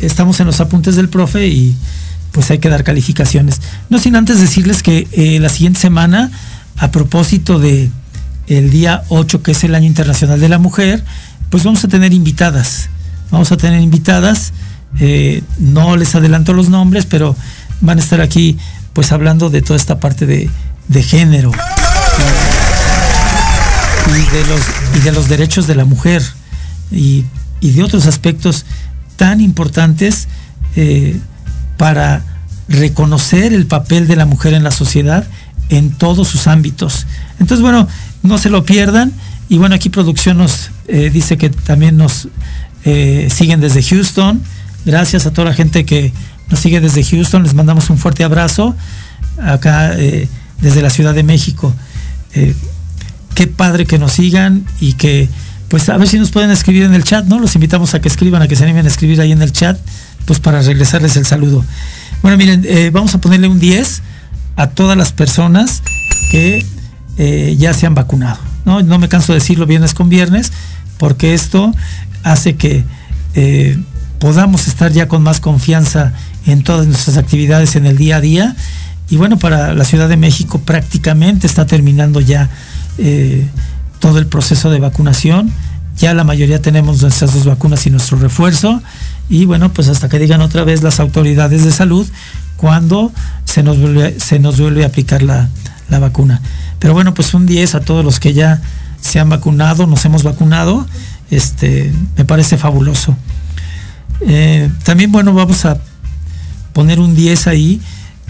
Estamos 0.00 0.40
en 0.40 0.46
los 0.46 0.60
apuntes 0.60 0.96
del 0.96 1.08
profe 1.08 1.48
y 1.48 1.74
pues 2.36 2.50
hay 2.50 2.58
que 2.58 2.68
dar 2.68 2.84
calificaciones. 2.84 3.62
No 3.88 3.98
sin 3.98 4.14
antes 4.14 4.38
decirles 4.38 4.82
que 4.82 5.08
eh, 5.12 5.40
la 5.40 5.48
siguiente 5.48 5.80
semana, 5.80 6.30
a 6.76 6.90
propósito 6.90 7.58
de 7.58 7.88
el 8.46 8.68
día 8.68 9.04
8, 9.08 9.42
que 9.42 9.52
es 9.52 9.64
el 9.64 9.74
Año 9.74 9.86
Internacional 9.86 10.38
de 10.38 10.50
la 10.50 10.58
Mujer, 10.58 11.02
pues 11.48 11.64
vamos 11.64 11.82
a 11.84 11.88
tener 11.88 12.12
invitadas. 12.12 12.90
Vamos 13.30 13.52
a 13.52 13.56
tener 13.56 13.80
invitadas. 13.80 14.52
Eh, 15.00 15.42
no 15.58 15.96
les 15.96 16.14
adelanto 16.14 16.52
los 16.52 16.68
nombres, 16.68 17.06
pero 17.06 17.34
van 17.80 17.96
a 17.96 18.02
estar 18.02 18.20
aquí 18.20 18.58
pues 18.92 19.12
hablando 19.12 19.48
de 19.48 19.62
toda 19.62 19.78
esta 19.78 19.98
parte 19.98 20.26
de, 20.26 20.50
género 21.02 21.52
y 24.08 24.36
de, 24.36 24.46
los, 24.46 24.60
y 24.94 24.98
de 25.00 25.12
los 25.12 25.26
derechos 25.30 25.66
de 25.66 25.74
la 25.74 25.86
mujer 25.86 26.22
y, 26.90 27.24
de 27.62 27.82
otros 27.82 28.04
aspectos 28.04 28.66
tan 29.16 29.40
importantes 29.40 30.28
eh, 30.76 31.18
para 31.76 32.22
reconocer 32.68 33.52
el 33.52 33.66
papel 33.66 34.08
de 34.08 34.16
la 34.16 34.26
mujer 34.26 34.54
en 34.54 34.64
la 34.64 34.70
sociedad 34.70 35.24
en 35.68 35.90
todos 35.90 36.28
sus 36.28 36.46
ámbitos. 36.46 37.06
Entonces, 37.38 37.60
bueno, 37.60 37.88
no 38.22 38.38
se 38.38 38.50
lo 38.50 38.64
pierdan. 38.64 39.12
Y 39.48 39.58
bueno, 39.58 39.74
aquí 39.74 39.88
producción 39.88 40.38
nos 40.38 40.70
eh, 40.88 41.10
dice 41.10 41.36
que 41.38 41.50
también 41.50 41.96
nos 41.96 42.28
eh, 42.84 43.28
siguen 43.34 43.60
desde 43.60 43.82
Houston. 43.82 44.42
Gracias 44.84 45.26
a 45.26 45.32
toda 45.32 45.50
la 45.50 45.54
gente 45.54 45.84
que 45.84 46.12
nos 46.50 46.60
sigue 46.60 46.80
desde 46.80 47.04
Houston. 47.04 47.42
Les 47.42 47.54
mandamos 47.54 47.90
un 47.90 47.98
fuerte 47.98 48.24
abrazo 48.24 48.74
acá 49.42 49.94
eh, 49.94 50.28
desde 50.60 50.82
la 50.82 50.90
Ciudad 50.90 51.14
de 51.14 51.22
México. 51.22 51.74
qué 53.34 53.46
padre 53.46 53.86
que 53.86 53.98
nos 53.98 54.12
sigan 54.12 54.64
y 54.80 54.94
que, 54.94 55.28
pues 55.68 55.88
a 55.88 55.96
ver 55.96 56.08
si 56.08 56.18
nos 56.18 56.30
pueden 56.30 56.50
escribir 56.50 56.84
en 56.84 56.94
el 56.94 57.04
chat, 57.04 57.26
¿no? 57.26 57.38
Los 57.38 57.54
invitamos 57.54 57.94
a 57.94 58.00
que 58.00 58.08
escriban, 58.08 58.42
a 58.42 58.48
que 58.48 58.56
se 58.56 58.64
animen 58.64 58.86
a 58.86 58.88
escribir 58.88 59.20
ahí 59.20 59.32
en 59.32 59.42
el 59.42 59.52
chat 59.52 59.78
pues 60.26 60.40
para 60.40 60.60
regresarles 60.60 61.16
el 61.16 61.24
saludo. 61.24 61.64
Bueno, 62.22 62.36
miren, 62.36 62.64
eh, 62.66 62.90
vamos 62.92 63.14
a 63.14 63.20
ponerle 63.20 63.48
un 63.48 63.58
10 63.58 64.02
a 64.56 64.68
todas 64.68 64.96
las 64.96 65.12
personas 65.12 65.82
que 66.30 66.66
eh, 67.18 67.56
ya 67.58 67.72
se 67.72 67.86
han 67.86 67.94
vacunado. 67.94 68.38
¿no? 68.64 68.82
no 68.82 68.98
me 68.98 69.08
canso 69.08 69.32
de 69.32 69.38
decirlo 69.38 69.66
viernes 69.66 69.94
con 69.94 70.08
viernes, 70.08 70.52
porque 70.98 71.34
esto 71.34 71.72
hace 72.24 72.56
que 72.56 72.84
eh, 73.34 73.78
podamos 74.18 74.66
estar 74.66 74.92
ya 74.92 75.08
con 75.08 75.22
más 75.22 75.40
confianza 75.40 76.12
en 76.46 76.62
todas 76.62 76.86
nuestras 76.86 77.16
actividades 77.16 77.76
en 77.76 77.86
el 77.86 77.96
día 77.96 78.16
a 78.16 78.20
día. 78.20 78.56
Y 79.08 79.16
bueno, 79.16 79.38
para 79.38 79.72
la 79.72 79.84
Ciudad 79.84 80.08
de 80.08 80.16
México 80.16 80.60
prácticamente 80.60 81.46
está 81.46 81.66
terminando 81.66 82.20
ya 82.20 82.50
todo 84.00 84.18
el 84.18 84.26
proceso 84.26 84.70
de 84.70 84.80
vacunación. 84.80 85.52
Ya 85.96 86.12
la 86.12 86.24
mayoría 86.24 86.60
tenemos 86.60 87.02
nuestras 87.02 87.32
dos 87.34 87.44
vacunas 87.44 87.86
y 87.86 87.90
nuestro 87.90 88.18
refuerzo. 88.18 88.82
Y 89.28 89.44
bueno, 89.44 89.72
pues 89.72 89.88
hasta 89.88 90.08
que 90.08 90.18
digan 90.18 90.40
otra 90.40 90.64
vez 90.64 90.82
las 90.82 91.00
autoridades 91.00 91.64
de 91.64 91.72
salud 91.72 92.06
cuando 92.56 93.12
se 93.44 93.62
nos 93.62 93.78
vuelve, 93.78 94.18
se 94.20 94.38
nos 94.38 94.60
vuelve 94.60 94.84
a 94.84 94.88
aplicar 94.88 95.22
la, 95.22 95.48
la 95.88 95.98
vacuna. 95.98 96.40
Pero 96.78 96.94
bueno, 96.94 97.14
pues 97.14 97.34
un 97.34 97.46
10 97.46 97.74
a 97.74 97.80
todos 97.80 98.04
los 98.04 98.20
que 98.20 98.32
ya 98.32 98.60
se 99.00 99.20
han 99.20 99.28
vacunado, 99.28 99.86
nos 99.86 100.04
hemos 100.04 100.22
vacunado, 100.22 100.86
este, 101.30 101.92
me 102.16 102.24
parece 102.24 102.56
fabuloso. 102.56 103.16
Eh, 104.20 104.70
también, 104.84 105.12
bueno, 105.12 105.32
vamos 105.32 105.64
a 105.64 105.78
poner 106.72 107.00
un 107.00 107.14
10 107.14 107.46
ahí. 107.46 107.80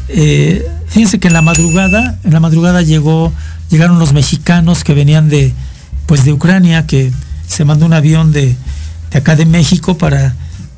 Eh, 0.08 0.66
fíjense 0.88 1.18
que 1.18 1.28
en 1.28 1.34
la 1.34 1.42
madrugada, 1.42 2.18
en 2.24 2.32
la 2.32 2.40
madrugada 2.40 2.82
llegó, 2.82 3.32
llegaron 3.70 3.98
los 3.98 4.12
mexicanos 4.12 4.84
que 4.84 4.94
venían 4.94 5.28
de, 5.28 5.52
pues 6.06 6.24
de 6.24 6.32
Ucrania, 6.32 6.86
que 6.86 7.12
se 7.46 7.64
mandó 7.64 7.86
un 7.86 7.92
avión 7.92 8.32
de, 8.32 8.56
de 9.10 9.18
acá 9.18 9.36
de 9.36 9.46
México 9.46 9.98
para, 9.98 10.34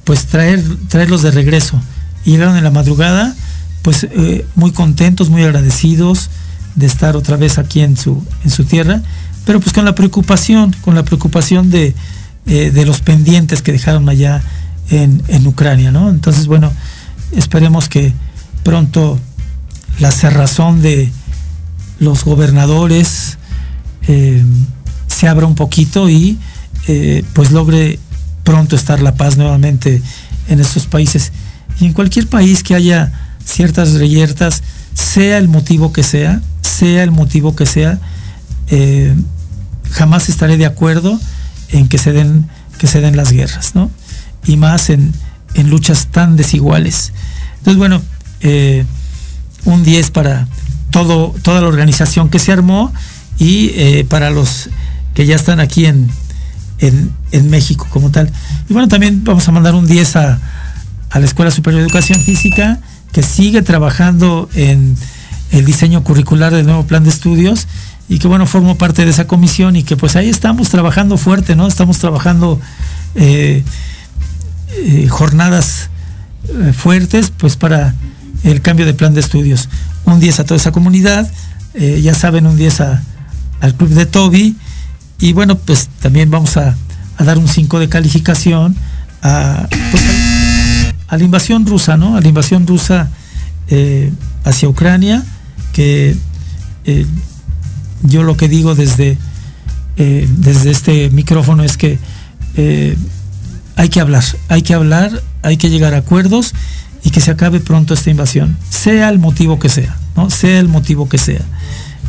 pues 0.09 0.25
traer, 0.25 0.65
traerlos 0.89 1.21
de 1.21 1.31
regreso. 1.31 1.79
Y 2.25 2.31
llegaron 2.31 2.57
en 2.57 2.65
la 2.65 2.71
madrugada, 2.71 3.37
pues 3.83 4.05
eh, 4.05 4.47
muy 4.55 4.73
contentos, 4.73 5.29
muy 5.29 5.45
agradecidos 5.45 6.31
de 6.77 6.87
estar 6.87 7.15
otra 7.15 7.37
vez 7.37 7.59
aquí 7.59 7.83
en 7.83 7.95
su, 7.99 8.25
en 8.43 8.49
su 8.49 8.65
tierra, 8.65 9.03
pero 9.45 9.61
pues 9.61 9.75
con 9.75 9.85
la 9.85 9.95
preocupación, 9.95 10.75
con 10.81 10.95
la 10.95 11.05
preocupación 11.05 11.71
de, 11.71 11.95
eh, 12.47 12.71
de 12.71 12.87
los 12.87 13.03
pendientes 13.03 13.61
que 13.61 13.71
dejaron 13.71 14.09
allá 14.09 14.43
en, 14.89 15.23
en, 15.29 15.47
Ucrania, 15.47 15.93
¿no? 15.93 16.09
Entonces, 16.09 16.47
bueno, 16.47 16.73
esperemos 17.33 17.91
que 17.91 18.15
pronto 18.63 19.19
la 20.01 20.11
cerrazón 20.11 20.81
de 20.81 21.13
los 21.99 22.25
gobernadores 22.25 23.37
eh, 24.07 24.43
se 25.07 25.29
abra 25.29 25.45
un 25.45 25.55
poquito 25.55 26.09
y 26.09 26.39
pues 27.35 27.51
logre 27.51 27.99
pronto 28.49 28.77
estar 28.77 29.03
la 29.03 29.15
paz 29.15 29.37
nuevamente 29.37 30.01
en 30.49 30.59
estos 30.59 30.87
países. 30.87 31.33
Y 31.81 31.85
en 31.85 31.93
cualquier 31.93 32.29
país 32.29 32.63
que 32.63 32.75
haya 32.75 33.13
ciertas 33.45 33.93
reyertas, 33.93 34.63
sea 34.95 35.37
el 35.37 35.49
motivo 35.49 35.93
que 35.93 36.03
sea, 36.03 36.41
sea 36.63 37.03
el 37.03 37.11
motivo 37.11 37.55
que 37.55 37.67
sea, 37.67 37.99
eh, 38.69 39.15
jamás 39.91 40.31
estaré 40.31 40.57
de 40.57 40.65
acuerdo 40.65 41.21
en 41.69 41.89
que 41.89 41.99
se 41.99 42.13
den, 42.13 42.49
que 42.79 42.87
se 42.87 43.03
den 43.03 43.19
las 43.19 43.33
guerras, 43.33 43.75
¿no? 43.75 43.91
Y 44.47 44.57
más 44.57 44.89
en, 44.89 45.13
en 45.53 45.69
luchas 45.69 46.07
tan 46.07 46.39
desiguales. 46.39 47.13
Entonces, 47.59 47.77
bueno, 47.77 48.01
eh, 48.41 48.87
un 49.67 49.85
10 49.85 50.11
para 50.11 50.49
todo, 50.91 51.35
toda 51.43 51.61
la 51.61 51.69
organización 51.69 52.31
que 52.31 52.39
se 52.39 52.53
armó 52.53 52.95
y 53.39 53.73
eh, 53.75 54.07
para 54.09 54.31
los 54.31 54.71
que 55.13 55.27
ya 55.27 55.37
están 55.37 55.61
aquí 55.61 55.85
en, 55.85 56.09
en, 56.81 57.51
México 57.51 57.87
como 57.91 58.11
tal. 58.11 58.31
Y 58.69 58.73
bueno, 58.73 58.89
también 58.89 59.25
vamos 59.25 59.49
a 59.49 59.53
mandar 59.53 59.75
un 59.75 59.87
10 59.87 60.17
a, 60.17 60.39
a 61.11 61.19
la 61.19 61.27
Escuela 61.27 61.51
Superior 61.51 61.81
de 61.81 61.87
Educación 61.87 62.21
Física, 62.21 62.79
que 63.13 63.23
sigue 63.23 63.63
trabajando 63.63 64.49
en 64.55 64.97
el 65.51 65.65
diseño 65.65 66.05
curricular 66.05 66.53
del 66.53 66.67
nuevo 66.67 66.85
plan 66.85 67.05
de 67.05 67.11
estudios 67.11 67.67
y 68.09 68.19
que 68.19 68.29
bueno, 68.29 68.47
formo 68.47 68.77
parte 68.77 69.05
de 69.05 69.11
esa 69.11 69.27
comisión 69.27 69.77
y 69.77 69.83
que 69.83 69.97
pues 69.97 70.17
ahí 70.17 70.29
estamos 70.29 70.71
trabajando 70.71 71.17
fuerte, 71.19 71.57
¿no? 71.57 71.67
Estamos 71.67 71.99
trabajando 71.99 72.61
eh, 73.15 73.63
eh, 74.77 75.07
jornadas 75.09 75.91
eh, 76.49 76.73
fuertes 76.73 77.31
pues 77.37 77.57
para 77.57 77.95
el 78.45 78.63
cambio 78.63 78.87
de 78.87 78.95
plan 78.95 79.15
de 79.15 79.21
estudios. 79.21 79.69
Un 80.05 80.21
10 80.21 80.41
a 80.41 80.45
toda 80.45 80.57
esa 80.57 80.73
comunidad, 80.73 81.31
ya 81.75 82.15
saben, 82.15 82.47
un 82.47 82.57
10 82.57 82.81
al 82.81 83.75
club 83.77 83.91
de 83.91 84.07
Toby 84.07 84.57
y 85.21 85.33
bueno, 85.33 85.57
pues 85.57 85.89
también 86.01 86.31
vamos 86.31 86.57
a, 86.57 86.77
dar 87.19 87.39
un 87.39 87.49
5 87.49 87.81
de 87.81 87.89
calificación 87.89 88.77
a, 89.23 89.67
pues, 89.91 90.03
a, 91.09 91.17
la 91.17 91.25
invasión 91.25 91.67
rusa, 91.67 91.97
¿no? 91.97 92.17
A 92.17 92.21
la 92.21 92.29
invasión 92.29 92.67
rusa 92.67 93.11
hacia 94.45 94.69
Ucrania 94.69 95.25
que 95.73 96.17
eh, 96.85 97.07
yo 98.03 98.23
lo 98.23 98.37
que 98.37 98.49
digo 98.49 98.75
desde, 98.75 99.19
eh, 99.97 100.29
desde 100.39 100.71
este 100.71 101.11
micrófono 101.11 101.63
es 101.63 101.77
que 101.77 101.99
eh, 102.57 102.97
hay 103.77 103.89
que 103.89 104.01
hablar, 104.01 104.25
hay 104.49 104.63
que 104.63 104.75
hablar, 104.75 105.23
hay 105.43 105.57
que 105.57 105.71
llegar 105.71 105.95
a 105.95 105.99
acuerdos 105.99 106.55
y 107.05 107.11
que 107.11 107.21
se 107.21 107.31
acabe 107.31 107.61
pronto 107.61 107.95
esta 107.95 108.11
invasión, 108.11 108.57
sea 108.71 109.09
el 109.09 109.19
motivo 109.19 109.59
que 109.59 109.69
sea, 109.69 109.97
¿no? 110.17 110.31
Sea 110.31 110.59
el 110.59 110.69
motivo 110.69 111.09
que 111.09 111.19
sea. 111.19 111.43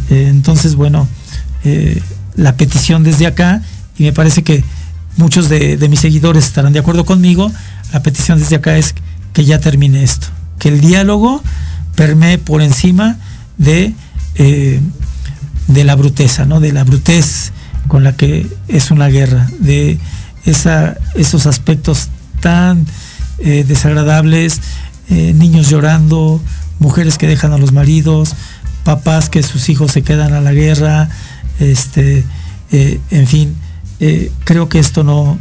entonces, 0.10 0.76
bueno, 0.76 1.08
la 2.40 2.56
petición 2.56 3.04
desde 3.04 3.28
acá, 3.28 3.62
y 3.98 4.04
me 4.04 4.14
parece 4.14 4.44
que 4.44 4.64
muchos 5.18 5.50
de, 5.50 5.78
mis 5.90 6.00
seguidores 6.00 6.46
estarán 6.46 6.74
de 6.74 6.80
acuerdo 6.80 7.06
conmigo, 7.06 7.52
la 7.92 8.02
petición 8.02 8.40
desde 8.40 8.56
acá 8.56 8.78
es 8.78 8.96
que 9.34 9.44
ya 9.46 9.60
termine 9.60 10.04
esto, 10.04 10.28
que 10.58 10.70
el 10.70 10.80
diálogo 10.80 11.44
permee 11.96 12.38
por 12.38 12.62
encima 12.62 13.18
de, 13.58 13.94
eh, 14.36 14.80
de 15.68 15.84
la 15.84 15.96
bruteza, 15.96 16.46
¿no? 16.46 16.60
De 16.60 16.72
la 16.72 16.84
brutez 16.84 17.52
con 17.88 18.04
la 18.04 18.16
que 18.16 18.48
es 18.68 18.92
una 18.92 19.08
guerra, 19.08 19.48
de 19.60 20.00
esa, 20.46 20.96
esos 21.16 21.46
aspectos 21.46 22.08
tan 22.40 22.86
eh, 23.40 23.66
desagradables, 23.68 24.62
eh, 25.10 25.34
niños 25.34 25.70
llorando, 25.70 26.42
mujeres 26.80 27.18
que 27.18 27.28
dejan 27.28 27.52
a 27.52 27.58
los 27.58 27.74
maridos, 27.74 28.36
papás 28.84 29.30
que 29.30 29.44
sus 29.44 29.70
hijos 29.70 29.92
se 29.92 30.04
quedan 30.04 30.34
a 30.34 30.42
la 30.42 30.54
guerra, 30.54 31.10
este, 31.60 32.24
eh, 32.72 33.00
en 33.12 33.28
fin, 33.28 33.56
creo 34.44 34.70
que 34.70 34.80
esto 34.80 35.04
no, 35.04 35.38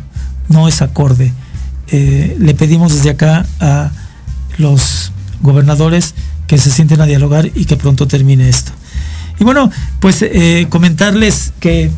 no 0.49 0.69
es 0.69 0.83
acorde. 0.83 1.33
le 1.91 2.55
pedimos 2.55 2.95
desde 2.95 3.11
acá 3.11 3.47
a 3.61 3.93
los 4.59 5.13
gobernadores 5.41 6.15
que 6.47 6.59
se 6.59 6.71
sienten 6.71 7.01
a 7.01 7.07
dialogar 7.07 7.51
y 7.55 7.67
que 7.67 7.77
pronto 7.77 8.09
termine 8.09 8.49
esto. 8.49 8.73
Y 9.39 9.45
bueno, 9.45 9.71
pues 10.01 10.23
eh, 10.23 10.67
comentarles 10.69 11.53
que 11.61 11.91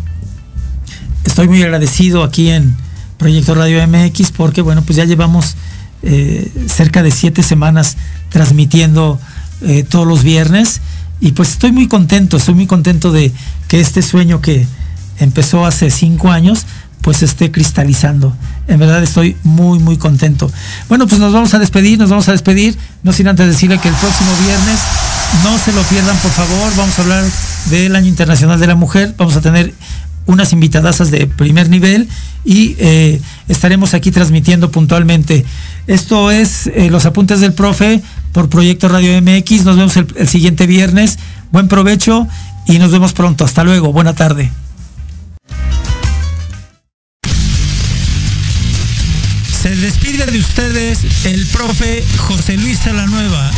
estoy 1.24 1.48
muy 1.48 1.62
agradecido 1.62 2.22
aquí 2.22 2.50
en 2.50 2.74
Proyecto 3.16 3.54
Radio 3.54 3.86
MX 3.86 4.32
porque 4.32 4.60
bueno, 4.60 4.82
pues 4.82 4.96
ya 4.96 5.04
llevamos 5.04 5.56
eh, 6.02 6.50
cerca 6.68 7.02
de 7.02 7.10
siete 7.10 7.42
semanas 7.42 7.96
transmitiendo 8.28 9.18
eh, 9.62 9.84
todos 9.84 10.06
los 10.06 10.22
viernes 10.22 10.80
y 11.20 11.32
pues 11.32 11.50
estoy 11.50 11.72
muy 11.72 11.88
contento, 11.88 12.38
estoy 12.38 12.54
muy 12.54 12.66
contento 12.66 13.12
de 13.12 13.32
que 13.68 13.80
este 13.80 14.02
sueño 14.02 14.40
que 14.40 14.66
empezó 15.18 15.66
hace 15.66 15.90
cinco 15.90 16.30
años 16.30 16.66
pues 17.02 17.22
esté 17.22 17.50
cristalizando. 17.50 18.36
En 18.68 18.78
verdad 18.78 19.02
estoy 19.02 19.36
muy, 19.42 19.78
muy 19.78 19.96
contento. 19.96 20.50
Bueno, 20.88 21.06
pues 21.06 21.20
nos 21.20 21.32
vamos 21.32 21.54
a 21.54 21.58
despedir, 21.58 21.98
nos 21.98 22.10
vamos 22.10 22.28
a 22.28 22.32
despedir, 22.32 22.76
no 23.02 23.12
sin 23.12 23.28
antes 23.28 23.46
decirle 23.46 23.78
que 23.78 23.88
el 23.88 23.94
próximo 23.94 24.30
viernes 24.44 24.78
no 25.44 25.58
se 25.58 25.72
lo 25.72 25.82
pierdan, 25.84 26.16
por 26.18 26.30
favor, 26.30 26.76
vamos 26.76 26.98
a 26.98 27.02
hablar 27.02 27.24
del 27.66 27.96
Año 27.96 28.08
Internacional 28.08 28.58
de 28.60 28.66
la 28.66 28.74
Mujer, 28.74 29.14
vamos 29.16 29.36
a 29.36 29.40
tener 29.40 29.72
unas 30.26 30.52
invitadasas 30.52 31.10
de 31.10 31.26
primer 31.26 31.68
nivel 31.68 32.08
y 32.44 32.76
eh, 32.78 33.20
estaremos 33.48 33.94
aquí 33.94 34.10
transmitiendo 34.10 34.70
puntualmente. 34.70 35.44
Esto 35.90 36.30
es 36.30 36.68
eh, 36.68 36.88
los 36.88 37.04
apuntes 37.04 37.40
del 37.40 37.52
profe 37.52 38.00
por 38.32 38.48
Proyecto 38.48 38.88
Radio 38.88 39.20
MX. 39.20 39.64
Nos 39.64 39.76
vemos 39.76 39.96
el, 39.96 40.06
el 40.14 40.28
siguiente 40.28 40.68
viernes. 40.68 41.18
Buen 41.50 41.66
provecho 41.66 42.28
y 42.64 42.78
nos 42.78 42.92
vemos 42.92 43.12
pronto. 43.12 43.44
Hasta 43.44 43.64
luego. 43.64 43.92
Buena 43.92 44.14
tarde. 44.14 44.52
Se 49.60 49.74
despide 49.74 50.26
de 50.26 50.38
ustedes 50.38 51.00
el 51.24 51.44
profe 51.48 52.04
José 52.18 52.56
Luis 52.56 52.78
Salanueva. 52.78 53.50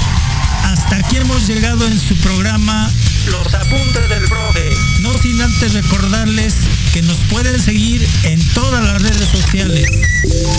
Hasta 0.65 0.97
aquí 0.97 1.19
hemos 1.19 1.47
llegado 1.47 1.87
en 1.87 2.01
su 2.01 2.17
programa 2.17 2.91
Los 3.27 3.55
Apuntes 3.55 4.09
del 4.09 4.25
Profe. 4.29 4.71
No 5.01 5.17
sin 5.19 5.41
antes 5.41 5.75
recordarles 5.75 6.55
que 6.93 7.03
nos 7.03 7.19
pueden 7.31 7.61
seguir 7.61 8.07
en 8.25 8.41
todas 8.55 8.83
las 8.85 9.01
redes 9.01 9.29
sociales. 9.29 9.89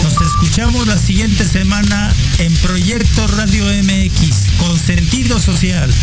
Nos 0.03 0.13
escuchamos 0.13 0.87
la 0.87 0.97
siguiente 0.97 1.45
semana 1.45 2.13
en 2.39 2.53
Proyecto 2.57 3.27
Radio 3.27 3.65
MX 3.65 4.59
con 4.59 4.77
sentido 4.77 5.39
social. 5.39 5.93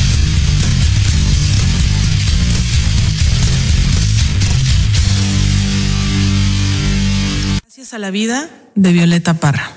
Gracias 7.63 7.95
a 7.95 7.99
la 7.99 8.11
vida 8.11 8.51
de 8.75 8.93
Violeta 8.93 9.35
Parra. 9.35 9.71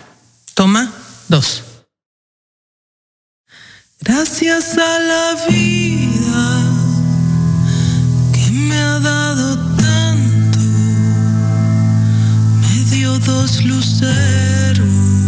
Toma 0.54 0.92
dos. 1.30 1.64
Gracias 4.02 4.78
a 4.78 5.00
la 5.00 5.46
vida 5.48 6.63
ha 8.84 9.00
dado 9.00 9.58
tanto, 9.78 10.60
me 12.62 12.84
dio 12.92 13.18
dos 13.20 13.64
luceros 13.64 15.23